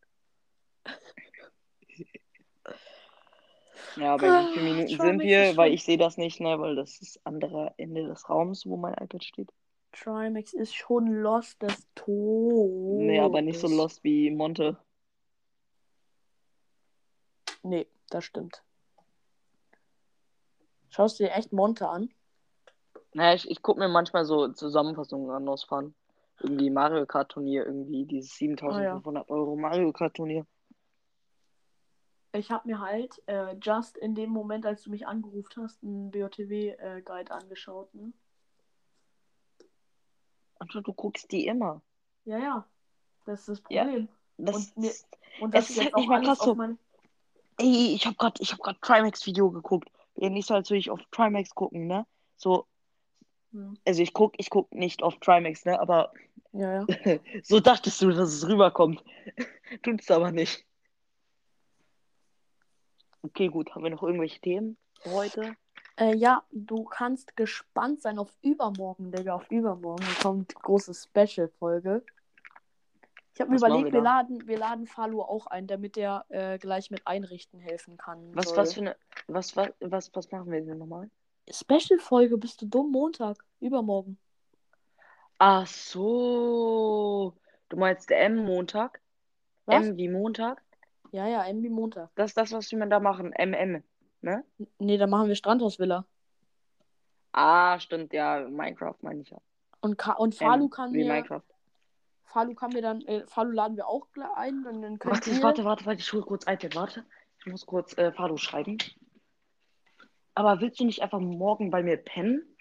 Ja, 3.97 4.17
bei 4.17 4.23
wie 4.23 4.53
vielen 4.55 4.67
Ah, 4.67 4.75
Minuten 4.75 5.01
sind 5.01 5.21
wir? 5.23 5.57
Weil 5.57 5.75
ich 5.75 5.85
sehe 5.85 5.99
das 5.99 6.17
nicht, 6.17 6.41
ne? 6.41 6.59
Weil 6.59 6.77
das 6.77 7.01
ist 7.03 7.21
andere 7.25 7.75
Ende 7.77 8.07
des 8.07 8.29
Raums, 8.29 8.67
wo 8.67 8.77
mein 8.77 8.95
iPad 8.95 9.23
steht. 9.23 9.53
Trimax 9.93 10.55
ist 10.55 10.75
schon 10.75 11.07
lost 11.09 11.61
des 11.61 11.87
Todes. 11.95 13.07
Nee, 13.07 13.21
aber 13.21 13.43
nicht 13.43 13.61
so 13.61 13.69
lost 13.69 14.03
wie 14.03 14.31
Monte. 14.31 14.79
Nee, 17.63 17.87
das 18.09 18.25
stimmt. 18.25 18.63
Schaust 20.89 21.21
du 21.21 21.25
dir 21.25 21.33
echt 21.33 21.53
Monte 21.53 21.89
an? 21.89 22.09
Naja, 23.15 23.35
ich, 23.35 23.51
ich 23.51 23.63
gucke 23.63 23.81
mir 23.81 23.89
manchmal 23.89 24.25
so 24.25 24.49
Zusammenfassungen 24.49 25.31
an 25.31 25.49
aus 25.49 25.65
Fun. 25.65 25.95
Irgendwie 26.41 26.71
Mario 26.71 27.07
Kart 27.07 27.31
Turnier, 27.31 27.67
irgendwie 27.67 28.05
dieses 28.07 28.35
7500 28.37 29.29
Euro 29.31 29.55
Mario 29.57 29.93
Kart 29.93 30.15
Turnier. 30.15 30.47
Ich 32.33 32.51
habe 32.51 32.67
mir 32.67 32.81
halt 32.81 33.21
äh, 33.27 33.55
just 33.61 33.99
in 33.99 34.15
dem 34.15 34.31
Moment, 34.31 34.65
als 34.65 34.83
du 34.83 34.91
mich 34.91 35.07
angerufen 35.07 35.63
hast, 35.63 35.83
einen 35.83 36.11
BOTW-Guide 36.11 37.31
angeschaut. 37.31 37.95
Ne? 37.95 38.13
Also 40.59 40.81
du 40.81 40.93
guckst 40.93 41.31
die 41.31 41.47
immer. 41.47 41.83
Ja, 42.25 42.39
ja. 42.39 42.67
Das 43.27 43.41
ist 43.41 43.49
das 43.49 43.63
Ja. 43.69 43.85
Problem. 43.85 44.09
Das, 44.39 44.57
Und 44.57 44.77
mir- 44.79 44.93
Und 45.41 45.55
das 45.55 45.71
ist 45.71 45.81
halt 45.81 45.95
auch 45.95 45.99
nicht 46.01 46.11
alles 46.11 46.27
krass 46.27 46.39
so. 46.41 46.55
mein... 46.55 46.79
Ey, 47.59 47.95
ich 47.95 48.07
hab 48.07 48.17
grad, 48.17 48.41
ich 48.41 48.53
hab 48.53 48.61
grad 48.61 48.81
Trimax 48.81 49.27
Video 49.27 49.51
geguckt. 49.51 49.91
Ja, 50.17 50.31
nicht 50.31 50.49
so, 50.49 50.55
als 50.55 50.71
würde 50.71 50.79
ich 50.79 50.91
auf 50.91 51.01
Trimax 51.11 51.55
gucken, 51.55 51.87
ne? 51.87 52.07
So, 52.37 52.67
Hm. 53.53 53.77
also 53.87 54.03
ich 54.03 54.13
guck, 54.13 54.35
ich 54.39 54.51
guck 54.51 54.73
nicht 54.73 55.03
auf 55.03 55.19
Trimax, 55.19 55.65
ne? 55.65 55.79
Aber 55.81 56.13
Ja, 56.53 56.81
ja. 56.81 56.87
so 57.43 57.61
dachtest 57.61 58.01
du, 58.03 58.11
dass 58.11 58.33
es 58.33 58.49
rüberkommt. 58.49 59.03
Tut's 59.83 60.11
aber 60.11 60.33
nicht. 60.33 60.65
Okay, 63.23 63.49
gut. 63.49 63.75
Haben 63.75 63.85
wir 63.85 63.91
noch 63.91 64.03
irgendwelche 64.03 64.41
Themen 64.41 64.77
heute? 65.05 65.57
Äh, 65.97 66.17
ja, 66.17 66.43
du 66.51 66.85
kannst 66.85 67.37
gespannt 67.37 68.03
sein 68.03 68.19
auf 68.19 68.33
übermorgen, 68.43 69.13
Digga. 69.13 69.35
Auf 69.35 69.51
übermorgen 69.51 70.07
kommt 70.21 70.55
große 70.55 70.95
Special-Folge. 70.95 72.05
Ich 73.35 73.41
habe 73.41 73.51
mir 73.51 73.57
überlegt, 73.57 73.87
wir 73.87 73.93
wir 73.95 74.03
laden, 74.03 74.47
wir 74.47 74.59
laden 74.59 74.87
Falu 74.87 75.23
auch 75.23 75.47
ein, 75.47 75.67
damit 75.67 75.97
er 75.97 76.27
äh, 76.29 76.59
gleich 76.59 76.91
mit 76.91 77.07
einrichten 77.07 77.61
helfen 77.61 77.97
kann. 77.97 78.35
Was, 78.35 78.49
soll. 78.49 78.59
was 78.59 78.75
für 78.75 78.81
eine, 78.81 78.97
was, 79.27 79.57
was, 79.57 79.71
was, 79.81 80.15
was 80.15 80.31
machen 80.31 80.51
wir 80.51 80.61
denn 80.61 80.79
nochmal? 80.79 81.09
Special-Folge, 81.51 82.39
bist 82.39 82.63
du 82.63 82.67
dumm? 82.67 82.91
Montag, 82.91 83.45
übermorgen. 83.61 84.19
Ach 85.39 85.67
so. 85.67 87.35
Du 87.69 87.77
meinst 87.77 88.11
der 88.11 88.23
M-Montag? 88.23 89.01
Was? 89.67 89.87
M 89.87 89.97
wie 89.97 90.09
Montag? 90.09 90.63
Ja, 91.13 91.27
ja, 91.27 91.45
MB 91.45 91.69
Montag. 91.71 92.11
Das 92.15 92.31
ist 92.31 92.37
das, 92.37 92.53
was 92.53 92.71
wir 92.71 92.87
da 92.87 93.01
machen. 93.01 93.35
MM. 93.39 93.83
Ne? 94.23 94.45
Nee, 94.79 94.97
dann 94.99 95.11
machen 95.11 95.29
wir 95.29 95.35
Strandhausvilla. 95.35 96.07
Ah, 97.33 97.79
stimmt, 97.81 98.13
ja. 98.13 98.49
Minecraft 98.49 98.97
meine 99.03 99.23
ich 99.23 99.31
ja. 99.31 99.39
Und, 99.81 99.99
Ka 99.99 100.13
und 100.13 100.35
Falu 100.35 100.65
M 100.65 100.71
kann 100.71 100.93
wie 100.93 100.99
mir. 100.99 101.13
Minecraft. 101.13 101.43
Falu 102.25 102.55
kann 102.55 102.73
mir 102.73 102.83
dann. 102.83 103.03
Äh, 103.03 103.27
Falu 103.27 103.51
laden 103.51 103.77
wir 103.77 103.89
auch 103.89 104.07
ein. 104.37 104.65
Und 104.67 104.83
dann 104.83 104.99
könnt 104.99 105.15
Warte, 105.15 105.31
ihr. 105.31 105.43
warte, 105.43 105.65
warte, 105.65 105.85
warte, 105.87 106.01
ich 106.01 106.13
hole 106.13 106.23
kurz 106.23 106.45
iPad, 106.45 106.75
warte. 106.77 107.05
Ich 107.41 107.47
muss 107.47 107.67
kurz 107.67 107.97
äh, 107.99 108.13
Fado 108.13 108.37
schreiben. 108.37 108.79
Aber 110.35 110.61
willst 110.61 110.81
du 110.81 110.85
nicht 110.85 111.03
einfach 111.03 111.21
morgen 111.21 111.71
bei 111.71 111.83
mir 111.83 111.97
pennen? 111.97 112.57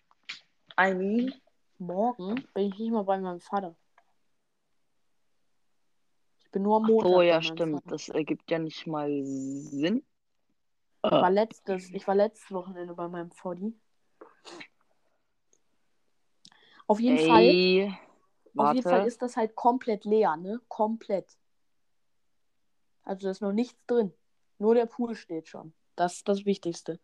I 0.79 0.93
mean, 0.93 1.33
Morgen 1.81 2.47
bin 2.53 2.67
ich 2.67 2.77
nicht 2.77 2.91
mal 2.91 3.03
bei 3.03 3.17
meinem 3.17 3.39
Vater. 3.39 3.75
Ich 6.43 6.51
bin 6.51 6.61
nur 6.61 6.77
am 6.77 6.83
Montag. 6.83 7.09
so, 7.09 7.17
bei 7.17 7.25
ja, 7.25 7.41
stimmt. 7.41 7.83
Vater. 7.83 7.89
Das 7.89 8.09
ergibt 8.09 8.51
ja 8.51 8.59
nicht 8.59 8.85
mal 8.85 9.09
Sinn. 9.25 10.05
Ich 11.03 11.11
war 11.11 11.31
letztes, 11.31 11.89
ich 11.89 12.07
war 12.07 12.13
letztes 12.13 12.51
Wochenende 12.51 12.93
bei 12.93 13.07
meinem 13.07 13.31
Vodi. 13.31 13.73
Auf 16.85 16.99
jeden 16.99 17.17
Fall, 17.17 17.41
Ey, 17.41 17.97
auf 18.55 18.73
jeden 18.73 18.83
Fall 18.83 18.91
warte. 18.93 19.07
ist 19.07 19.21
das 19.23 19.37
halt 19.37 19.55
komplett 19.55 20.05
leer, 20.05 20.37
ne? 20.37 20.61
Komplett. 20.67 21.35
Also 23.03 23.25
da 23.25 23.31
ist 23.31 23.41
noch 23.41 23.53
nichts 23.53 23.83
drin. 23.87 24.13
Nur 24.59 24.75
der 24.75 24.85
Pool 24.85 25.15
steht 25.15 25.47
schon. 25.47 25.73
Das 25.95 26.17
ist 26.17 26.27
das 26.27 26.45
Wichtigste. 26.45 26.99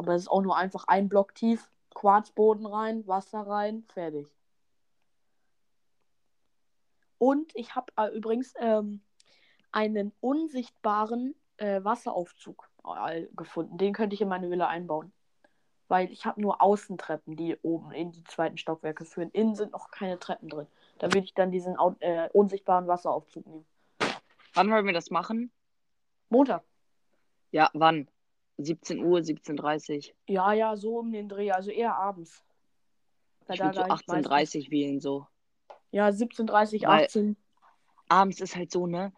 Aber 0.00 0.14
es 0.14 0.22
ist 0.22 0.28
auch 0.28 0.40
nur 0.40 0.56
einfach 0.56 0.84
ein 0.88 1.10
Block 1.10 1.34
tief, 1.34 1.70
Quarzboden 1.94 2.64
rein, 2.64 3.06
Wasser 3.06 3.40
rein, 3.40 3.84
fertig. 3.92 4.26
Und 7.18 7.54
ich 7.54 7.74
habe 7.74 7.92
äh, 7.98 8.06
übrigens 8.16 8.54
ähm, 8.58 9.02
einen 9.72 10.14
unsichtbaren 10.20 11.34
äh, 11.58 11.84
Wasseraufzug 11.84 12.70
äh, 12.82 13.26
gefunden. 13.36 13.76
Den 13.76 13.92
könnte 13.92 14.14
ich 14.14 14.22
in 14.22 14.28
meine 14.28 14.48
Villa 14.48 14.68
einbauen. 14.68 15.12
Weil 15.88 16.10
ich 16.10 16.24
habe 16.24 16.40
nur 16.40 16.62
Außentreppen, 16.62 17.36
die 17.36 17.58
oben 17.60 17.92
in 17.92 18.10
die 18.10 18.24
zweiten 18.24 18.56
Stockwerke 18.56 19.04
führen. 19.04 19.28
Innen 19.32 19.54
sind 19.54 19.72
noch 19.72 19.90
keine 19.90 20.18
Treppen 20.18 20.48
drin. 20.48 20.66
Da 20.98 21.08
würde 21.08 21.26
ich 21.26 21.34
dann 21.34 21.50
diesen 21.50 21.76
äh, 22.00 22.30
unsichtbaren 22.32 22.86
Wasseraufzug 22.86 23.46
nehmen. 23.46 23.66
Wann 24.54 24.70
wollen 24.70 24.86
wir 24.86 24.94
das 24.94 25.10
machen? 25.10 25.52
Montag. 26.30 26.64
Ja, 27.50 27.68
wann? 27.74 28.08
17 28.64 29.04
Uhr, 29.04 29.18
17.30 29.20 30.08
Uhr. 30.10 30.14
Ja, 30.28 30.52
ja, 30.52 30.76
so 30.76 30.98
um 30.98 31.12
den 31.12 31.28
Dreh. 31.28 31.50
Also 31.52 31.70
eher 31.70 31.94
abends. 31.96 32.44
Ich 33.48 33.58
da 33.58 33.64
würde 33.64 33.74
so 33.78 33.82
ich 33.82 33.88
meistens- 33.88 34.26
18.30 34.26 34.64
Uhr 34.66 34.70
wählen, 34.70 35.00
so. 35.00 35.26
Ja, 35.90 36.08
17.30, 36.08 36.86
Weil- 36.86 37.04
18. 37.06 37.36
Abends 38.08 38.40
ist 38.40 38.56
halt 38.56 38.70
so, 38.72 38.86
ne? 38.86 39.12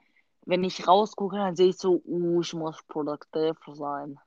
Wenn 0.44 0.64
ich 0.64 0.86
rausgucke, 0.88 1.36
dann 1.36 1.54
sehe 1.56 1.68
ich 1.68 1.78
so, 1.78 2.02
uh, 2.04 2.40
ich 2.40 2.52
muss 2.54 2.82
produktiv 2.88 3.56
sein. 3.74 4.18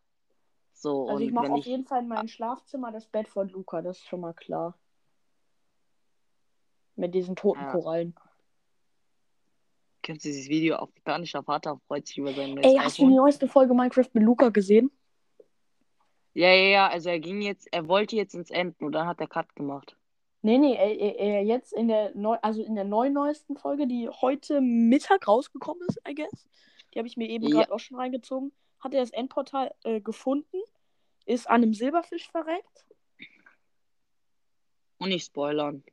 So, 0.74 1.08
Also 1.10 1.24
ich 1.24 1.32
mache 1.32 1.52
auf 1.52 1.60
ich. 1.60 1.66
jeden 1.66 1.86
Fall 1.86 2.02
in 2.02 2.08
meinem 2.08 2.28
Schlafzimmer 2.28 2.92
das 2.92 3.06
Bett 3.08 3.28
von 3.28 3.50
Luca, 3.50 3.82
das 3.82 3.98
ist 3.98 4.06
schon 4.08 4.22
mal 4.22 4.34
klar. 4.34 4.78
Mit 6.96 7.14
diesen 7.14 7.36
toten 7.36 7.62
Ja. 7.62 7.72
Korallen. 7.72 8.16
Kennst 10.02 10.24
du 10.24 10.30
dieses 10.30 10.48
Video? 10.50 10.76
Afrikanischer 10.78 11.44
Vater 11.44 11.80
freut 11.88 12.08
sich 12.08 12.18
über 12.20 12.32
sein 12.34 12.54
neues 12.54 12.66
Ey, 12.66 12.76
hast 12.78 13.00
du 13.00 13.08
die 13.10 13.16
neueste 13.16 13.48
Folge 13.48 13.74
Minecraft 13.74 14.10
mit 14.14 14.24
Luca 14.24 14.50
gesehen? 14.50 14.92
Ja, 16.36 16.50
ja, 16.50 16.68
ja. 16.68 16.88
Also 16.90 17.10
er 17.10 17.20
ging 17.20 17.42
jetzt, 17.42 17.68
er 17.72 17.88
wollte 17.88 18.16
jetzt 18.16 18.36
ins 18.36 18.52
Enden 18.52 18.86
und 18.86 18.92
dann 18.92 19.08
hat 19.08 19.20
er 19.22 19.28
Cut 19.28 19.56
gemacht. 19.56 19.96
Nee, 20.42 20.60
nee, 20.60 20.76
äh, 20.76 21.40
äh, 21.40 21.42
jetzt 21.42 21.74
in 21.74 21.88
der 21.88 22.14
neu 22.14 22.38
also 22.42 22.62
in 22.62 22.76
der 22.76 22.84
neun 22.84 23.14
neuesten 23.14 23.58
Folge, 23.58 23.88
die 23.88 24.10
heute 24.10 24.62
Mittag 24.62 25.28
rausgekommen 25.28 25.82
ist, 25.88 26.00
I 26.08 26.14
guess. 26.14 26.48
Die 26.94 27.00
habe 27.00 27.08
ich 27.08 27.18
mir 27.18 27.28
eben 27.30 27.48
Ja. 27.48 27.62
gerade 27.62 27.74
auch 27.74 27.80
schon 27.80 27.98
reingezogen. 27.98 28.52
Hat 28.80 28.94
er 28.94 29.00
das 29.00 29.10
Endportal 29.10 29.74
äh, 29.84 30.02
gefunden, 30.02 30.58
ist 31.26 31.50
an 31.50 31.64
einem 31.64 31.74
Silberfisch 31.74 32.30
verreckt. 32.30 32.86
Und 35.00 35.10
nicht 35.10 35.26
spoilern. 35.26 35.84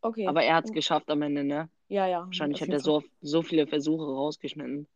Okay. 0.00 0.26
Aber 0.26 0.42
er 0.42 0.56
hat 0.56 0.64
es 0.64 0.72
geschafft 0.72 1.10
am 1.10 1.22
Ende, 1.22 1.44
ne? 1.44 1.68
ja, 1.88 2.06
ja. 2.06 2.26
Wahrscheinlich 2.26 2.60
hat 2.60 2.68
er 2.70 2.80
so, 2.80 3.02
so 3.20 3.42
viele 3.42 3.66
Versuche 3.66 4.04
rausgeschnitten. 4.04 4.88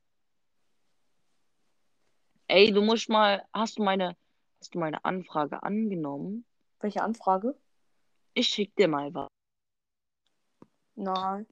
Ey, 2.49 2.73
du 2.73 2.83
musst 2.83 3.09
mal, 3.09 3.45
hast 3.53 3.79
du 3.79 3.83
meine, 3.83 4.17
hast 4.63 4.75
du 4.77 4.79
meine 4.79 5.05
Anfrage 5.05 5.63
angenommen? 5.65 6.45
Welche 6.79 7.03
Anfrage? 7.03 7.59
Ich 8.35 8.49
schick 8.49 8.75
dir 8.77 8.87
mal 8.87 9.13
was. 9.13 9.29
Nein. 10.95 11.47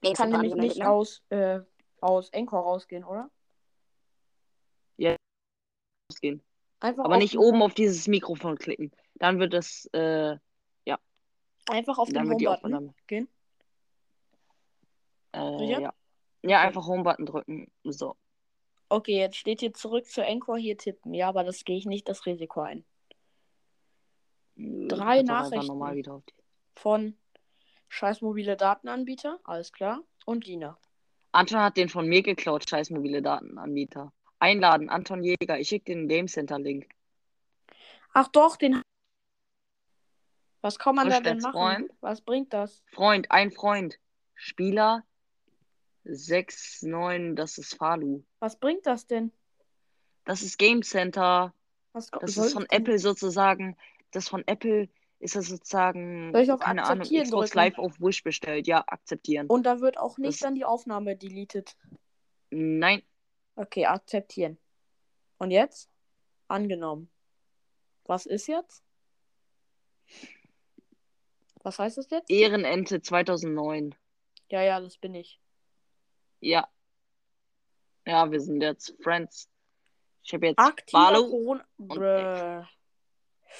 Ich 0.00 0.14
kann 0.14 0.30
nämlich 0.30 0.54
nicht 0.54 0.78
ne? 0.78 0.88
aus, 0.88 1.22
äh, 1.28 1.60
aus 2.00 2.30
Encore 2.30 2.62
rausgehen, 2.62 3.04
oder? 3.04 3.30
Rausgehen. 6.10 6.42
Einfach 6.80 7.04
Aber 7.04 7.18
nicht 7.18 7.38
oben 7.38 7.60
auf 7.60 7.74
dieses 7.74 8.08
Mikrofon 8.08 8.56
klicken. 8.56 8.92
Dann 9.16 9.38
wird 9.40 9.52
das, 9.52 9.86
äh, 9.92 10.38
Einfach 11.70 11.98
auf 11.98 12.08
dann 12.08 12.30
den 12.30 12.48
Home-Button 12.48 12.94
gehen. 13.06 13.28
Äh, 15.34 15.70
ja. 15.70 15.92
Ja, 16.42 16.60
einfach 16.62 16.86
Home-Button 16.86 17.26
drücken. 17.26 17.70
So. 17.84 18.16
Okay, 18.88 19.18
jetzt 19.18 19.36
steht 19.36 19.60
hier 19.60 19.74
zurück 19.74 20.06
zu 20.06 20.22
Encore 20.22 20.58
hier 20.58 20.76
tippen. 20.76 21.12
Ja, 21.14 21.28
aber 21.28 21.44
das 21.44 21.64
gehe 21.64 21.76
ich 21.76 21.86
nicht 21.86 22.08
das 22.08 22.24
Risiko 22.26 22.60
ein. 22.62 22.84
Drei 24.56 25.22
Nachrichten. 25.22 26.22
Von 26.74 27.16
scheiß 27.88 28.22
mobile 28.22 28.56
Datenanbieter, 28.56 29.40
alles 29.44 29.72
klar. 29.72 30.02
Und 30.24 30.46
Lina. 30.46 30.78
Anton 31.32 31.60
hat 31.60 31.76
den 31.76 31.88
von 31.88 32.08
mir 32.08 32.22
geklaut, 32.22 32.68
scheiß 32.68 32.90
mobile 32.90 33.22
Datenanbieter. 33.22 34.12
Einladen, 34.38 34.88
Anton 34.88 35.22
Jäger. 35.22 35.58
Ich 35.58 35.68
schicke 35.68 35.92
den 35.92 36.08
Game 36.08 36.28
Center 36.28 36.58
Link. 36.58 36.88
Ach 38.14 38.28
doch, 38.28 38.56
den. 38.56 38.82
Was 40.60 40.78
kann 40.78 40.94
man 40.94 41.08
da 41.08 41.20
denn 41.20 41.38
machen? 41.38 41.52
Freund. 41.52 41.92
Was 42.00 42.20
bringt 42.20 42.52
das? 42.52 42.82
Freund, 42.92 43.30
ein 43.30 43.50
Freund. 43.50 43.98
Spieler 44.34 45.04
6-9, 46.04 47.34
das 47.34 47.58
ist 47.58 47.74
Falu. 47.74 48.24
Was 48.40 48.56
bringt 48.58 48.86
das 48.86 49.06
denn? 49.06 49.32
Das 50.24 50.42
ist 50.42 50.58
Game 50.58 50.82
Center. 50.82 51.54
Was 51.92 52.10
Das 52.10 52.36
ist 52.36 52.52
von 52.52 52.66
Apple 52.70 52.98
sozusagen. 52.98 53.76
Das 54.12 54.28
von 54.28 54.42
Apple 54.46 54.88
ist 55.20 55.34
das 55.36 55.46
sozusagen. 55.46 56.30
Soll 56.32 56.42
ich 56.42 56.52
auf 56.52 56.60
keine 56.60 56.84
Ahnung, 56.84 57.06
Xbox 57.06 57.50
drücken? 57.50 57.56
Live 57.56 57.78
auf 57.78 58.00
Wish 58.00 58.22
bestellt. 58.22 58.66
Ja, 58.66 58.84
akzeptieren. 58.86 59.46
Und 59.48 59.64
da 59.64 59.80
wird 59.80 59.98
auch 59.98 60.18
nicht 60.18 60.34
Das- 60.34 60.40
dann 60.40 60.54
die 60.54 60.64
Aufnahme 60.64 61.16
deleted. 61.16 61.76
Nein, 62.50 63.02
Okay, 63.56 63.86
akzeptieren. 63.86 64.56
Und 65.38 65.50
jetzt? 65.50 65.90
Angenommen. 66.46 67.10
Was 68.04 68.24
ist 68.24 68.46
jetzt? 68.46 68.84
Was 71.62 71.78
heißt 71.78 71.98
das 71.98 72.08
jetzt? 72.10 72.30
Ehrenente 72.30 73.02
2009. 73.02 73.94
Ja, 74.48 74.62
ja, 74.62 74.80
das 74.80 74.96
bin 74.96 75.14
ich. 75.14 75.40
Ja. 76.40 76.68
Ja, 78.08 78.30
wir 78.32 78.40
sind 78.40 78.62
jetzt 78.62 78.94
Friends. 79.02 79.50
Ich 80.22 80.32
habe 80.32 80.46
jetzt 80.46 80.58
Aktiver. 80.58 81.12
Corona. 81.12 81.64
Brr. 81.76 82.66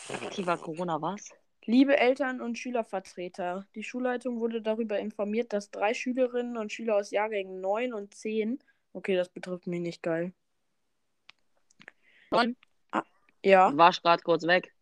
Aktiver 0.08 0.56
Corona, 0.56 1.02
was? 1.02 1.28
Liebe 1.66 1.98
Eltern 1.98 2.40
und 2.40 2.58
Schülervertreter, 2.58 3.66
die 3.74 3.82
Schulleitung 3.82 4.40
wurde 4.40 4.62
darüber 4.62 4.98
informiert, 4.98 5.52
dass 5.52 5.70
drei 5.70 5.92
Schülerinnen 5.92 6.56
und 6.56 6.72
Schüler 6.72 6.96
aus 6.96 7.10
Jahrgängen 7.10 7.60
9 7.60 7.92
und 7.92 8.14
10. 8.14 8.58
Okay, 8.94 9.16
das 9.16 9.28
betrifft 9.28 9.66
mich 9.66 9.80
nicht 9.80 10.02
geil. 10.02 10.32
Und? 12.30 12.56
Ja, 13.44 13.70
Du 13.70 13.76
warst 13.76 14.02
gerade 14.02 14.22
kurz 14.22 14.46
weg. 14.46 14.74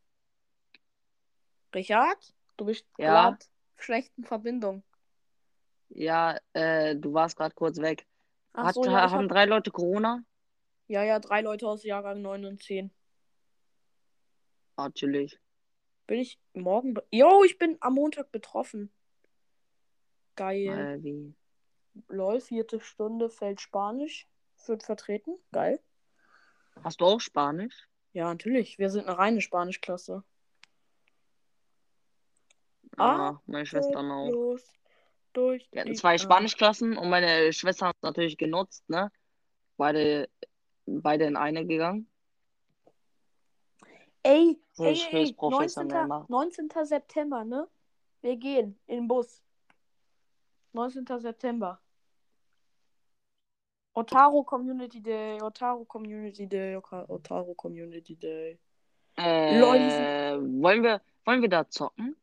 Richard, 1.74 2.32
du 2.56 2.66
bist 2.66 2.86
Ja? 2.98 3.30
gerade 3.30 3.38
schlechten 3.78 4.22
Verbindung. 4.24 4.84
Ja, 5.88 6.38
äh, 6.52 6.94
du 6.94 7.12
warst 7.12 7.36
gerade 7.36 7.54
kurz 7.54 7.78
weg. 7.78 8.06
Ach 8.57 8.64
Hat, 8.64 8.74
so, 8.74 8.84
ja, 8.84 9.11
haben 9.11 9.24
hab, 9.24 9.28
drei 9.28 9.44
Leute 9.44 9.70
Corona? 9.70 10.24
ja, 10.88 11.04
ja, 11.04 11.18
drei 11.18 11.42
Leute 11.42 11.68
aus 11.68 11.84
Jahrgang 11.84 12.22
9 12.22 12.46
und 12.46 12.62
10. 12.62 12.90
Natürlich. 14.78 15.38
Bin 16.07 16.20
ich 16.20 16.40
morgen. 16.54 16.94
Jo, 17.11 17.44
ich 17.44 17.59
bin 17.59 17.76
am 17.80 17.94
Montag 17.94 18.32
betroffen. 18.32 18.90
Geil. 20.36 20.68
Äh, 20.68 21.02
wie? 21.02 21.34
Lol, 22.09 22.40
vierte 22.40 22.80
Stunde 22.80 23.28
Feld 23.28 23.61
Spanisch. 23.61 24.26
Wird 24.64 24.82
vertreten. 24.82 25.36
Geil. 25.52 25.78
Hast 26.82 27.02
du 27.02 27.04
auch 27.04 27.20
Spanisch? 27.20 27.88
Ja, 28.14 28.28
natürlich. 28.28 28.78
Wir 28.78 28.88
sind 28.88 29.07
eine 29.07 29.18
reine 29.18 29.40
Spanischklasse. 29.42 30.24
Ah, 32.96 33.38
meine 33.46 33.66
Schwestern 33.66 34.11
auch. 34.11 34.30
Los 34.30 34.76
durch 35.37 35.68
Wir 35.72 35.82
hatten 35.82 35.95
zwei 35.95 36.14
ah. 36.14 36.18
Spanischklassen 36.18 36.97
und 36.97 37.11
meine 37.11 37.53
Schwester 37.53 37.89
hat 37.89 37.97
es 37.97 38.03
natürlich 38.03 38.39
genutzt, 38.39 38.89
ne? 38.89 39.11
Beide, 39.76 40.28
beide 40.87 41.24
in 41.24 41.37
eine 41.37 41.66
gegangen. 41.66 42.09
Ey, 44.22 44.59
ey, 44.78 44.87
ey, 44.87 44.95
höchst 44.95 45.12
ey. 45.12 45.20
19. 45.22 45.37
professionell 45.37 46.07
machen. 46.07 46.26
19. 46.28 46.68
September, 46.84 47.45
ne? 47.45 47.68
Wir 48.22 48.37
gehen 48.37 48.78
in 48.87 48.97
den 48.97 49.09
Bus. 49.09 49.43
19. 50.72 51.07
September. 51.20 51.80
Otaro 53.95 54.43
Community 54.45 55.01
Day, 55.01 55.41
Otaro 55.41 55.84
Community 55.84 56.47
Day, 56.47 56.76
Otaro 56.76 57.55
Community 57.55 58.14
Day. 58.14 58.59
Äh, 59.16 59.55
die 59.55 59.61
wollen 60.62 60.82
wir, 60.82 61.01
wollen 61.24 61.41
wir 61.41 61.49
da 61.49 61.66
zocken? 61.68 62.14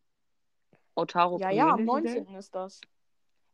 Otaro 0.94 1.40
Ja, 1.40 1.50
ja, 1.50 1.70
am 1.70 1.86
Community 1.86 2.14
Day? 2.14 2.22
19. 2.22 2.36
ist 2.36 2.54
das. 2.54 2.82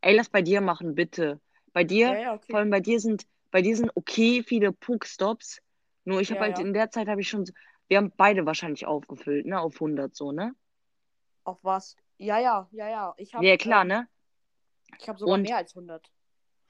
Ey, 0.01 0.15
lass 0.15 0.29
bei 0.29 0.41
dir 0.41 0.61
machen, 0.61 0.95
bitte. 0.95 1.39
Bei 1.73 1.83
dir, 1.83 2.13
Ja, 2.13 2.19
ja, 2.19 2.33
okay. 2.33 2.51
vor 2.51 2.59
allem 2.59 2.69
bei 2.69 2.79
dir 2.79 2.99
sind, 2.99 3.25
bei 3.51 3.61
dir 3.61 3.75
sind 3.75 3.91
okay 3.95 4.43
viele 4.43 4.71
Pokestops. 4.71 5.61
Nur 6.05 6.21
ich 6.21 6.31
habe 6.31 6.39
Ja, 6.41 6.45
halt 6.47 6.59
in 6.59 6.73
der 6.73 6.89
Zeit 6.89 7.07
habe 7.07 7.21
ich 7.21 7.29
schon, 7.29 7.45
so- 7.45 7.53
wir 7.87 7.97
haben 7.97 8.11
beide 8.15 8.45
wahrscheinlich 8.45 8.85
aufgefüllt, 8.85 9.45
ne? 9.45 9.59
Auf 9.59 9.79
100 9.79 10.15
so, 10.15 10.31
ne? 10.31 10.53
Auf 11.43 11.63
was? 11.63 11.95
Ja, 12.17 12.39
ja, 12.39 12.67
ja, 12.71 12.89
ja. 12.89 13.13
Ich 13.17 13.33
habe 13.33 13.45
Ja, 13.45 13.57
klar, 13.57 13.83
ne? 13.83 14.07
Ich 14.99 15.07
habe 15.09 15.19
sogar 15.19 15.35
Und- 15.37 15.43
mehr 15.43 15.57
als 15.57 15.75
100. 15.75 16.09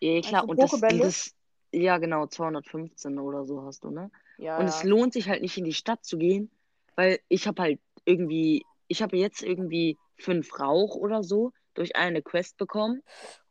Ja, 0.01 0.21
klar. 0.21 0.47
Und 0.47 0.61
das, 0.61 0.71
Pokebälle? 0.71 1.01
das, 1.01 1.35
ja, 1.71 1.97
genau, 1.97 2.27
215 2.27 3.19
oder 3.19 3.45
so 3.45 3.63
hast 3.63 3.83
du, 3.83 3.91
ne? 3.91 4.09
Ja, 4.37 4.57
Und 4.57 4.67
es 4.67 4.83
lohnt 4.83 5.13
sich 5.13 5.27
halt 5.29 5.41
nicht 5.41 5.57
in 5.57 5.65
die 5.65 5.73
Stadt 5.73 6.03
zu 6.05 6.17
gehen, 6.17 6.49
weil 6.95 7.19
ich 7.27 7.47
habe 7.47 7.61
halt 7.61 7.81
irgendwie, 8.05 8.65
ich 8.87 9.01
habe 9.01 9.17
jetzt 9.17 9.43
irgendwie 9.43 9.97
fünf 10.17 10.59
Rauch 10.59 10.95
oder 10.95 11.21
so 11.23 11.51
durch 11.79 11.95
eine 11.95 12.21
Quest 12.21 12.57
bekommen. 12.57 13.01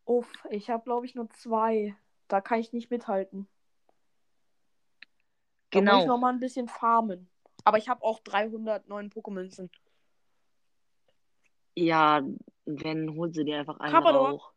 Uff, 0.05 0.31
ich 0.51 0.71
habe, 0.71 0.85
glaube 0.85 1.07
ich, 1.07 1.15
nur 1.15 1.29
zwei. 1.31 1.97
Da 2.29 2.41
kann 2.41 2.61
ich 2.61 2.73
nicht 2.73 2.91
mithalten. 2.91 3.49
Da 5.71 5.81
muss 5.81 5.89
ich 5.89 6.01
Genau. 6.01 6.07
noch 6.07 6.19
mal 6.19 6.33
ein 6.33 6.41
bisschen 6.41 6.69
farmen. 6.69 7.31
Aber 7.65 7.79
ich 7.79 7.89
habe 7.89 8.03
auch 8.05 8.21
309 8.21 9.11
Pokémünzen. 9.11 9.71
Ja, 11.75 12.23
wenn, 12.67 13.15
hol 13.17 13.33
sie 13.33 13.45
dir 13.45 13.59
einfach 13.61 13.79
einen 13.81 13.93
Carpador. 13.93 14.29
Rauch. 14.31 14.53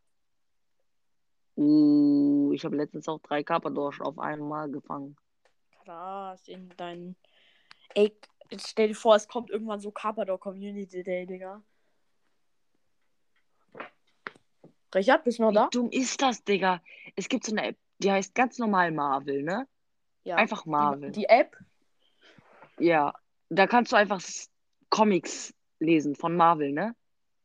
du. 1.56 2.52
Ich 2.54 2.66
habe 2.66 2.76
letztens 2.76 3.08
auch 3.08 3.20
drei 3.20 3.44
Carpadors 3.44 4.02
auf 4.02 4.20
einmal 4.20 4.70
gefangen. 4.70 5.16
Krass, 5.84 6.48
in 6.48 6.70
deinen. 6.76 7.16
Ey, 7.94 8.18
stell 8.58 8.90
dir 8.90 8.96
vor, 8.96 9.16
es 9.16 9.28
kommt 9.28 9.50
irgendwann 9.50 9.80
so 9.80 9.92
Carpador 9.92 10.40
Community 10.40 11.04
Day, 11.04 11.26
Digga. 11.26 11.62
Richard, 14.94 15.24
bist 15.24 15.40
du 15.40 15.44
noch 15.44 15.52
Wie 15.52 15.56
da? 15.56 15.68
dumm 15.72 15.90
ist 15.90 16.22
das, 16.22 16.44
Digga? 16.44 16.82
Es 17.16 17.30
gibt 17.30 17.46
so 17.46 17.56
eine 17.56 17.68
App, 17.68 17.78
die 18.00 18.12
heißt 18.12 18.36
ganz 18.36 18.58
normal 18.58 18.92
Marvel, 18.92 19.44
ne? 19.44 19.68
Ja. 20.24 20.36
Einfach 20.36 20.66
Marvel. 20.66 21.12
Die, 21.12 21.22
die 21.22 21.26
App? 21.30 21.56
Ja. 22.80 23.14
Da 23.50 23.68
kannst 23.68 23.92
du 23.92 23.96
einfach 23.96 24.22
Comics 24.90 25.54
lesen 25.80 26.16
von 26.16 26.36
Marvel, 26.36 26.72
ne? 26.72 26.96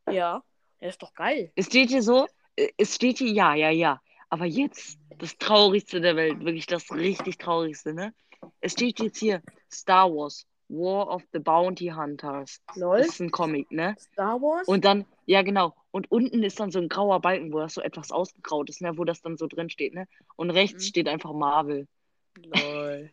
Ja. 0.08 0.42
Ja, 0.80 0.88
ist 0.88 1.02
doch 1.02 1.14
geil. 1.14 1.50
Es 1.54 1.66
steht 1.66 1.88
hier 1.88 2.02
so, 2.02 2.26
äh, 2.56 2.68
es 2.76 2.94
steht 2.94 3.18
hier, 3.18 3.32
ja, 3.32 3.54
ja, 3.54 3.70
ja. 3.70 4.00
Aber 4.28 4.44
jetzt 4.44 4.98
das 5.18 5.38
Traurigste 5.38 6.00
der 6.00 6.16
Welt, 6.16 6.40
wirklich 6.40 6.66
das 6.66 6.90
richtig 6.90 7.38
Traurigste, 7.38 7.94
ne? 7.94 8.12
Es 8.60 8.72
steht 8.72 9.00
jetzt 9.00 9.18
hier 9.18 9.40
Star 9.72 10.10
Wars, 10.10 10.46
War 10.68 11.08
of 11.08 11.22
the 11.32 11.38
Bounty 11.38 11.88
Hunters. 11.88 12.60
Lol. 12.74 12.98
Das 12.98 13.08
ist 13.08 13.20
ein 13.20 13.30
Comic, 13.30 13.70
ne? 13.70 13.96
Star 13.98 14.40
Wars? 14.40 14.68
Und 14.68 14.84
dann, 14.84 15.06
ja 15.24 15.42
genau, 15.42 15.74
und 15.96 16.10
unten 16.10 16.42
ist 16.42 16.60
dann 16.60 16.70
so 16.70 16.78
ein 16.78 16.90
grauer 16.90 17.20
Balken, 17.22 17.52
wo 17.54 17.58
das 17.58 17.72
so 17.72 17.80
etwas 17.80 18.10
ausgegraut 18.12 18.68
ist, 18.68 18.82
ne? 18.82 18.98
Wo 18.98 19.04
das 19.04 19.22
dann 19.22 19.38
so 19.38 19.46
drin 19.46 19.70
steht, 19.70 19.94
ne? 19.94 20.06
Und 20.36 20.50
rechts 20.50 20.84
Mhm. 20.84 20.88
steht 20.88 21.08
einfach 21.08 21.32
Marvel. 21.32 21.88
Lol. 22.44 23.10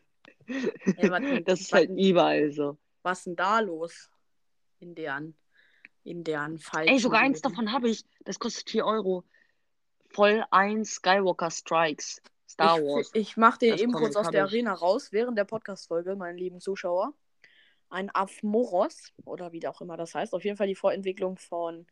Ey, 0.98 1.10
warte, 1.10 1.42
Das 1.44 1.62
ist 1.62 1.72
halt 1.72 1.90
warte. 1.90 2.02
überall 2.02 2.52
so. 2.52 2.78
Was 3.02 3.20
ist 3.20 3.28
denn 3.28 3.36
da 3.38 3.62
los? 3.62 4.10
In 4.80 4.96
deren. 4.96 5.38
In 6.04 6.26
deren 6.26 6.60
falschen. 6.60 6.94
Ey, 6.94 7.00
sogar 7.00 7.22
eins 7.22 7.40
davon 7.42 7.72
habe 7.72 7.90
ich. 7.90 8.04
Das 8.26 8.38
kostet 8.38 8.70
4 8.70 8.86
Euro. 8.86 9.24
Voll 10.10 10.44
1 10.52 10.96
Skywalker 10.96 11.50
Strikes. 11.52 12.22
Star 12.50 12.78
ich, 12.78 12.84
Wars. 12.84 13.12
Ich 13.14 13.38
mache 13.38 13.60
den 13.60 13.72
Das 13.72 13.82
eben 13.82 13.94
kurz 13.94 14.18
aus 14.18 14.30
der 14.30 14.44
ich. 14.44 14.52
Arena 14.52 14.74
raus, 14.74 15.14
während 15.14 15.38
der 15.38 15.46
Podcast-Folge, 15.46 16.18
meine 16.18 16.38
lieben 16.38 16.60
Zuschauer. 16.60 17.14
Ein 17.90 18.10
Afmoros, 18.14 19.14
oder 19.24 19.54
wie 19.54 19.66
auch 19.68 19.80
immer 19.80 19.96
das 19.96 20.14
heißt. 20.14 20.34
Auf 20.34 20.44
jeden 20.44 20.58
Fall 20.58 20.68
die 20.68 20.76
Vorentwicklung 20.76 21.38
von 21.38 21.88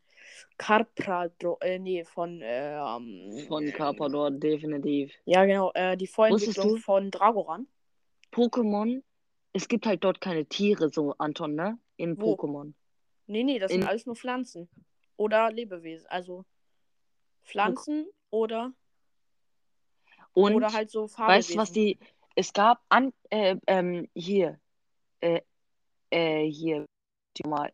Carprador, 0.58 1.58
äh, 1.62 1.78
nee, 1.78 2.04
von, 2.04 2.40
ähm, 2.42 3.44
Von 3.48 3.72
Carpador, 3.72 4.30
definitiv. 4.30 5.12
ja 5.24 5.44
genau, 5.44 5.72
äh, 5.74 5.96
die 5.96 6.06
Vorentwicklung 6.06 6.70
du? 6.70 6.76
von 6.76 7.10
Dragoran. 7.10 7.66
Pokémon, 8.32 9.02
es 9.52 9.68
gibt 9.68 9.86
halt 9.86 10.04
dort 10.04 10.20
keine 10.20 10.46
Tiere, 10.46 10.88
so 10.88 11.14
Anton, 11.18 11.54
ne? 11.54 11.78
In 11.96 12.18
Wo? 12.20 12.34
Pokémon. 12.34 12.72
Nee, 13.26 13.44
nee, 13.44 13.58
das 13.58 13.70
In- 13.70 13.80
sind 13.80 13.88
alles 13.88 14.06
nur 14.06 14.16
Pflanzen. 14.16 14.68
Oder 15.16 15.52
Lebewesen. 15.52 16.06
Also 16.08 16.44
Pflanzen 17.44 18.06
oder, 18.30 18.72
Und 20.32 20.54
oder 20.54 20.72
halt 20.72 20.90
so 20.90 21.06
Farbewesen. 21.08 21.38
weißt 21.38 21.54
du, 21.54 21.58
was 21.58 21.72
die. 21.72 21.98
Es 22.34 22.52
gab 22.52 22.80
an, 22.88 23.12
äh, 23.28 23.56
ähm, 23.66 24.08
hier, 24.14 24.58
äh, 25.20 25.42
äh, 26.10 26.46
hier, 26.50 26.86
die 27.36 27.46
mal, 27.46 27.70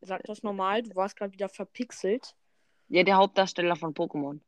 Sag 0.00 0.22
das 0.24 0.42
normal, 0.42 0.82
du 0.82 0.94
warst 0.94 1.16
gerade 1.16 1.32
wieder 1.32 1.48
verpixelt. 1.48 2.34
ja, 2.88 3.02
der 3.02 3.16
Hauptdarsteller 3.16 3.76
von 3.76 3.94
Pokémon. 3.94 4.40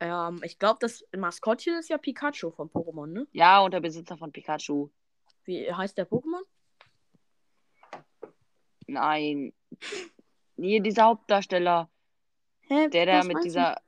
Ähm, 0.00 0.40
ich 0.44 0.58
glaube, 0.58 0.78
das 0.80 1.04
Maskottchen 1.16 1.76
ist 1.78 1.88
ja 1.88 1.98
Pikachu 1.98 2.50
von 2.50 2.68
Pokémon, 2.70 3.06
ne? 3.06 3.26
Ja, 3.32 3.60
und 3.60 3.72
der 3.72 3.80
Besitzer 3.80 4.16
von 4.16 4.32
Pikachu. 4.32 4.90
Wie 5.44 5.72
heißt 5.72 5.96
der 5.98 6.08
Pokémon? 6.08 6.42
Nein. 8.86 9.52
Nee, 10.56 10.80
dieser 10.80 11.04
Hauptdarsteller, 11.04 11.90
Hä? 12.60 12.88
der 12.88 13.06
da 13.06 13.18
was 13.20 13.26
mit 13.26 13.44
dieser, 13.44 13.80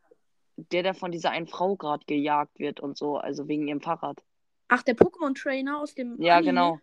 der 0.56 0.82
da 0.82 0.94
von 0.94 1.12
dieser 1.12 1.30
einen 1.30 1.46
Frau 1.46 1.76
gerade 1.76 2.04
gejagt 2.06 2.58
wird 2.58 2.80
und 2.80 2.96
so, 2.96 3.16
also 3.18 3.46
wegen 3.46 3.68
ihrem 3.68 3.80
Fahrrad. 3.80 4.18
du? 4.18 4.24
Ach, 4.68 4.82
der 4.82 4.96
Pokémon-Trainer 4.96 5.78
aus 5.78 5.94
dem. 5.94 6.20
Ja, 6.20 6.36
Anime? 6.36 6.50
genau. 6.50 6.80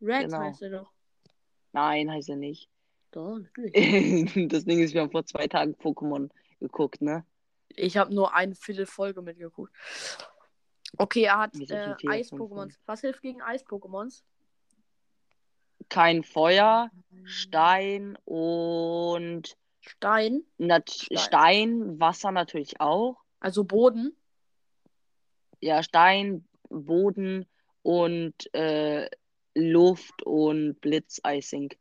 Red 0.00 0.24
genau. 0.24 0.38
heißt 0.38 0.62
er 0.62 0.70
doch. 0.70 0.91
Nein, 1.72 2.10
heißt 2.10 2.28
er 2.28 2.36
nicht. 2.36 2.68
Doch, 3.10 3.38
natürlich. 3.38 3.72
Das 4.48 4.64
Ding 4.64 4.80
ist, 4.80 4.94
wir 4.94 5.02
haben 5.02 5.10
vor 5.10 5.24
zwei 5.24 5.46
Tagen 5.46 5.74
Pokémon 5.74 6.30
geguckt, 6.60 7.02
ne? 7.02 7.24
Ich 7.68 7.96
habe 7.96 8.14
nur 8.14 8.34
eine 8.34 8.54
Viertelfolge 8.54 9.22
mitgeguckt. 9.22 9.72
Okay, 10.98 11.24
er 11.24 11.38
hat 11.38 11.56
äh, 11.56 11.94
Eis-Pokémons. 12.06 12.74
Was 12.86 13.00
hilft 13.00 13.22
gegen 13.22 13.40
Eis-Pokémons? 13.40 14.22
Kein 15.88 16.22
Feuer, 16.22 16.90
Stein 17.24 18.16
und 18.24 19.56
Stein, 19.80 20.44
nat 20.58 20.90
Stein. 20.90 21.18
Stein, 21.18 22.00
Wasser 22.00 22.30
natürlich 22.30 22.80
auch. 22.80 23.16
also 23.40 23.64
Boden. 23.64 24.16
Ja, 25.60 25.82
Stein, 25.82 26.46
Boden 26.68 27.46
und 27.82 28.54
äh, 28.54 29.08
Luft 29.54 30.22
und 30.24 30.80
Blitz, 30.80 31.20
I 31.26 31.40
think. 31.40 31.78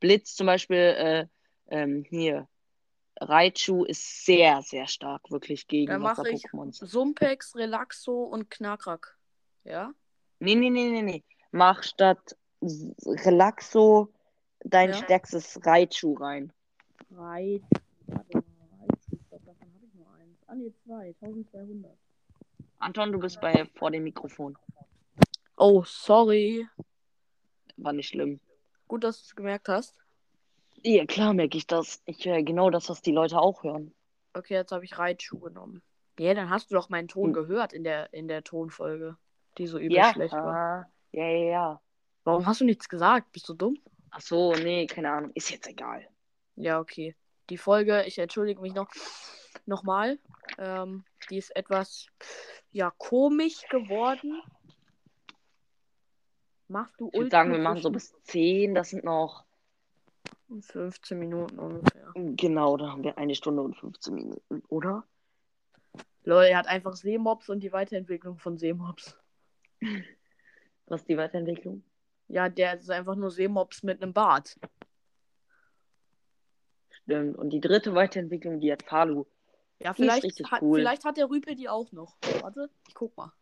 Blitz 0.00 0.34
zum 0.34 0.46
Beispiel, 0.46 0.76
äh, 0.76 1.26
ähm, 1.68 2.04
hier, 2.08 2.48
Raichu 3.20 3.84
ist 3.84 4.24
sehr, 4.26 4.62
sehr 4.62 4.86
stark, 4.86 5.30
wirklich 5.30 5.66
gegen 5.66 5.92
Dann 5.92 6.02
mache 6.02 6.28
ich. 6.28 6.44
Sumpex, 6.72 7.54
Relaxo 7.56 8.24
und 8.24 8.50
Knarkrak. 8.50 9.16
Ja? 9.64 9.92
Nee, 10.40 10.56
nee, 10.56 10.70
nee, 10.70 10.90
nee, 10.90 11.02
nee. 11.02 11.24
Mach 11.52 11.82
statt 11.82 12.36
Relaxo 13.06 14.12
dein 14.60 14.90
Ja. 14.90 14.96
stärkstes 14.96 15.64
Raichu 15.64 16.14
rein. 16.14 16.52
Reit. 17.10 17.62
Warte 18.06 18.38
mal, 18.38 18.44
Raichu. 18.80 18.96
Ich 19.12 19.28
glaube, 19.28 19.44
davon 19.46 19.72
habe 19.74 19.86
ich 19.86 19.94
nur 19.94 20.12
eins. 20.14 20.38
Ah, 20.46 20.54
nee, 20.54 20.72
zwei. 20.84 21.14
1200. 21.20 21.96
Anton, 22.78 23.12
du 23.12 23.18
bist 23.18 23.40
bei 23.40 23.66
vor 23.76 23.90
dem 23.90 24.02
Mikrofon. 24.04 24.58
Oh, 25.56 25.84
sorry. 25.86 26.66
War 27.76 27.92
nicht 27.92 28.08
schlimm. 28.08 28.40
Gut, 28.88 29.04
dass 29.04 29.18
du 29.18 29.24
es 29.24 29.36
gemerkt 29.36 29.68
hast. 29.68 29.94
Ja, 30.82 31.04
klar 31.06 31.32
merke 31.32 31.56
ich 31.56 31.66
das. 31.66 32.02
Ich 32.04 32.24
höre 32.26 32.42
genau 32.42 32.70
das, 32.70 32.88
was 32.88 33.00
die 33.00 33.12
Leute 33.12 33.38
auch 33.38 33.64
hören. 33.64 33.94
Okay, 34.34 34.54
jetzt 34.54 34.72
habe 34.72 34.84
ich 34.84 34.98
Raichu 34.98 35.38
genommen. 35.38 35.82
Ja, 36.18 36.34
dann 36.34 36.50
hast 36.50 36.70
du 36.70 36.74
doch 36.74 36.88
meinen 36.88 37.08
Ton 37.08 37.28
Hm. 37.28 37.32
gehört 37.32 37.72
in 37.72 37.84
der, 37.84 38.12
in 38.12 38.28
der 38.28 38.44
Tonfolge, 38.44 39.16
die 39.58 39.66
so 39.66 39.78
übel 39.78 39.96
Ja, 39.96 40.12
schlecht 40.12 40.34
war. 40.34 40.90
ja, 41.12 41.26
ja, 41.26 41.44
ja. 41.50 41.80
Warum 42.24 42.46
hast 42.46 42.60
du 42.60 42.64
nichts 42.64 42.88
gesagt? 42.88 43.32
Bist 43.32 43.48
du 43.48 43.54
dumm? 43.54 43.78
Ach 44.10 44.20
so, 44.20 44.52
nee, 44.54 44.86
keine 44.86 45.10
Ahnung. 45.10 45.30
Ist 45.34 45.50
jetzt 45.50 45.66
egal. 45.66 46.06
Ja, 46.56 46.80
okay. 46.80 47.14
Die 47.50 47.58
Folge, 47.58 48.04
ich 48.04 48.18
entschuldige 48.18 48.60
mich 48.60 48.74
noch 48.74 48.88
nochmal. 49.66 50.18
Ähm, 50.58 51.04
die 51.30 51.38
ist 51.38 51.54
etwas 51.56 52.06
ja 52.72 52.92
komisch 52.96 53.66
geworden. 53.70 54.40
Machst 56.68 56.98
du 56.98 57.08
Ich 57.12 57.18
würde 57.18 57.30
sagen, 57.30 57.52
wir 57.52 57.58
machen 57.58 57.82
so 57.82 57.90
bis 57.90 58.14
10. 58.24 58.74
Das 58.74 58.90
sind 58.90 59.04
noch, 59.04 59.44
15 60.60 61.18
Minuten 61.18 61.58
ungefähr. 61.58 62.12
genau, 62.14 62.76
da 62.76 62.90
haben 62.90 63.02
wir 63.02 63.18
eine 63.18 63.34
Stunde 63.34 63.62
und 63.62 63.76
15 63.76 64.14
Minuten, 64.14 64.62
oder? 64.68 65.04
Lol, 66.24 66.44
er 66.44 66.58
hat 66.58 66.66
einfach 66.68 66.94
Seemobs 66.94 67.48
und 67.48 67.60
die 67.60 67.72
Weiterentwicklung 67.72 68.38
von 68.38 68.56
Seemobs. 68.56 69.16
Was 70.86 71.00
ist 71.02 71.08
die 71.08 71.16
Weiterentwicklung? 71.16 71.82
Ja, 72.28 72.48
der 72.48 72.78
ist 72.78 72.90
einfach 72.90 73.16
nur 73.16 73.30
Seemobs 73.30 73.82
mit 73.82 74.02
einem 74.02 74.12
Bart. 74.12 74.58
Stimmt. 76.90 77.36
Und 77.36 77.50
die 77.50 77.60
dritte 77.60 77.94
Weiterentwicklung, 77.94 78.60
die 78.60 78.72
hat 78.72 78.82
Falu. 78.82 79.26
Ja, 79.80 79.92
Die 79.92 80.02
ist 80.02 80.06
vielleicht, 80.06 80.24
richtig 80.24 80.50
hat, 80.50 80.62
cool. 80.62 80.78
vielleicht 80.78 81.04
hat 81.04 81.16
der 81.16 81.28
Rüpel 81.28 81.54
die 81.54 81.68
auch 81.68 81.92
noch. 81.92 82.16
Warte, 82.40 82.70
ich 82.88 82.94
guck 82.94 83.14
mal. 83.16 83.32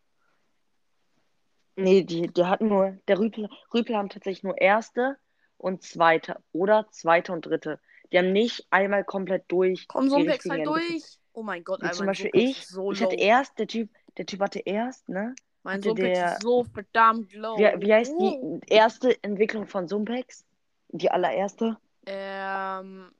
Nee, 1.75 2.03
die, 2.03 2.27
der 2.27 2.49
hat 2.49 2.61
nur, 2.61 2.97
der 3.07 3.19
Rüpel, 3.19 3.49
Rüpel 3.73 3.95
haben 3.97 4.09
tatsächlich 4.09 4.43
nur 4.43 4.59
erste 4.59 5.17
und 5.57 5.81
zweite 5.83 6.37
oder 6.51 6.87
zweite 6.91 7.31
und 7.33 7.45
dritte. 7.45 7.79
Die 8.11 8.17
haben 8.19 8.31
nicht 8.31 8.67
einmal 8.69 9.03
komplett 9.03 9.45
durch. 9.47 9.87
Komm, 9.87 10.09
so 10.09 10.17
die 10.19 10.29
halt 10.29 10.65
durch. 10.67 11.17
Oh 11.33 11.41
mein 11.41 11.63
Gott, 11.63 11.81
Alter, 11.81 11.95
zum 11.95 12.05
Beispiel 12.05 12.29
Sumpex 12.31 12.49
ich. 12.59 12.67
so 12.67 12.91
Ich 12.91 12.99
low. 12.99 13.05
hatte 13.07 13.15
erst, 13.15 13.57
der 13.57 13.67
Typ, 13.67 13.89
der 14.17 14.25
Typ 14.27 14.39
hatte 14.41 14.59
erst, 14.59 15.09
ne? 15.09 15.33
mein 15.63 15.81
Sumpex 15.81 16.19
der- 16.19 16.33
ist 16.33 16.41
so 16.43 16.63
verdammt 16.65 17.33
low. 17.33 17.57
Wie, 17.57 17.81
wie 17.87 17.93
heißt 17.93 18.13
Oh. 18.17 18.59
die 18.63 18.71
erste 18.71 19.23
Entwicklung 19.23 19.65
von 19.65 19.87
Sumpex? 19.87 20.45
Die 20.89 21.09
allererste? 21.09 21.77
Ähm, 22.05 23.11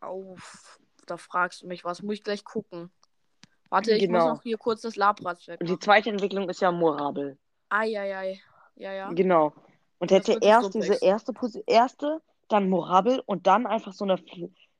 auf. 0.00 0.78
Da 1.06 1.16
fragst 1.16 1.62
du 1.62 1.66
mich 1.66 1.84
was. 1.84 2.02
Muss 2.02 2.14
ich 2.14 2.22
gleich 2.24 2.44
gucken. 2.44 2.90
Warte, 3.68 3.92
ich 3.92 4.02
Genau. 4.04 4.20
muss 4.20 4.28
noch 4.38 4.42
hier 4.42 4.56
kurz 4.56 4.80
das 4.82 4.96
Labras 4.96 5.46
Und 5.48 5.68
die 5.68 5.78
zweite 5.78 6.10
Entwicklung 6.10 6.48
ist 6.48 6.60
ja 6.60 6.70
Morabel. 6.72 7.36
Eieiei. 7.70 8.42
Ja, 8.76 8.92
ja. 8.92 9.12
Genau. 9.12 9.52
Und 9.98 10.10
Das 10.10 10.26
hätte 10.28 10.38
erst 10.44 10.74
diese 10.74 10.94
erste 10.94 11.32
Posi- 11.32 11.64
erste, 11.66 12.22
dann 12.48 12.68
Morabel 12.68 13.20
und 13.26 13.46
dann 13.46 13.66
einfach 13.66 13.92
so 13.92 14.04
eine 14.04 14.22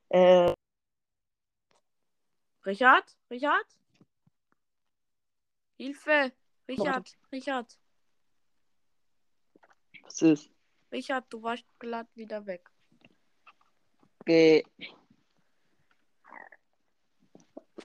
äh, 0.09 0.53
Richard? 2.67 3.17
Richard? 3.31 3.67
Hilfe! 5.77 6.33
Richard, 6.69 7.17
Richard, 7.33 7.79
was 10.05 10.23
ist? 10.23 10.51
Richard, 10.93 11.25
du 11.31 11.43
warst 11.43 11.65
glatt 11.79 12.07
wieder 12.15 12.47
weg. 12.47 12.71
Ge 14.25 14.63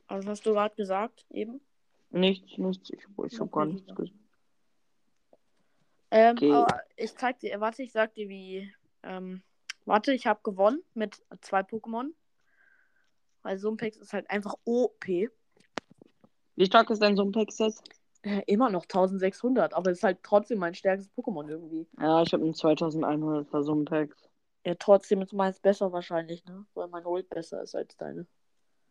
Also 0.07 0.29
hast 0.29 0.45
du 0.45 0.53
gerade 0.53 0.75
gesagt, 0.75 1.25
eben? 1.31 1.61
Nichts, 2.11 2.57
nichts. 2.57 2.89
Ich, 2.91 2.99
ich 2.99 3.39
habe 3.39 3.49
gar 3.49 3.63
Okay, 3.63 3.73
nichts 3.73 3.95
gesagt. 3.95 4.24
Ähm, 6.16 6.38
Okay. 6.38 6.66
ich 6.95 7.13
zeig 7.18 7.39
dir, 7.39 7.59
warte, 7.59 7.84
ich 7.84 7.91
sag 7.91 8.13
dir, 8.13 8.30
wie. 8.30 8.74
Ähm, 9.03 9.43
warte, 9.84 10.13
ich 10.13 10.26
habe 10.28 10.39
gewonnen 10.43 10.82
mit 10.93 11.22
zwei 11.41 11.59
Pokémon. 11.59 12.11
Weil 13.43 13.57
Sumpex 13.57 13.97
ist 13.97 14.13
halt 14.13 14.30
einfach 14.30 14.55
OP. 14.63 15.05
Wie 16.55 16.66
stark 16.66 16.89
ist 16.89 17.01
dein 17.01 17.18
Sumpex 17.18 17.59
jetzt? 17.59 17.84
Äh, 18.22 18.43
immer 18.47 18.70
noch 18.70 18.84
1600, 18.84 19.74
aber 19.74 19.91
ist 19.91 20.03
halt 20.03 20.20
trotzdem 20.24 20.57
mein 20.59 20.74
stärkstes 20.74 21.11
Pokémon 21.13 21.49
irgendwie. 21.49 21.86
Ja, 21.99 22.24
ich 22.24 22.32
habe 22.32 22.43
einen 22.43 22.53
2100er 22.53 23.61
Sumpex. 23.61 24.16
Ja, 24.66 24.76
trotzdem 24.80 25.22
ist 25.22 25.34
meins 25.34 25.59
besser 25.59 25.91
wahrscheinlich, 25.91 26.45
ne? 26.45 26.66
Weil 26.76 26.88
mein 26.88 27.05
Ult 27.05 27.30
besser 27.30 27.61
ist 27.61 27.76
als 27.76 27.97
deine. 27.97 28.26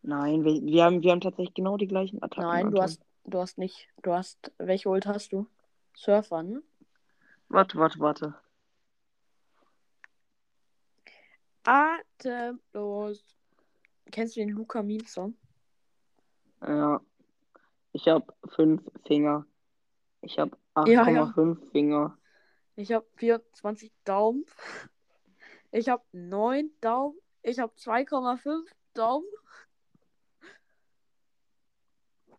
Nein, 0.03 0.45
wir, 0.45 0.61
wir, 0.61 0.83
haben, 0.83 1.01
wir 1.01 1.11
haben 1.11 1.21
tatsächlich 1.21 1.55
genau 1.55 1.75
die 1.75 1.87
gleichen 1.87 2.21
Attacken. 2.21 2.43
Nein, 2.43 2.71
du 2.71 2.79
hast, 2.79 3.01
du 3.23 3.39
hast 3.39 3.57
nicht, 3.57 3.89
du 4.03 4.13
hast, 4.13 4.51
welche 4.59 4.89
Ult 4.89 5.07
hast 5.07 5.33
du? 5.33 5.47
Surfer, 5.95 6.43
ne? 6.43 6.61
Warte, 7.49 7.77
warte, 7.77 7.99
warte. 7.99 8.35
Atemlos. 11.63 13.23
Kennst 14.11 14.35
du 14.35 14.41
den 14.41 14.49
Luca 14.49 14.83
Meme 14.83 15.05
Song? 15.07 15.35
Ja. 16.61 17.01
Ich 17.91 18.07
habe 18.07 18.33
fünf 18.47 18.83
Finger. 19.05 19.45
Ich 20.21 20.37
habe 20.37 20.57
Ja, 20.85 21.07
ja. 21.09 21.23
8,5 21.23 21.71
Finger. 21.71 22.17
Ich 22.75 22.91
habe 22.91 23.05
24 23.15 23.91
Daumen. 24.03 24.45
Ich 25.71 25.87
habe 25.89 26.03
9 26.11 26.71
Daumen. 26.81 27.17
Ich 27.41 27.59
habe 27.59 27.73
2,5 27.75 28.65
Daumen. 28.93 29.27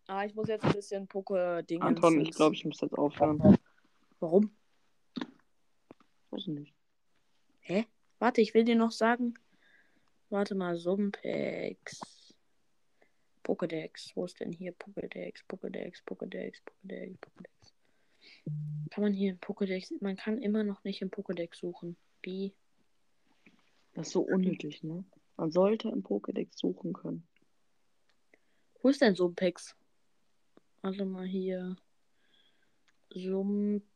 Ah, 0.07 0.24
ich 0.24 0.34
muss 0.34 0.48
jetzt 0.48 0.64
ein 0.64 0.72
bisschen 0.72 1.09
Poke-Dinge. 1.09 1.84
Anton, 1.84 2.20
ich 2.20 2.30
glaube, 2.32 2.54
ich 2.54 2.64
muss 2.64 2.80
jetzt 2.80 2.96
aufhören. 2.96 3.59
Warum? 4.20 4.57
Weiß 6.37 6.43
ich 6.43 6.49
nicht. 6.49 6.74
Hä? 7.61 7.87
Warte, 8.18 8.43
ich 8.43 8.53
will 8.53 8.64
dir 8.64 8.76
noch 8.76 8.91
sagen. 8.91 9.39
Warte 10.28 10.55
mal, 10.55 10.76
Sumpex. 10.76 12.34
Pokédex. 13.43 14.14
Wo 14.14 14.26
ist 14.26 14.39
denn 14.39 14.53
hier 14.53 14.74
Pokédex? 14.74 15.47
Pokédex, 15.49 16.05
Pokédex, 16.05 16.61
Pokédex, 16.62 17.16
Pokédex. 17.18 17.72
Kann 18.91 19.03
man 19.03 19.14
hier 19.14 19.30
in 19.30 19.41
Pokédex. 19.41 19.95
Man 20.03 20.16
kann 20.16 20.43
immer 20.43 20.62
noch 20.62 20.84
nicht 20.84 21.01
im 21.01 21.11
Pokédex 21.11 21.57
suchen. 21.57 21.97
Wie? 22.22 22.53
Das 23.95 24.09
ist 24.09 24.12
so 24.12 24.20
unnötig, 24.20 24.82
ne? 24.82 25.07
Man 25.39 25.51
sollte 25.51 25.89
im 25.89 26.03
Pokédex 26.03 26.59
suchen 26.59 26.93
können. 26.93 27.26
Wo 28.82 28.91
ist 28.91 29.01
denn 29.01 29.14
Sumpex? 29.14 29.74
Warte 30.82 31.07
mal 31.07 31.24
hier. 31.24 31.76
Sumpex. 33.09 33.87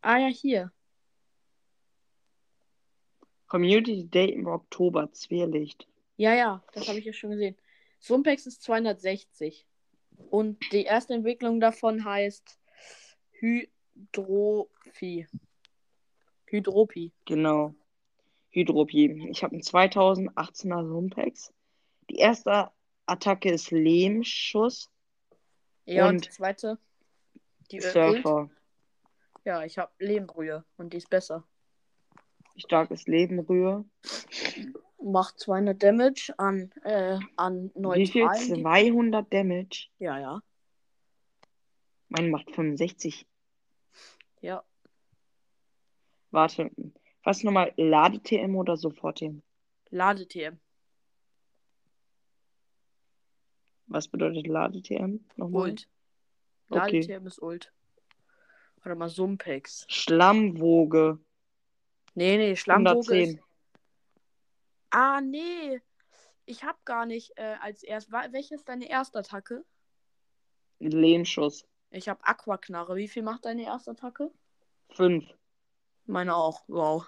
Ah 0.00 0.18
ja, 0.18 0.26
hier. 0.26 0.72
Community 3.46 4.04
Day 4.04 4.30
im 4.30 4.46
Oktober, 4.46 5.10
Zwerlicht. 5.12 5.86
Ja, 6.16 6.34
ja, 6.34 6.64
das 6.72 6.88
habe 6.88 6.98
ich 6.98 7.04
ja 7.04 7.12
schon 7.12 7.30
gesehen. 7.30 7.56
Sumpex 8.00 8.46
ist 8.46 8.62
260. 8.62 9.66
Und 10.30 10.58
die 10.72 10.84
erste 10.84 11.14
Entwicklung 11.14 11.60
davon 11.60 12.04
heißt 12.04 12.58
Hydrophi. 13.32 15.26
Hydropie. 16.46 17.12
Genau. 17.24 17.74
Hydropie. 18.50 19.28
Ich 19.30 19.42
habe 19.42 19.52
einen 19.52 19.62
2018er 19.62 20.86
Sumpex. 20.86 21.52
Die 22.08 22.16
erste 22.16 22.70
Attacke 23.04 23.50
ist 23.50 23.70
Lehmschuss. 23.70 24.90
Ja, 25.84 26.08
und, 26.08 26.14
Und 26.16 26.24
die 26.26 26.30
zweite. 26.30 26.78
Die 27.70 27.78
äh. 27.78 27.80
Surfer. 27.80 28.50
Ja, 29.44 29.64
ich 29.64 29.78
habe 29.78 29.92
Lehmbrühe 29.98 30.64
und 30.76 30.92
die 30.92 30.96
ist 30.96 31.10
besser. 31.10 31.46
Starkes 32.56 33.06
Lebenrühr. 33.06 33.84
Macht 35.02 35.38
200 35.40 35.80
Damage 35.82 36.34
an, 36.38 36.70
äh, 36.82 37.18
an 37.36 37.70
Wie 37.74 38.06
viel? 38.06 38.22
neutralen. 38.24 38.54
Ge- 38.54 38.62
200 38.62 39.32
Damage. 39.32 39.88
Ja, 39.98 40.18
ja. 40.18 40.40
Mein 42.08 42.30
macht 42.30 42.50
65. 42.54 43.26
Ja. 44.40 44.62
Warte. 46.30 46.70
Was 47.24 47.42
nochmal? 47.42 47.72
Lade-TM 47.76 48.54
oder 48.56 48.76
Sofort-TM? 48.76 49.42
Lade-TM. 49.90 50.58
Was 53.88 54.08
bedeutet 54.08 54.46
Lade-TM? 54.46 55.24
Ult. 55.36 55.88
Okay. 56.68 57.00
Lade-TM 57.00 57.26
ist 57.26 57.40
Ult. 57.40 57.72
Warte 58.82 58.98
mal, 58.98 59.08
Sumpex. 59.08 59.86
Schlammwoge. 59.88 61.18
Nee, 62.16 62.38
nee, 62.38 62.56
Schlammwoge 62.56 63.12
110. 63.12 63.36
ist. 63.36 63.44
Ah, 64.90 65.20
nee. 65.20 65.82
Ich 66.46 66.64
hab 66.64 66.82
gar 66.86 67.04
nicht 67.04 67.32
äh, 67.36 67.56
als 67.60 67.82
erst. 67.82 68.10
Welche 68.10 68.54
ist 68.54 68.66
deine 68.68 68.88
erste 68.88 69.18
Attacke? 69.18 69.64
Lehmschuss. 70.78 71.66
Ich 71.90 72.08
hab 72.08 72.26
Aquaknarre. 72.26 72.96
Wie 72.96 73.08
viel 73.08 73.22
macht 73.22 73.44
deine 73.44 73.64
erste 73.64 73.90
Attacke? 73.90 74.30
5. 74.92 75.24
Meine 76.06 76.34
auch. 76.34 76.64
Wow. 76.68 77.06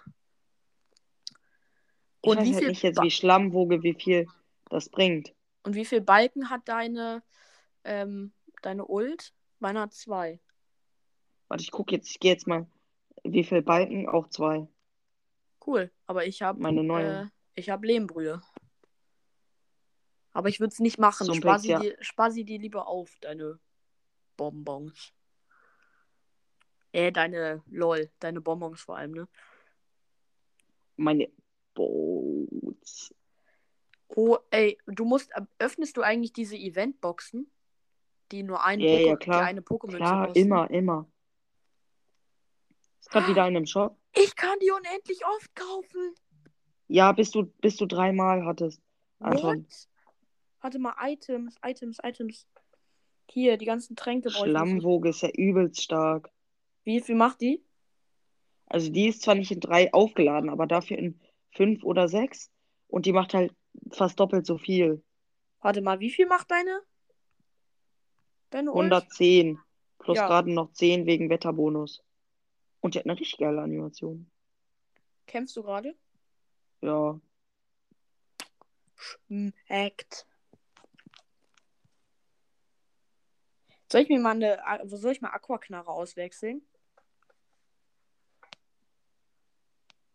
Ich 2.21 2.31
Und 2.31 2.37
weiß 2.39 2.45
wie 2.45 2.53
halt 2.53 2.59
viel 2.59 2.69
nicht 2.69 2.83
jetzt, 2.83 3.03
wie 3.03 3.11
Schlammwoge, 3.11 3.83
wie 3.83 3.95
viel 3.95 4.27
das 4.69 4.91
bringt. 4.91 5.35
Und 5.63 5.75
wie 5.75 5.87
viel 5.87 6.03
Balken 6.03 6.51
hat 6.51 6.69
deine, 6.69 7.23
ähm, 7.85 8.35
deine 8.61 8.87
Ult? 8.87 9.33
Meine 9.59 9.81
hat 9.81 9.95
zwei. 9.95 10.39
Warte, 11.49 11.63
ich 11.63 11.71
gucke 11.71 11.95
jetzt, 11.95 12.11
ich 12.11 12.21
gehe 12.21 12.33
jetzt 12.33 12.47
mal. 12.47 12.67
Wie 13.25 13.45
viel 13.45 13.63
Balken? 13.63 14.07
Auch 14.07 14.29
zwei. 14.29 14.69
Cool. 15.69 15.91
Aber 16.07 16.25
ich 16.25 16.41
habe 16.41 16.63
Meine 16.63 16.83
neue. 16.83 17.25
äh, 17.25 17.27
ich 17.55 17.69
hab 17.69 17.85
Lehmbrühe. 17.85 18.41
Aber 20.33 20.49
ich 20.49 20.61
würde 20.61 20.73
es 20.73 20.79
nicht 20.79 20.99
machen. 20.99 21.27
Sumpex, 21.27 21.43
Spar 21.43 21.59
sie, 21.59 21.69
ja. 21.69 21.79
dir, 21.79 21.97
spar 22.01 22.31
sie 22.31 22.45
dir 22.45 22.59
lieber 22.59 22.87
auf, 22.89 23.19
deine 23.21 23.59
Bonbons. 24.39 25.13
Äh, 26.93 27.13
deine 27.13 27.63
LOL, 27.67 28.11
deine 28.19 28.41
Bonbons 28.41 28.81
vor 28.81 28.97
allem, 28.97 29.11
ne? 29.13 29.29
Meine 30.97 31.29
Boots. 31.75 33.15
Oh, 34.09 34.39
ey, 34.51 34.79
du 34.87 35.05
musst, 35.05 35.31
äh, 35.33 35.43
öffnest 35.59 35.99
du 35.99 36.01
eigentlich 36.01 36.33
diese 36.33 36.57
Eventboxen, 36.57 37.51
die 38.33 38.43
nur 38.43 38.65
eine, 38.65 38.83
Ja, 38.87 39.01
ja, 39.01 39.17
klar. 39.17 39.43
Die 39.43 39.49
eine 39.49 39.61
Pokémünze 39.61 39.97
Klar, 39.99 40.35
immer, 40.35 40.71
immer. 40.71 41.07
Ist 43.01 43.11
gerade 43.11 43.29
wieder 43.29 43.47
in 43.47 43.57
einem 43.57 43.67
Shop. 43.67 43.97
Ich 44.15 44.35
kann 44.37 44.59
die 44.61 44.71
unendlich 44.71 45.25
oft 45.25 45.55
kaufen. 45.55 46.15
Ja, 46.89 47.13
bis 47.13 47.31
du, 47.31 47.45
bis 47.61 47.77
du 47.77 47.87
dreimal 47.87 48.45
hattest. 48.45 48.81
Anton. 49.21 49.65
What? 49.65 49.89
Warte 50.61 50.79
mal, 50.79 50.95
Items, 51.01 51.57
Items, 51.65 51.99
Items. 52.03 52.47
Hier, 53.31 53.57
die 53.59 53.67
ganzen 53.67 53.95
Tränke. 53.95 54.31
Schlammwoge 54.31 55.11
ist 55.11 55.21
ja 55.21 55.29
übelst 55.31 55.83
stark. 55.83 56.31
Wie 56.85 57.01
viel 57.01 57.15
macht 57.15 57.41
die? 57.41 57.63
Also 58.67 58.91
die 58.91 59.09
ist 59.09 59.23
zwar 59.23 59.35
nicht 59.35 59.51
in 59.51 59.61
drei 59.61 59.93
aufgeladen, 59.93 60.51
aber 60.51 60.67
dafür 60.67 60.99
in 60.99 61.21
fünf 61.53 61.85
oder 61.85 62.09
sechs. 62.09 62.51
Und 62.87 63.07
die 63.07 63.13
macht 63.13 63.35
halt 63.35 63.55
fast 63.91 64.19
doppelt 64.19 64.47
so 64.47 64.59
viel. 64.59 65.03
Warte 65.61 65.83
mal, 65.83 66.01
wie 66.01 66.11
viel 66.11 66.27
macht 66.27 66.51
deine? 66.51 66.81
Deine 68.51 68.73
Ult? 68.73 68.93
110. 68.93 69.59
Plus 69.99 70.17
Ja. 70.17 70.27
gerade 70.27 70.53
noch 70.53 70.73
10 70.73 71.07
wegen 71.07 71.29
Wetterbonus. 71.29 72.03
Und 72.81 72.95
die 72.95 72.99
hat 72.99 73.07
eine 73.07 73.19
richtig 73.19 73.39
geile 73.39 73.61
Animation. 73.63 74.31
Kämpfst 75.27 75.57
du 75.57 75.63
gerade? 75.63 75.97
Ja. 76.81 77.21
Schmeckt. 78.95 80.27
Soll 83.91 84.03
ich 84.03 84.09
mir 84.09 84.21
mal 84.21 84.33
eine, 84.33 84.89
soll 84.89 85.13
ich 85.13 85.21
mal 85.21 85.31
Aquaknarre 85.31 85.91
auswechseln? 85.91 86.63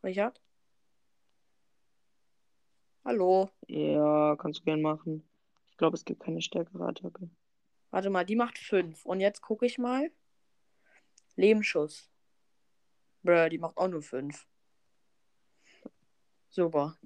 Richard? 0.03 0.39
Hallo. 3.05 3.49
Ja, 3.68 4.36
kannst 4.38 4.59
du 4.59 4.64
gern 4.64 4.82
machen. 4.82 5.28
Ich 5.68 5.78
glaube, 5.78 5.95
es 5.95 6.05
gibt 6.05 6.22
keine 6.22 6.41
stärkere 6.41 6.86
Attacke. 6.86 7.30
Warte 7.89 8.09
mal, 8.09 8.26
die 8.26 8.36
macht 8.36 8.57
5. 8.57 9.05
Und 9.05 9.20
jetzt 9.20 9.41
gucke 9.41 9.66
ich 9.66 9.78
mal. 9.78 10.11
Lebensschuss. 11.36 12.09
Bruh, 13.24 13.49
die 13.49 13.57
macht 13.57 13.78
auch 13.78 13.88
nur 13.88 14.01
5. 14.01 14.45
Super. 16.49 16.97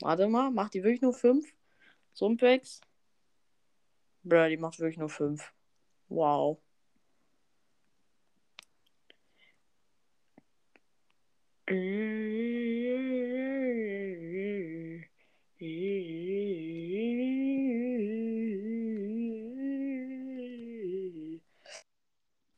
Warte 0.00 0.28
mal, 0.28 0.50
macht 0.50 0.74
die 0.74 0.82
wirklich 0.82 1.02
nur 1.02 1.14
5? 1.14 1.46
Sumpex? 2.12 2.80
Bruh, 4.24 4.48
die 4.48 4.56
macht 4.56 4.78
wirklich 4.78 4.98
nur 4.98 5.08
5. 5.08 5.52
Wow. 6.08 6.60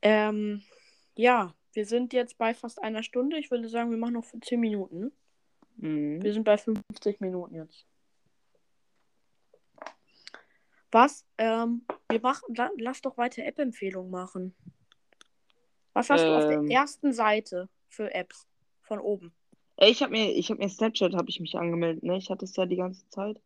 Ähm, 0.02 0.62
ja 1.16 1.54
wir 1.72 1.86
sind 1.86 2.12
jetzt 2.12 2.38
bei 2.38 2.54
fast 2.54 2.82
einer 2.82 3.02
Stunde. 3.02 3.38
Ich 3.38 3.50
würde 3.50 3.68
sagen, 3.68 3.90
wir 3.90 3.98
machen 3.98 4.14
noch 4.14 4.24
für 4.24 4.40
10 4.40 4.60
Minuten. 4.60 5.12
Mhm. 5.76 6.22
Wir 6.22 6.32
sind 6.32 6.44
bei 6.44 6.58
50 6.58 7.20
Minuten 7.20 7.54
jetzt. 7.54 7.86
Was? 10.92 11.24
Ähm, 11.38 11.86
wir 12.08 12.20
machen, 12.20 12.54
la, 12.54 12.70
lass 12.78 13.00
doch 13.00 13.16
weiter 13.16 13.44
App-Empfehlungen 13.44 14.10
machen. 14.10 14.54
Was 15.92 16.10
hast 16.10 16.24
du 16.24 16.36
auf 16.36 16.46
der 16.46 16.58
Ähm. 16.58 16.68
ersten 16.68 17.12
Seite 17.12 17.68
für 17.88 18.12
Apps 18.12 18.46
von 18.82 18.98
oben? 18.98 19.32
Ich 19.76 20.02
habe 20.02 20.12
mir, 20.12 20.32
ich 20.32 20.50
habe 20.50 20.60
mir 20.62 20.68
Snapchat, 20.68 21.14
habe 21.14 21.30
ich 21.30 21.40
mich 21.40 21.56
angemeldet, 21.56 22.02
ne? 22.02 22.16
Ich 22.16 22.30
hatte 22.30 22.44
es 22.44 22.54
ja 22.56 22.66
die 22.66 22.76
ganze 22.76 23.08
Zeit. 23.08 23.40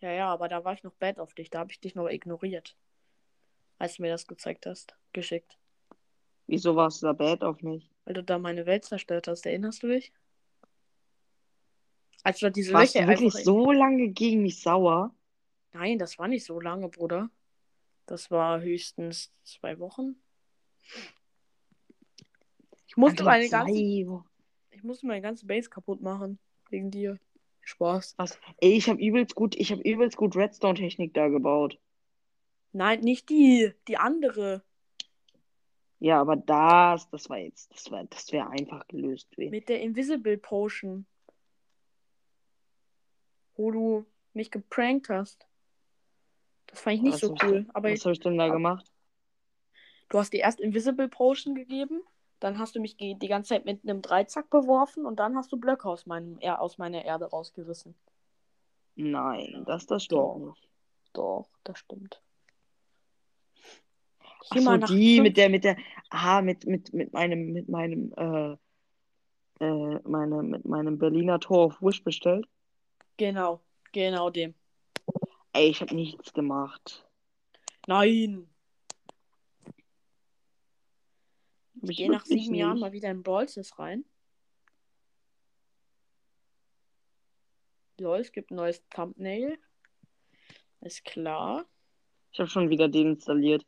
Ja, 0.00 0.12
ja, 0.12 0.28
aber 0.28 0.48
da 0.48 0.64
war 0.64 0.74
ich 0.74 0.82
noch 0.82 0.94
bad 0.94 1.18
auf 1.18 1.34
dich. 1.34 1.50
Da 1.50 1.60
habe 1.60 1.72
ich 1.72 1.80
dich 1.80 1.94
noch 1.94 2.08
ignoriert. 2.08 2.76
Als 3.78 3.96
du 3.96 4.02
mir 4.02 4.10
das 4.10 4.26
gezeigt 4.26 4.66
hast. 4.66 4.94
Geschickt. 5.12 5.56
Wieso 6.46 6.76
warst 6.76 7.02
du 7.02 7.06
da 7.06 7.12
bad 7.12 7.42
auf 7.42 7.62
mich? 7.62 7.90
Weil 8.04 8.14
du 8.14 8.22
da 8.22 8.38
meine 8.38 8.66
Welt 8.66 8.84
zerstört 8.84 9.28
hast. 9.28 9.46
Erinnerst 9.46 9.82
du 9.82 9.88
dich? 9.88 10.12
Als 12.22 12.38
du 12.40 12.46
da 12.46 12.50
diese 12.50 12.72
Warst 12.72 12.94
Löcher 12.94 13.06
du 13.06 13.10
wirklich 13.12 13.32
einfach 13.34 13.38
in- 13.40 13.44
so 13.44 13.72
lange 13.72 14.08
gegen 14.08 14.42
mich 14.42 14.60
sauer? 14.60 15.14
Nein, 15.72 15.98
das 15.98 16.18
war 16.18 16.28
nicht 16.28 16.44
so 16.44 16.60
lange, 16.60 16.88
Bruder. 16.88 17.30
Das 18.06 18.30
war 18.30 18.60
höchstens 18.60 19.32
zwei 19.42 19.78
Wochen. 19.78 20.16
Ich 22.86 22.96
musste 22.96 23.26
Alter, 23.26 23.30
meine 23.30 23.48
ganze, 23.48 23.80
ich 24.70 24.82
musste 24.82 25.06
meine 25.06 25.22
ganze 25.22 25.46
Base 25.46 25.68
kaputt 25.68 26.00
machen. 26.00 26.38
Wegen 26.70 26.90
dir. 26.90 27.18
Spaß. 27.62 28.14
Was? 28.18 28.38
Ey, 28.60 28.74
ich 28.74 28.88
habe 28.88 29.00
übelst 29.00 29.34
gut, 29.34 29.54
ich 29.56 29.72
habe 29.72 29.82
übelst 29.82 30.16
gut 30.16 30.36
Redstone-Technik 30.36 31.14
da 31.14 31.28
gebaut. 31.28 31.78
Nein, 32.72 33.00
nicht 33.00 33.30
die. 33.30 33.72
Die 33.88 33.96
andere. 33.96 34.62
Ja, 36.00 36.20
aber 36.20 36.36
das, 36.36 37.08
das 37.10 37.28
war 37.30 37.38
jetzt, 37.38 37.72
das 37.72 37.90
war, 37.90 38.04
das 38.04 38.30
wäre 38.32 38.48
einfach 38.50 38.86
gelöst. 38.88 39.28
Mit 39.38 39.68
der 39.68 39.80
Invisible 39.80 40.36
Potion. 40.36 41.06
Wo 43.56 43.70
du 43.70 44.04
mich 44.32 44.50
geprankt 44.50 45.08
hast. 45.08 45.46
Das 46.66 46.80
fand 46.80 46.96
ich 46.96 47.02
nicht 47.02 47.12
Was 47.14 47.20
so 47.20 47.34
cool. 47.42 47.52
denn- 47.62 47.70
Aber 47.74 47.90
Was 47.90 48.04
habe 48.04 48.12
ich 48.12 48.20
denn 48.20 48.36
da 48.38 48.48
gemacht? 48.48 48.90
du 50.10 50.18
hast 50.18 50.32
dir 50.32 50.40
erst 50.40 50.60
Invisible 50.60 51.08
Potion 51.08 51.54
gegeben. 51.54 52.02
Dann 52.40 52.58
hast 52.58 52.74
du 52.74 52.80
mich 52.80 52.96
die 52.96 53.16
ganze 53.28 53.50
Zeit 53.50 53.64
mit 53.64 53.84
einem 53.84 54.02
Dreizack 54.02 54.50
beworfen. 54.50 55.06
Und 55.06 55.16
dann 55.20 55.36
hast 55.36 55.52
du 55.52 55.56
Blöcke 55.56 55.88
aus, 55.88 56.04
meinem, 56.04 56.36
er 56.40 56.60
aus 56.60 56.76
meiner 56.78 57.04
Erde 57.04 57.26
rausgerissen. 57.26 57.94
Nein, 58.96 59.62
das, 59.66 59.86
das 59.86 60.06
Doch. 60.08 60.34
stimmt 60.34 60.46
nicht. 60.48 60.68
Doch, 61.14 61.48
das 61.62 61.78
stimmt. 61.78 62.20
Ich 64.52 64.66
Ach 64.66 64.86
so, 64.88 64.94
die 64.94 65.20
mit 65.20 65.36
der, 65.36 65.48
mit 65.48 65.64
der, 65.64 65.76
ah, 66.10 66.42
mit, 66.42 66.66
mit, 66.66 66.92
mit 66.92 67.12
meinem, 67.12 67.52
mit 67.52 67.68
meinem, 67.68 68.12
äh, 68.16 69.64
äh, 69.64 70.00
meine, 70.04 70.42
mit 70.42 70.64
meinem 70.66 70.98
Berliner 70.98 71.40
Tor 71.40 71.66
auf 71.66 71.80
Wish 71.80 72.04
bestellt. 72.04 72.46
Genau, 73.16 73.62
genau 73.92 74.28
dem. 74.28 74.54
Ey, 75.52 75.68
ich 75.68 75.80
habe 75.80 75.94
nichts 75.94 76.32
gemacht. 76.32 77.06
Nein! 77.86 78.48
Hab 81.80 81.90
Ich 81.90 81.96
gehe 81.96 82.10
nach 82.10 82.26
sieben 82.26 82.54
Jahren 82.54 82.80
mal 82.80 82.92
wieder 82.92 83.10
in 83.10 83.22
Brawl 83.22 83.48
Stars 83.48 83.78
rein. 83.78 84.04
Lol, 87.98 88.18
es 88.18 88.32
gibt 88.32 88.50
ein 88.50 88.56
neues 88.56 88.82
Thumbnail. 88.88 89.58
Ist 90.80 91.04
klar. 91.04 91.64
Ich 92.32 92.40
habe 92.40 92.50
schon 92.50 92.68
wieder 92.68 92.88
deinstalliert. 92.88 93.64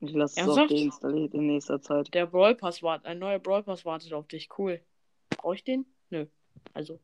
Ich 0.00 0.12
lasse 0.12 0.40
es 0.40 0.48
auch 0.48 0.66
deinstalliert 0.68 1.34
in 1.34 1.46
nächster 1.46 1.80
Zeit. 1.80 2.12
Der 2.14 2.26
Brawl 2.26 2.54
Pass 2.54 2.82
wartet, 2.82 3.06
ein 3.06 3.18
neuer 3.18 3.38
Brawl 3.38 3.64
Pass 3.64 3.84
wartet 3.84 4.12
auf 4.12 4.28
dich. 4.28 4.48
Cool. 4.56 4.80
Brauche 5.30 5.56
ich 5.56 5.64
den? 5.64 5.86
Nö. 6.10 6.26
Also, 6.72 7.00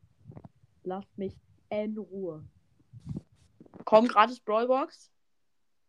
lass 0.83 1.05
mich 1.17 1.35
in 1.69 1.97
Ruhe. 1.97 2.45
Komm, 3.83 4.07
gratis 4.07 4.39
Brawlbox. 4.39 5.11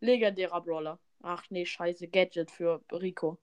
Legendärer 0.00 0.60
Brawler. 0.60 0.98
Ach 1.22 1.44
nee, 1.50 1.64
scheiße. 1.64 2.08
Gadget 2.08 2.50
für 2.50 2.82
Rico. 2.92 3.38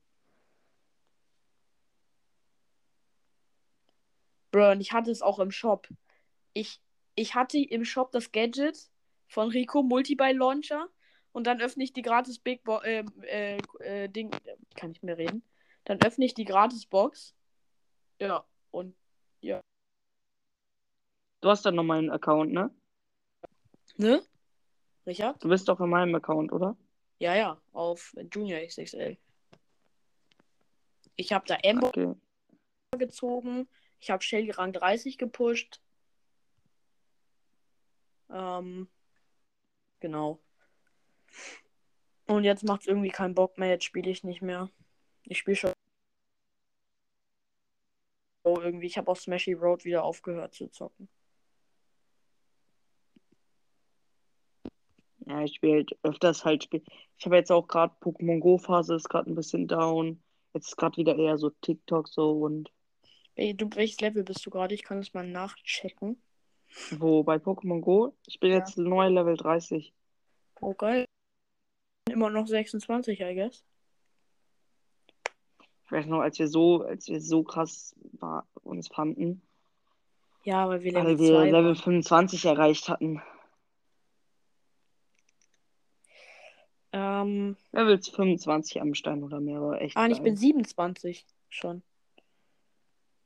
Bro, 4.51 4.71
und 4.71 4.81
ich 4.81 4.93
hatte 4.93 5.09
es 5.09 5.21
auch 5.21 5.39
im 5.39 5.51
Shop. 5.51 5.87
Ich, 6.53 6.79
ich 7.15 7.33
hatte 7.33 7.57
im 7.57 7.85
Shop 7.85 8.11
das 8.11 8.31
Gadget 8.31 8.91
von 9.27 9.49
Rico 9.49 9.81
Multibuy 9.81 10.33
Launcher 10.33 10.89
und 11.33 11.45
dann 11.45 11.61
öffne 11.61 11.83
ich 11.83 11.91
die 11.91 12.01
gratis 12.01 12.39
Big 12.39 12.63
Bo 12.63 12.79
äh, 12.79 13.03
äh, 13.23 13.57
äh, 13.79 14.07
Ding. 14.07 14.31
Kann 14.75 14.91
ich 14.91 15.03
mehr 15.03 15.17
reden? 15.17 15.43
Dann 15.83 15.99
öffne 16.01 16.25
ich 16.25 16.33
die 16.33 16.45
gratis 16.45 16.85
Box. 16.85 17.35
Ja, 18.19 18.45
und 18.71 18.95
Du 21.43 21.49
hast 21.49 21.65
dann 21.65 21.75
noch 21.75 21.83
meinen 21.83 22.09
Account, 22.09 22.53
ne? 22.53 22.73
ne? 23.97 24.23
Richard? 25.05 25.43
Du 25.43 25.49
bist 25.49 25.67
doch 25.67 25.77
in 25.81 25.89
meinem 25.89 26.15
Account, 26.15 26.53
oder? 26.53 26.77
Ja, 27.19 27.35
ja, 27.35 27.61
auf 27.73 28.15
Junior 28.33 28.61
XXL. 28.61 29.17
Ich 31.17 31.33
habe 31.33 31.45
da 31.45 31.55
Ember 31.55 31.89
Okay. 31.89 32.13
gezogen. 32.97 33.67
Ich 33.99 34.09
habe 34.09 34.23
Shelly 34.23 34.51
Rang 34.51 34.71
30 34.71 35.17
gepusht. 35.17 35.81
Ähm, 38.29 38.87
genau. 39.99 40.39
Und 42.25 42.43
jetzt 42.43 42.63
macht 42.63 42.81
es 42.81 42.87
irgendwie 42.87 43.09
keinen 43.09 43.35
Bock 43.35 43.57
mehr. 43.57 43.69
Jetzt 43.69 43.83
spiele 43.85 44.09
ich 44.09 44.23
nicht 44.23 44.41
mehr. 44.41 44.69
Ich 45.23 45.37
spiele 45.39 45.55
schon. 45.57 45.73
Oh, 48.43 48.59
irgendwie. 48.59 48.87
Ich 48.87 48.97
habe 48.97 49.09
auf 49.09 49.19
Smashy 49.21 49.53
Road 49.53 49.85
wieder 49.85 50.03
aufgehört 50.03 50.53
zu 50.53 50.67
zocken. 50.69 51.09
Ja, 55.25 55.41
ich 55.43 55.55
spiele 55.55 55.75
halt 55.77 55.97
öfters 56.03 56.43
halt 56.43 56.63
Spiel. 56.63 56.83
Ich 57.17 57.25
habe 57.25 57.37
jetzt 57.37 57.51
auch 57.51 57.67
gerade 57.67 57.95
Pokémon 58.01 58.39
Go 58.39 58.57
Phase 58.57 58.95
ist 58.95 59.09
gerade 59.09 59.31
ein 59.31 59.35
bisschen 59.35 59.67
down. 59.67 60.21
Jetzt 60.53 60.67
ist 60.69 60.77
gerade 60.77 60.97
wieder 60.97 61.15
eher 61.17 61.37
so 61.37 61.49
TikTok 61.61 62.09
so 62.09 62.41
und 62.41 62.71
Ey, 63.35 63.55
du, 63.55 63.67
welches 63.73 63.99
Level 64.01 64.23
bist 64.23 64.45
du 64.45 64.49
gerade? 64.51 64.75
Ich 64.75 64.83
kann 64.83 64.97
das 64.99 65.13
mal 65.13 65.25
nachchecken. 65.25 66.21
wo 66.91 67.23
bei 67.23 67.37
Pokémon 67.37 67.81
Go. 67.81 68.15
Ich 68.27 68.39
bin 68.39 68.51
Ja. 68.51 68.57
jetzt 68.57 68.77
neu 68.77 69.07
Level 69.07 69.37
30. 69.37 69.93
Oh, 70.61 70.73
geil. 70.73 71.05
Immer 72.09 72.29
noch 72.29 72.47
26, 72.47 73.21
I 73.21 73.35
guess. 73.35 73.63
Ich 75.85 75.91
weiß 75.91 76.05
noch, 76.07 76.21
als 76.21 76.39
wir 76.39 76.47
so, 76.47 76.83
als 76.83 77.07
wir 77.07 77.21
so 77.21 77.43
krass 77.43 77.95
war, 78.13 78.47
uns 78.63 78.87
fanden, 78.87 79.41
Ja, 80.43 80.67
weil 80.67 80.83
wir 80.83 80.91
Level 80.91 81.05
weil 81.05 81.19
wir 81.19 81.33
2 81.33 81.45
Level 81.45 81.65
waren. 81.65 81.75
25 81.75 82.45
erreicht 82.45 82.89
hatten. 82.89 83.21
Ähm, 86.91 87.57
Level 87.71 87.99
25 88.01 88.81
am 88.81 88.93
Stein 88.93 89.23
oder 89.23 89.39
mehr 89.39 89.61
war 89.61 89.81
echt. 89.81 89.97
ah, 89.97 90.07
ich 90.07 90.21
bin 90.21 90.35
27 90.35 91.25
schon. 91.49 91.81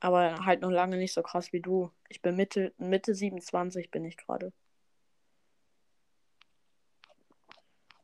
Aber 0.00 0.44
halt 0.44 0.62
noch 0.62 0.70
lange 0.70 0.96
nicht 0.96 1.12
so 1.12 1.22
krass 1.22 1.52
wie 1.52 1.60
du. 1.60 1.90
Ich 2.08 2.22
bin 2.22 2.36
Mitte, 2.36 2.72
Mitte 2.78 3.14
27 3.14 3.90
bin 3.90 4.04
ich 4.04 4.16
gerade. 4.16 4.52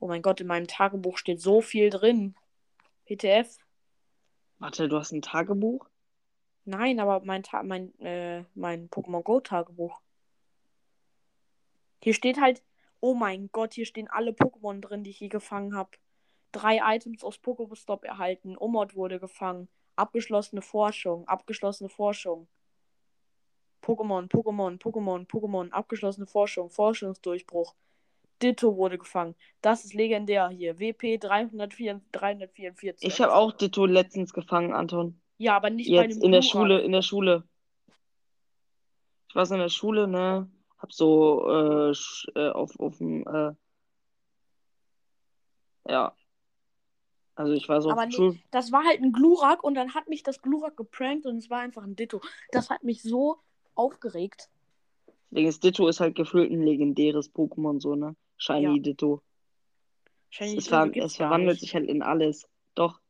Oh 0.04 0.06
mein 0.06 0.20
Gott, 0.20 0.38
in 0.42 0.48
meinem 0.48 0.66
Tagebuch 0.66 1.16
steht 1.16 1.40
so 1.40 1.62
viel 1.62 1.88
drin. 1.88 2.34
PTF? 3.06 3.56
Warte, 4.58 4.86
du 4.86 4.98
hast 4.98 5.12
ein 5.12 5.22
Tagebuch? 5.22 5.88
Nein, 6.66 7.00
aber 7.00 7.24
mein, 7.24 7.42
Ta 7.42 7.62
mein, 7.62 7.98
äh, 8.00 8.44
mein 8.54 8.90
Pokémon 8.90 9.22
Go 9.22 9.40
Tagebuch. 9.40 9.98
Hier 12.02 12.12
steht 12.12 12.38
halt, 12.38 12.62
oh 13.00 13.14
mein 13.14 13.48
Gott, 13.50 13.72
hier 13.72 13.86
stehen 13.86 14.08
alle 14.08 14.32
Pokémon 14.32 14.82
drin, 14.82 15.04
die 15.04 15.10
ich 15.10 15.20
je 15.20 15.28
gefangen 15.28 15.74
habe. 15.74 15.92
Drei 16.52 16.80
Items 16.96 17.24
aus 17.24 17.38
Pokébstop 17.38 18.04
erhalten. 18.04 18.58
Omod 18.58 18.96
wurde 18.96 19.18
gefangen. 19.18 19.68
Abgeschlossene 19.96 20.60
Forschung. 20.60 21.26
Abgeschlossene 21.28 21.88
Forschung. 21.88 22.46
Pokémon, 23.80 24.28
Pokémon, 24.28 24.78
Pokémon, 24.78 25.26
Pokémon. 25.26 25.70
Abgeschlossene 25.70 26.26
Forschung. 26.26 26.68
Forschungsdurchbruch. 26.68 27.74
Ditto 28.44 28.76
wurde 28.76 28.98
gefangen. 28.98 29.34
Das 29.62 29.84
ist 29.86 29.94
legendär 29.94 30.50
hier. 30.50 30.78
WP 30.78 31.18
304, 31.18 32.02
344. 32.12 33.08
Ich 33.08 33.20
habe 33.20 33.34
auch 33.34 33.52
Ditto 33.52 33.86
letztens 33.86 34.34
gefangen, 34.34 34.74
Anton. 34.74 35.18
Ja, 35.38 35.56
aber 35.56 35.70
nicht 35.70 35.90
bei 35.90 36.02
Jetzt 36.02 36.16
dem 36.16 36.26
in 36.26 36.32
der. 36.32 36.42
Schule, 36.42 36.80
in 36.82 36.92
der 36.92 37.02
Schule. 37.02 37.44
Ich 39.28 39.34
war 39.34 39.46
so 39.46 39.54
in 39.54 39.60
der 39.60 39.70
Schule, 39.70 40.06
ne? 40.06 40.50
Hab 40.78 40.92
so 40.92 41.48
äh, 41.48 41.92
äh, 42.34 42.50
auf, 42.50 42.78
auf 42.78 42.98
dem, 42.98 43.26
äh, 43.26 43.52
ja. 45.90 46.14
Also 47.34 47.52
ich 47.54 47.68
war 47.68 47.80
so 47.80 47.90
Aber 47.90 48.06
nee, 48.06 48.40
das 48.50 48.70
war 48.70 48.84
halt 48.84 49.00
ein 49.00 49.12
Glurak 49.12 49.64
und 49.64 49.74
dann 49.74 49.94
hat 49.94 50.08
mich 50.08 50.22
das 50.22 50.42
Glurak 50.42 50.76
geprankt 50.76 51.26
und 51.26 51.38
es 51.38 51.50
war 51.50 51.60
einfach 51.60 51.82
ein 51.82 51.96
Ditto. 51.96 52.20
Das 52.52 52.70
hat 52.70 52.84
mich 52.84 53.02
so 53.02 53.38
aufgeregt. 53.74 54.50
Deswegen 55.30 55.48
ist 55.48 55.64
Ditto 55.64 55.88
ist 55.88 55.98
halt 55.98 56.14
gefühlt 56.14 56.52
ein 56.52 56.62
legendäres 56.62 57.34
Pokémon, 57.34 57.80
so, 57.80 57.96
ne? 57.96 58.14
Shiny 58.36 58.76
Ja. 58.76 58.82
Ditto. 58.82 59.22
Shiny 60.30 60.56
Es, 60.56 60.64
Ditto 60.64 60.84
gibt's 60.84 61.06
es 61.06 61.16
verwandelt 61.16 61.60
sich 61.60 61.74
halt 61.74 61.88
in 61.88 62.02
alles. 62.02 62.48
Doch, 62.74 63.00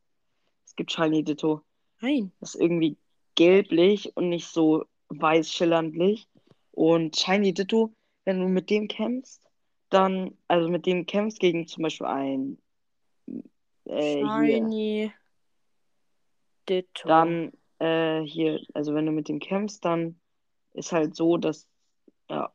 Es 0.66 0.76
gibt 0.76 0.92
Shiny 0.92 1.24
Ditto. 1.24 1.62
Nein. 2.00 2.32
Das 2.40 2.54
ist 2.54 2.60
irgendwie 2.60 2.96
gelblich 3.34 4.16
und 4.16 4.28
nicht 4.28 4.46
so 4.46 4.84
weiß 5.08 5.50
schillerndlich. 5.50 6.28
Und 6.72 7.16
Shiny 7.16 7.54
Ditto, 7.54 7.94
wenn 8.24 8.40
du 8.40 8.48
mit 8.48 8.70
dem 8.70 8.88
kämpfst, 8.88 9.42
dann, 9.90 10.36
also 10.48 10.68
mit 10.68 10.86
dem 10.86 11.06
kämpfst 11.06 11.38
gegen 11.40 11.66
zum 11.66 11.82
Beispiel 11.82 12.06
ein 12.06 12.58
äh, 13.86 14.16
hier, 14.16 14.56
Shiny 14.56 15.12
Ditto. 16.68 17.08
dann 17.08 17.52
äh, 17.78 18.22
hier, 18.22 18.60
also 18.74 18.94
wenn 18.94 19.06
du 19.06 19.12
mit 19.12 19.28
dem 19.28 19.38
kämpfst, 19.38 19.84
dann 19.84 20.18
ist 20.72 20.92
halt 20.92 21.14
so, 21.14 21.36
dass 21.36 21.68
ja, 22.28 22.52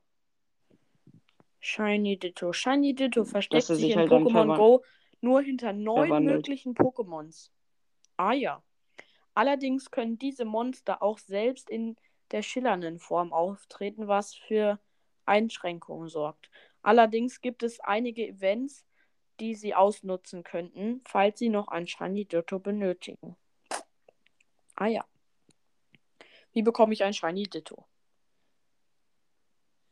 Shiny 1.60 2.18
Ditto. 2.18 2.54
Shiny 2.54 2.94
Ditto 2.96 3.26
versteckt 3.26 3.70
er 3.70 3.76
sich 3.76 3.86
sich 3.86 3.92
in 3.94 4.00
halt 4.00 4.12
Pokémon 4.12 4.56
Go 4.56 4.84
nur 5.22 5.42
hinter 5.42 5.74
neun 5.74 6.08
verwandelt. 6.08 6.38
möglichen 6.38 6.74
Pokémons. 6.74 7.52
Ah 8.18 8.34
ja. 8.34 8.64
Allerdings 9.34 9.92
können 9.92 10.18
diese 10.18 10.46
Monster 10.46 11.02
auch 11.02 11.20
selbst 11.20 11.70
in 11.70 11.96
der 12.32 12.42
schillernden 12.42 13.00
Form 13.00 13.34
auftreten, 13.34 14.08
was 14.08 14.36
für 14.36 14.80
Einschränkungen 15.26 16.08
sorgt. 16.10 16.50
Allerdings 16.82 17.42
gibt 17.42 17.64
es 17.64 17.80
einige 17.80 18.28
Events, 18.28 18.86
die 19.40 19.56
sie 19.56 19.76
ausnutzen 19.76 20.44
könnten, 20.44 21.02
falls 21.06 21.40
sie 21.40 21.50
noch 21.50 21.68
ein 21.70 21.88
Shiny 21.88 22.26
Ditto 22.26 22.60
benötigen. 22.60 23.36
Ah 24.76 24.88
ja. 24.88 25.06
Wie 26.52 26.62
bekomme 26.62 26.94
ich 26.94 27.04
ein 27.04 27.14
Shiny 27.14 27.44
Ditto? 27.44 27.86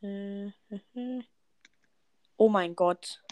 Oh 2.38 2.50
mein 2.50 2.76
Gott. 2.76 3.24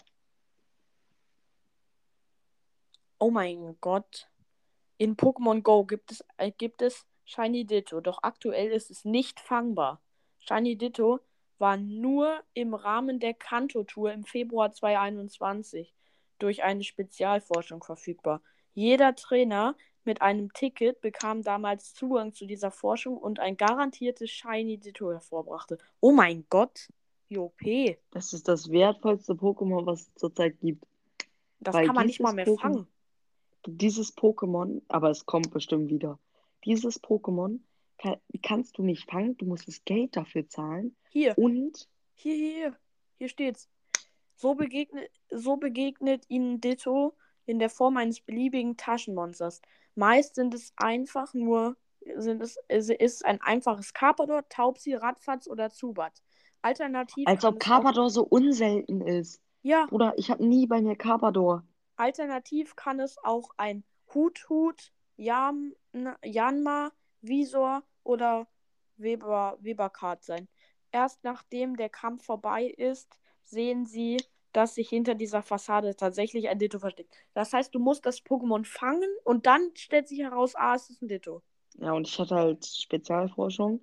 Oh 3.18 3.30
mein 3.30 3.76
Gott. 3.80 4.28
In 4.98 5.16
Pokémon 5.16 5.62
Go 5.62 5.84
gibt 5.84 6.10
es, 6.10 6.24
äh, 6.38 6.50
gibt 6.50 6.82
es 6.82 7.06
Shiny 7.24 7.64
Ditto, 7.64 8.00
doch 8.00 8.18
aktuell 8.22 8.70
ist 8.70 8.90
es 8.90 9.04
nicht 9.04 9.40
fangbar. 9.40 10.00
Shiny 10.40 10.76
Ditto 10.76 11.20
war 11.58 11.76
nur 11.76 12.42
im 12.52 12.74
Rahmen 12.74 13.20
der 13.20 13.34
Kanto-Tour 13.34 14.12
im 14.12 14.24
Februar 14.24 14.72
2021 14.72 15.94
durch 16.38 16.62
eine 16.62 16.82
Spezialforschung 16.82 17.82
verfügbar. 17.82 18.42
Jeder 18.74 19.14
Trainer 19.14 19.76
mit 20.04 20.20
einem 20.20 20.52
Ticket 20.52 21.00
bekam 21.00 21.42
damals 21.42 21.94
Zugang 21.94 22.32
zu 22.32 22.46
dieser 22.46 22.70
Forschung 22.70 23.16
und 23.16 23.40
ein 23.40 23.56
garantiertes 23.56 24.30
Shiny 24.30 24.78
Ditto 24.78 25.12
hervorbrachte. 25.12 25.78
Oh 26.00 26.12
mein 26.12 26.44
Gott, 26.50 26.88
OP. 27.34 27.96
das 28.10 28.32
ist 28.32 28.46
das 28.48 28.70
wertvollste 28.70 29.32
Pokémon, 29.34 29.84
was 29.86 30.02
es 30.02 30.14
zurzeit 30.14 30.60
gibt. 30.60 30.84
Das 31.60 31.74
Weil 31.74 31.86
kann 31.86 31.94
man 31.94 32.06
nicht 32.06 32.20
mal 32.20 32.32
mehr 32.32 32.46
Pokémon- 32.46 32.60
fangen. 32.60 32.86
Dieses 33.66 34.16
Pokémon, 34.16 34.82
aber 34.88 35.10
es 35.10 35.26
kommt 35.26 35.50
bestimmt 35.50 35.90
wieder. 35.90 36.18
Dieses 36.64 37.02
Pokémon 37.02 37.58
kann, 37.98 38.16
kannst 38.42 38.78
du 38.78 38.82
nicht 38.82 39.10
fangen, 39.10 39.36
du 39.38 39.46
musst 39.46 39.66
das 39.66 39.84
Geld 39.84 40.16
dafür 40.16 40.48
zahlen 40.48 40.94
Hier, 41.10 41.36
und 41.36 41.88
hier, 42.14 42.34
hier, 42.34 42.54
hier. 42.54 42.76
Hier 43.18 43.28
steht's. 43.28 43.68
So 44.36 44.54
begegnet, 44.54 45.10
so 45.30 45.56
begegnet 45.56 46.24
ihnen 46.28 46.60
Ditto 46.60 47.14
in 47.46 47.58
der 47.58 47.70
Form 47.70 47.96
eines 47.96 48.20
beliebigen 48.20 48.76
Taschenmonsters. 48.76 49.62
Meist 49.94 50.34
sind 50.34 50.52
es 50.52 50.72
einfach 50.76 51.32
nur, 51.32 51.76
sind 52.16 52.42
es, 52.42 52.58
es 52.68 52.90
ist 52.90 53.24
ein 53.24 53.40
einfaches 53.40 53.94
Carpador, 53.94 54.46
Taubsi, 54.48 54.92
Radfatz 54.94 55.48
oder 55.48 55.70
Zubat. 55.70 56.22
Alternativ 56.66 57.26
als 57.26 57.44
ob 57.44 57.60
Carpador 57.60 58.10
so 58.10 58.24
unselten 58.24 59.00
ist. 59.00 59.40
ja, 59.62 59.86
Bruder, 59.86 60.14
ich 60.16 60.30
habe 60.30 60.44
nie 60.44 60.66
bei 60.66 60.80
mir 60.82 60.96
Carpador. 60.96 61.62
alternativ 61.96 62.76
kann 62.76 63.00
es 63.00 63.16
auch 63.22 63.50
ein 63.56 63.84
Hut-Hut, 64.12 64.92
Jan, 65.16 65.72
Janma, 66.24 66.90
Visor 67.20 67.82
oder 68.02 68.46
Weber, 68.96 69.58
Weberkart 69.60 70.24
sein. 70.24 70.48
Erst 70.90 71.24
nachdem 71.24 71.76
der 71.76 71.88
Kampf 71.88 72.24
vorbei 72.24 72.64
ist, 72.64 73.18
sehen 73.44 73.86
sie, 73.86 74.16
dass 74.52 74.74
sich 74.74 74.88
hinter 74.88 75.14
dieser 75.14 75.42
Fassade 75.42 75.94
tatsächlich 75.96 76.48
ein 76.48 76.58
Ditto 76.58 76.78
versteckt. 76.78 77.14
Das 77.34 77.52
heißt, 77.52 77.74
du 77.74 77.78
musst 77.78 78.06
das 78.06 78.24
Pokémon 78.24 78.64
fangen 78.64 79.10
und 79.24 79.46
dann 79.46 79.70
stellt 79.74 80.08
sich 80.08 80.20
heraus, 80.20 80.54
ah, 80.56 80.74
es 80.74 80.88
ist 80.88 81.02
ein 81.02 81.08
Ditto. 81.08 81.42
Ja, 81.78 81.92
und 81.92 82.08
ich 82.08 82.18
hatte 82.18 82.34
halt 82.34 82.64
Spezialforschung 82.64 83.80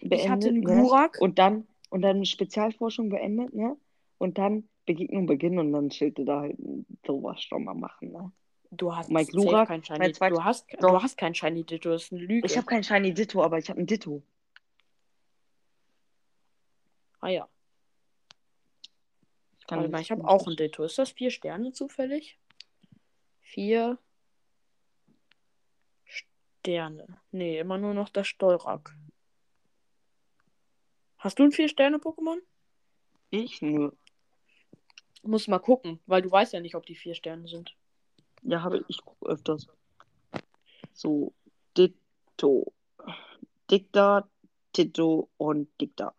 beendet. 0.00 0.20
Ich 0.20 0.28
hatte 0.28 0.48
einen 0.48 0.60
ne? 0.60 0.64
Glurak. 0.64 1.18
Und 1.20 1.38
dann, 1.38 1.68
und 1.96 2.02
dann 2.02 2.26
Spezialforschung 2.26 3.08
beendet, 3.08 3.54
ne? 3.54 3.74
Und 4.18 4.36
dann 4.36 4.68
Begegnung 4.84 5.24
beginnen 5.24 5.58
und 5.58 5.72
dann 5.72 5.90
Schilde 5.90 6.26
da 6.26 6.40
halt 6.42 6.56
sowas 7.06 7.42
schon 7.42 7.64
mal 7.64 7.74
machen, 7.74 8.12
ne? 8.12 8.30
Du 8.70 8.94
hast 8.94 9.10
Mein 9.10 9.24
safe 9.24 9.32
Glurak, 9.38 9.68
kein 9.68 9.82
Shiny 9.82 10.12
zweit- 10.12 10.32
Du 10.32 10.44
hast, 10.44 10.66
Doch. 10.74 10.90
du 10.90 11.02
hast 11.02 11.16
kein 11.16 11.34
Shiny 11.34 11.64
Ditto, 11.64 11.88
das 11.90 12.04
ist 12.04 12.12
eine 12.12 12.20
Lüge. 12.20 12.46
Ich 12.46 12.56
habe 12.56 12.66
kein 12.66 12.82
Shiny 12.84 13.14
Ditto, 13.14 13.42
aber 13.42 13.58
ich 13.58 13.70
habe 13.70 13.80
ein 13.80 13.86
Ditto. 13.86 14.22
ah 17.20 17.28
ja. 17.28 17.48
Ich 19.58 19.66
kann 19.66 19.78
Warte 19.78 19.90
mal, 19.90 19.98
nicht- 19.98 20.06
ich 20.06 20.10
habe 20.10 20.28
auch 20.28 20.46
ein 20.46 20.56
Ditto. 20.56 20.84
Ist 20.84 20.98
das 20.98 21.10
vier 21.12 21.30
Sterne 21.30 21.72
zufällig? 21.72 22.38
Vier 23.40 23.98
Sterne. 26.04 27.06
Nee, 27.30 27.58
immer 27.58 27.78
nur 27.78 27.94
noch 27.94 28.10
das 28.10 28.26
Steurak. 28.28 28.94
Hast 31.26 31.40
du 31.40 31.42
ein 31.42 31.50
vier 31.50 31.68
Sterne 31.68 31.96
Pokémon? 31.96 32.38
Ich 33.30 33.60
nur. 33.60 33.96
Muss 35.24 35.48
mal 35.48 35.58
gucken, 35.58 35.98
weil 36.06 36.22
du 36.22 36.30
weißt 36.30 36.52
ja 36.52 36.60
nicht, 36.60 36.76
ob 36.76 36.86
die 36.86 36.94
vier 36.94 37.16
Sterne 37.16 37.48
sind. 37.48 37.74
Ja, 38.42 38.62
habe 38.62 38.78
ich, 38.78 38.84
ich 38.86 39.04
gucke 39.04 39.26
öfters. 39.26 39.66
So, 40.92 41.34
Ditto. 41.76 42.72
Dicta, 43.68 44.28
Tito 44.72 45.28
und 45.36 45.68
Dicta. 45.80 46.14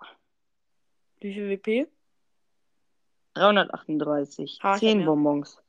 Wie 1.22 1.34
viel 1.34 1.52
WP? 1.52 1.88
338. 3.36 4.60
Ha, 4.62 4.72
ich 4.72 4.74
hab 4.74 4.80
10 4.80 4.98
mehr. 4.98 5.08
Bonbons. 5.08 5.64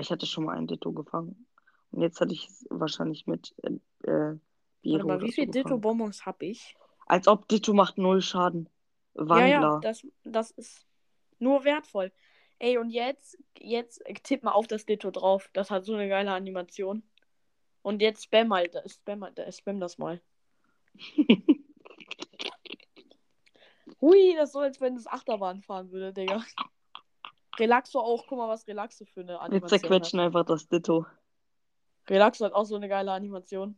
Ich 0.00 0.10
hatte 0.10 0.26
schon 0.26 0.46
mal 0.46 0.56
ein 0.56 0.66
Ditto 0.66 0.90
gefangen. 0.90 1.46
Und 1.92 2.02
jetzt 2.02 2.20
hatte 2.20 2.32
ich 2.32 2.48
es 2.48 2.66
wahrscheinlich 2.70 3.28
mit 3.28 3.54
äh, 3.62 3.74
äh, 4.10 4.36
Biro 4.82 4.94
Warte 4.94 5.06
mal, 5.06 5.20
wie 5.20 5.26
so 5.26 5.32
viel 5.32 5.46
gefangen. 5.46 5.52
Ditto-Bonbons 5.52 6.26
habe 6.26 6.46
ich? 6.46 6.74
Als 7.08 7.26
ob 7.26 7.48
Ditto 7.48 7.72
macht 7.72 7.98
null 7.98 8.20
Schaden. 8.22 8.68
Wandler. 9.14 9.48
Ja, 9.48 9.62
ja, 9.62 9.80
das, 9.80 10.06
das 10.24 10.50
ist 10.52 10.86
nur 11.38 11.64
wertvoll. 11.64 12.12
Ey, 12.60 12.76
und 12.78 12.90
jetzt, 12.90 13.38
jetzt 13.58 14.02
tipp 14.24 14.42
mal 14.42 14.52
auf 14.52 14.66
das 14.66 14.84
Ditto 14.84 15.10
drauf. 15.10 15.48
Das 15.52 15.70
hat 15.70 15.84
so 15.84 15.94
eine 15.94 16.08
geile 16.08 16.32
Animation. 16.32 17.02
Und 17.82 18.02
jetzt 18.02 18.24
spam 18.24 18.48
mal, 18.48 18.68
da- 18.68 18.86
spam, 18.88 19.20
mal- 19.20 19.32
spam 19.52 19.80
das 19.80 19.96
mal. 19.98 20.20
Hui, 24.00 24.34
das 24.36 24.50
ist 24.50 24.52
so, 24.52 24.60
als 24.60 24.80
wenn 24.80 24.96
es 24.96 25.06
Achterbahn 25.06 25.62
fahren 25.62 25.90
würde, 25.90 26.12
Digga. 26.12 26.44
Relaxo 27.58 27.98
auch, 28.00 28.26
guck 28.28 28.38
mal, 28.38 28.48
was 28.48 28.66
Relaxo 28.68 29.04
für 29.04 29.20
eine 29.20 29.32
Wir 29.32 29.40
Animation 29.40 29.68
zerquetschen 29.80 30.20
einfach 30.20 30.44
das 30.44 30.68
Ditto. 30.68 31.06
Relaxo 32.08 32.44
hat 32.44 32.52
auch 32.52 32.64
so 32.64 32.76
eine 32.76 32.88
geile 32.88 33.12
Animation. 33.12 33.76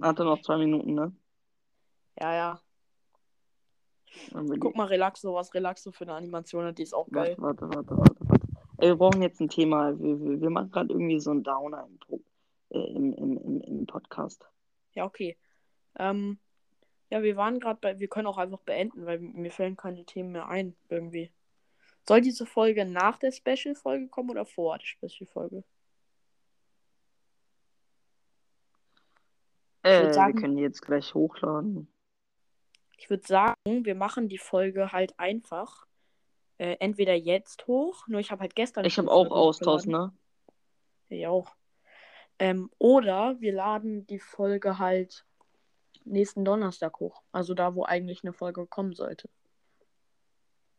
Hatte 0.00 0.24
noch 0.24 0.40
zwei 0.42 0.58
Minuten, 0.58 0.94
ne? 0.94 1.14
Ja, 2.20 2.34
ja. 2.34 2.60
Guck 4.58 4.76
mal, 4.76 4.86
Relaxo, 4.86 5.34
was 5.34 5.52
Relaxo 5.54 5.92
für 5.92 6.04
eine 6.04 6.14
Animation 6.14 6.64
hat, 6.64 6.78
die 6.78 6.82
ist 6.82 6.94
auch 6.94 7.08
geil. 7.10 7.34
Warte, 7.38 7.62
warte, 7.68 7.76
warte, 7.76 7.96
warte, 7.96 8.28
warte. 8.28 8.48
Ey, 8.78 8.88
wir 8.88 8.96
brauchen 8.96 9.22
jetzt 9.22 9.40
ein 9.40 9.48
Thema. 9.48 9.98
Wir, 9.98 10.20
wir, 10.20 10.40
wir 10.40 10.50
machen 10.50 10.70
gerade 10.70 10.92
irgendwie 10.92 11.20
so 11.20 11.30
einen 11.30 11.42
Downer 11.42 11.88
im, 12.08 12.24
äh, 12.70 12.78
im, 12.94 13.12
im, 13.12 13.36
im, 13.38 13.60
im 13.60 13.86
Podcast. 13.86 14.48
Ja, 14.94 15.04
okay. 15.04 15.36
Ähm, 15.98 16.38
ja, 17.10 17.22
wir 17.22 17.36
waren 17.36 17.60
gerade 17.60 17.78
bei, 17.80 17.98
wir 17.98 18.08
können 18.08 18.26
auch 18.26 18.38
einfach 18.38 18.60
beenden, 18.60 19.06
weil 19.06 19.18
mir 19.18 19.50
fällen 19.50 19.76
keine 19.76 20.04
Themen 20.04 20.32
mehr 20.32 20.48
ein, 20.48 20.76
irgendwie. 20.88 21.32
Soll 22.06 22.20
diese 22.20 22.46
Folge 22.46 22.84
nach 22.84 23.18
der 23.18 23.32
Special-Folge 23.32 24.08
kommen 24.08 24.30
oder 24.30 24.46
vor 24.46 24.78
der 24.78 24.86
Special-Folge? 24.86 25.64
Äh, 29.88 30.12
sagen- 30.12 30.34
wir 30.34 30.40
können 30.40 30.56
die 30.56 30.62
jetzt 30.62 30.82
gleich 30.82 31.14
hochladen. 31.14 31.88
Ich 32.96 33.08
würde 33.10 33.26
sagen, 33.26 33.54
wir 33.84 33.94
machen 33.94 34.28
die 34.28 34.38
Folge 34.38 34.92
halt 34.92 35.18
einfach 35.18 35.86
äh, 36.58 36.76
entweder 36.80 37.14
jetzt 37.14 37.66
hoch, 37.68 38.08
nur 38.08 38.18
ich 38.18 38.32
habe 38.32 38.40
halt 38.40 38.56
gestern. 38.56 38.84
Ich 38.84 38.98
habe 38.98 39.10
auch 39.10 39.30
Austausch, 39.30 39.86
ne? 39.86 40.12
Ja, 41.08 41.28
auch. 41.30 41.54
Ähm, 42.40 42.70
oder 42.78 43.40
wir 43.40 43.52
laden 43.52 44.06
die 44.08 44.18
Folge 44.18 44.78
halt 44.78 45.24
nächsten 46.04 46.44
Donnerstag 46.44 46.98
hoch. 47.00 47.22
Also 47.32 47.54
da, 47.54 47.74
wo 47.74 47.84
eigentlich 47.84 48.24
eine 48.24 48.32
Folge 48.32 48.66
kommen 48.66 48.94
sollte. 48.94 49.28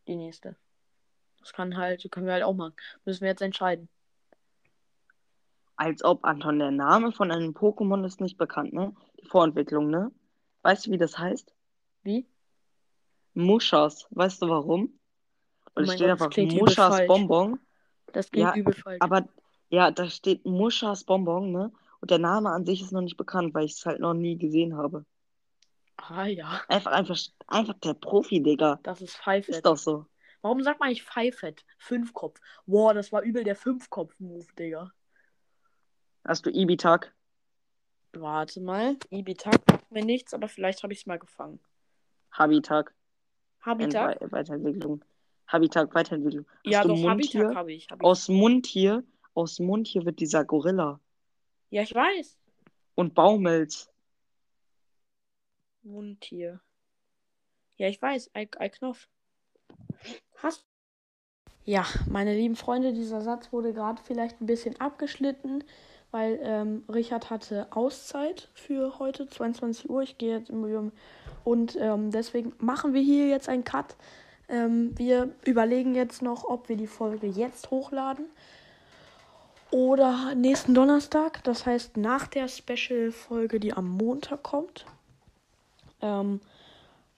Die 0.06 0.16
nächste. 0.16 0.56
Das 1.38 1.52
kann 1.54 1.76
halt, 1.76 2.06
können 2.10 2.26
wir 2.26 2.34
halt 2.34 2.44
auch 2.44 2.54
machen. 2.54 2.74
Müssen 3.04 3.22
wir 3.22 3.28
jetzt 3.28 3.42
entscheiden. 3.42 3.88
Als 5.80 6.04
ob, 6.04 6.26
Anton, 6.26 6.58
der 6.58 6.72
Name 6.72 7.10
von 7.10 7.30
einem 7.30 7.54
Pokémon 7.54 8.04
ist 8.04 8.20
nicht 8.20 8.36
bekannt, 8.36 8.74
ne? 8.74 8.94
Die 9.18 9.26
Vorentwicklung, 9.26 9.88
ne? 9.88 10.12
Weißt 10.60 10.86
du, 10.86 10.90
wie 10.90 10.98
das 10.98 11.16
heißt? 11.16 11.54
Wie? 12.02 12.26
Muschas. 13.32 14.06
Weißt 14.10 14.42
du 14.42 14.50
warum? 14.50 15.00
Oh 15.64 15.70
Weil 15.76 15.84
es 15.84 15.88
mein 15.88 15.96
steht 15.96 16.18
Gott, 16.18 16.20
einfach 16.20 16.36
Muschas. 16.36 17.06
Bonbon. 17.06 17.58
Das 18.12 18.30
klingt 18.30 18.54
Ja, 18.54 18.60
übel 18.60 18.74
falsch. 18.74 18.98
Aber 19.00 19.26
Ja, 19.70 19.90
da 19.90 20.06
steht 20.10 20.44
Muschas 20.44 21.04
Bonbon, 21.04 21.50
ne? 21.50 21.72
Und 22.02 22.10
der 22.10 22.18
Name 22.18 22.50
an 22.50 22.66
sich 22.66 22.82
ist 22.82 22.92
noch 22.92 23.00
nicht 23.00 23.16
bekannt, 23.16 23.54
weil 23.54 23.64
ich 23.64 23.72
es 23.72 23.86
halt 23.86 24.00
noch 24.00 24.12
nie 24.12 24.36
gesehen 24.36 24.76
habe. 24.76 25.06
Ah 25.96 26.26
ja, 26.26 26.60
Einfach, 26.68 26.92
einfach, 26.92 27.18
einfach 27.46 27.74
der 27.82 27.94
Profi, 27.94 28.42
Digga. 28.42 28.80
das 28.82 29.00
ist 29.00 29.16
Pfeifett. 29.16 29.54
Ist 29.54 29.64
doch 29.64 29.78
so. 29.78 30.04
Warum 30.42 30.62
sagt 30.62 30.78
man 30.78 30.90
nicht 30.90 31.04
Pfeifett? 31.04 31.64
Fünfkopf. 31.78 32.38
Boah, 32.66 32.92
das 32.92 33.12
war 33.12 33.22
übel 33.22 33.44
der 33.44 33.56
Fünfkopf-Move, 33.56 34.46
Digga. 34.58 34.92
Hast 36.24 36.46
du 36.46 36.50
Ibitag? 36.50 37.12
Warte 38.12 38.60
mal. 38.60 38.96
Ibitak 39.10 39.60
macht 39.68 39.90
mir 39.90 40.04
nichts, 40.04 40.34
aber 40.34 40.48
vielleicht 40.48 40.82
habe 40.82 40.92
ich 40.92 41.00
es 41.00 41.06
mal 41.06 41.18
gefangen. 41.18 41.60
Habitag. 42.32 42.92
Habitak? 43.62 44.20
Ent- 44.20 44.32
Weiterentwicklung. 44.32 45.04
Habitag, 45.46 45.94
Weiterentwicklung. 45.94 46.46
Hast 46.48 46.66
Ja, 46.66 46.82
du 46.82 46.88
doch, 46.88 46.96
Mundtier? 46.96 47.40
Habitak 47.40 47.56
habe 47.56 47.72
ich. 47.72 47.88
Hab 47.90 48.00
ich. 48.00 48.04
Aus 48.04 48.28
Mundtier, 48.28 49.04
aus 49.34 49.58
Mundtier 49.58 50.04
wird 50.04 50.20
dieser 50.20 50.44
Gorilla. 50.44 51.00
Ja, 51.70 51.82
ich 51.82 51.94
weiß. 51.94 52.36
Und 52.96 53.14
Baumels. 53.14 53.88
Mundtier. 55.82 56.60
Ja, 57.76 57.88
ich 57.88 58.00
weiß. 58.00 58.30
Ei, 58.34 58.48
Ei 58.58 58.68
Knopf. 58.68 59.08
Hast 60.36 60.64
Ja, 61.64 61.86
meine 62.08 62.34
lieben 62.34 62.56
Freunde, 62.56 62.92
dieser 62.92 63.20
Satz 63.22 63.52
wurde 63.52 63.72
gerade 63.72 64.02
vielleicht 64.02 64.40
ein 64.40 64.46
bisschen 64.46 64.78
abgeschnitten, 64.80 65.64
weil 66.10 66.38
ähm, 66.42 66.84
Richard 66.88 67.30
hatte 67.30 67.68
Auszeit 67.70 68.48
für 68.54 68.98
heute, 68.98 69.28
22 69.28 69.88
Uhr. 69.88 70.02
Ich 70.02 70.18
gehe 70.18 70.36
jetzt 70.38 70.50
im 70.50 70.92
und 71.44 71.76
ähm, 71.80 72.10
deswegen 72.10 72.52
machen 72.58 72.94
wir 72.94 73.00
hier 73.00 73.28
jetzt 73.28 73.48
einen 73.48 73.64
Cut. 73.64 73.96
Ähm, 74.48 74.96
wir 74.98 75.30
überlegen 75.44 75.94
jetzt 75.94 76.22
noch, 76.22 76.44
ob 76.44 76.68
wir 76.68 76.76
die 76.76 76.86
Folge 76.86 77.26
jetzt 77.26 77.70
hochladen 77.70 78.26
oder 79.70 80.34
nächsten 80.34 80.74
Donnerstag. 80.74 81.44
Das 81.44 81.66
heißt 81.66 81.96
nach 81.96 82.26
der 82.26 82.48
Special-Folge, 82.48 83.60
die 83.60 83.72
am 83.72 83.88
Montag 83.88 84.42
kommt. 84.42 84.86
Ähm, 86.02 86.40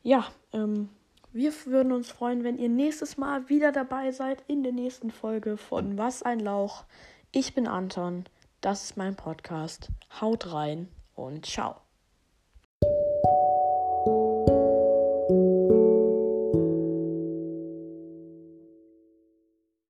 ja, 0.02 0.26
ähm, 0.52 0.88
wir 1.32 1.52
würden 1.64 1.92
uns 1.92 2.10
freuen, 2.10 2.44
wenn 2.44 2.58
ihr 2.58 2.68
nächstes 2.68 3.16
Mal 3.16 3.48
wieder 3.48 3.72
dabei 3.72 4.12
seid 4.12 4.42
in 4.48 4.62
der 4.62 4.72
nächsten 4.72 5.10
Folge 5.10 5.56
von 5.56 5.96
Was 5.96 6.22
ein 6.22 6.40
Lauch. 6.40 6.84
Ich 7.30 7.54
bin 7.54 7.66
Anton, 7.66 8.26
das 8.62 8.84
ist 8.84 8.96
mein 8.96 9.16
Podcast. 9.16 9.88
Haut 10.20 10.52
rein 10.52 10.88
und 11.14 11.44
ciao. 11.44 11.91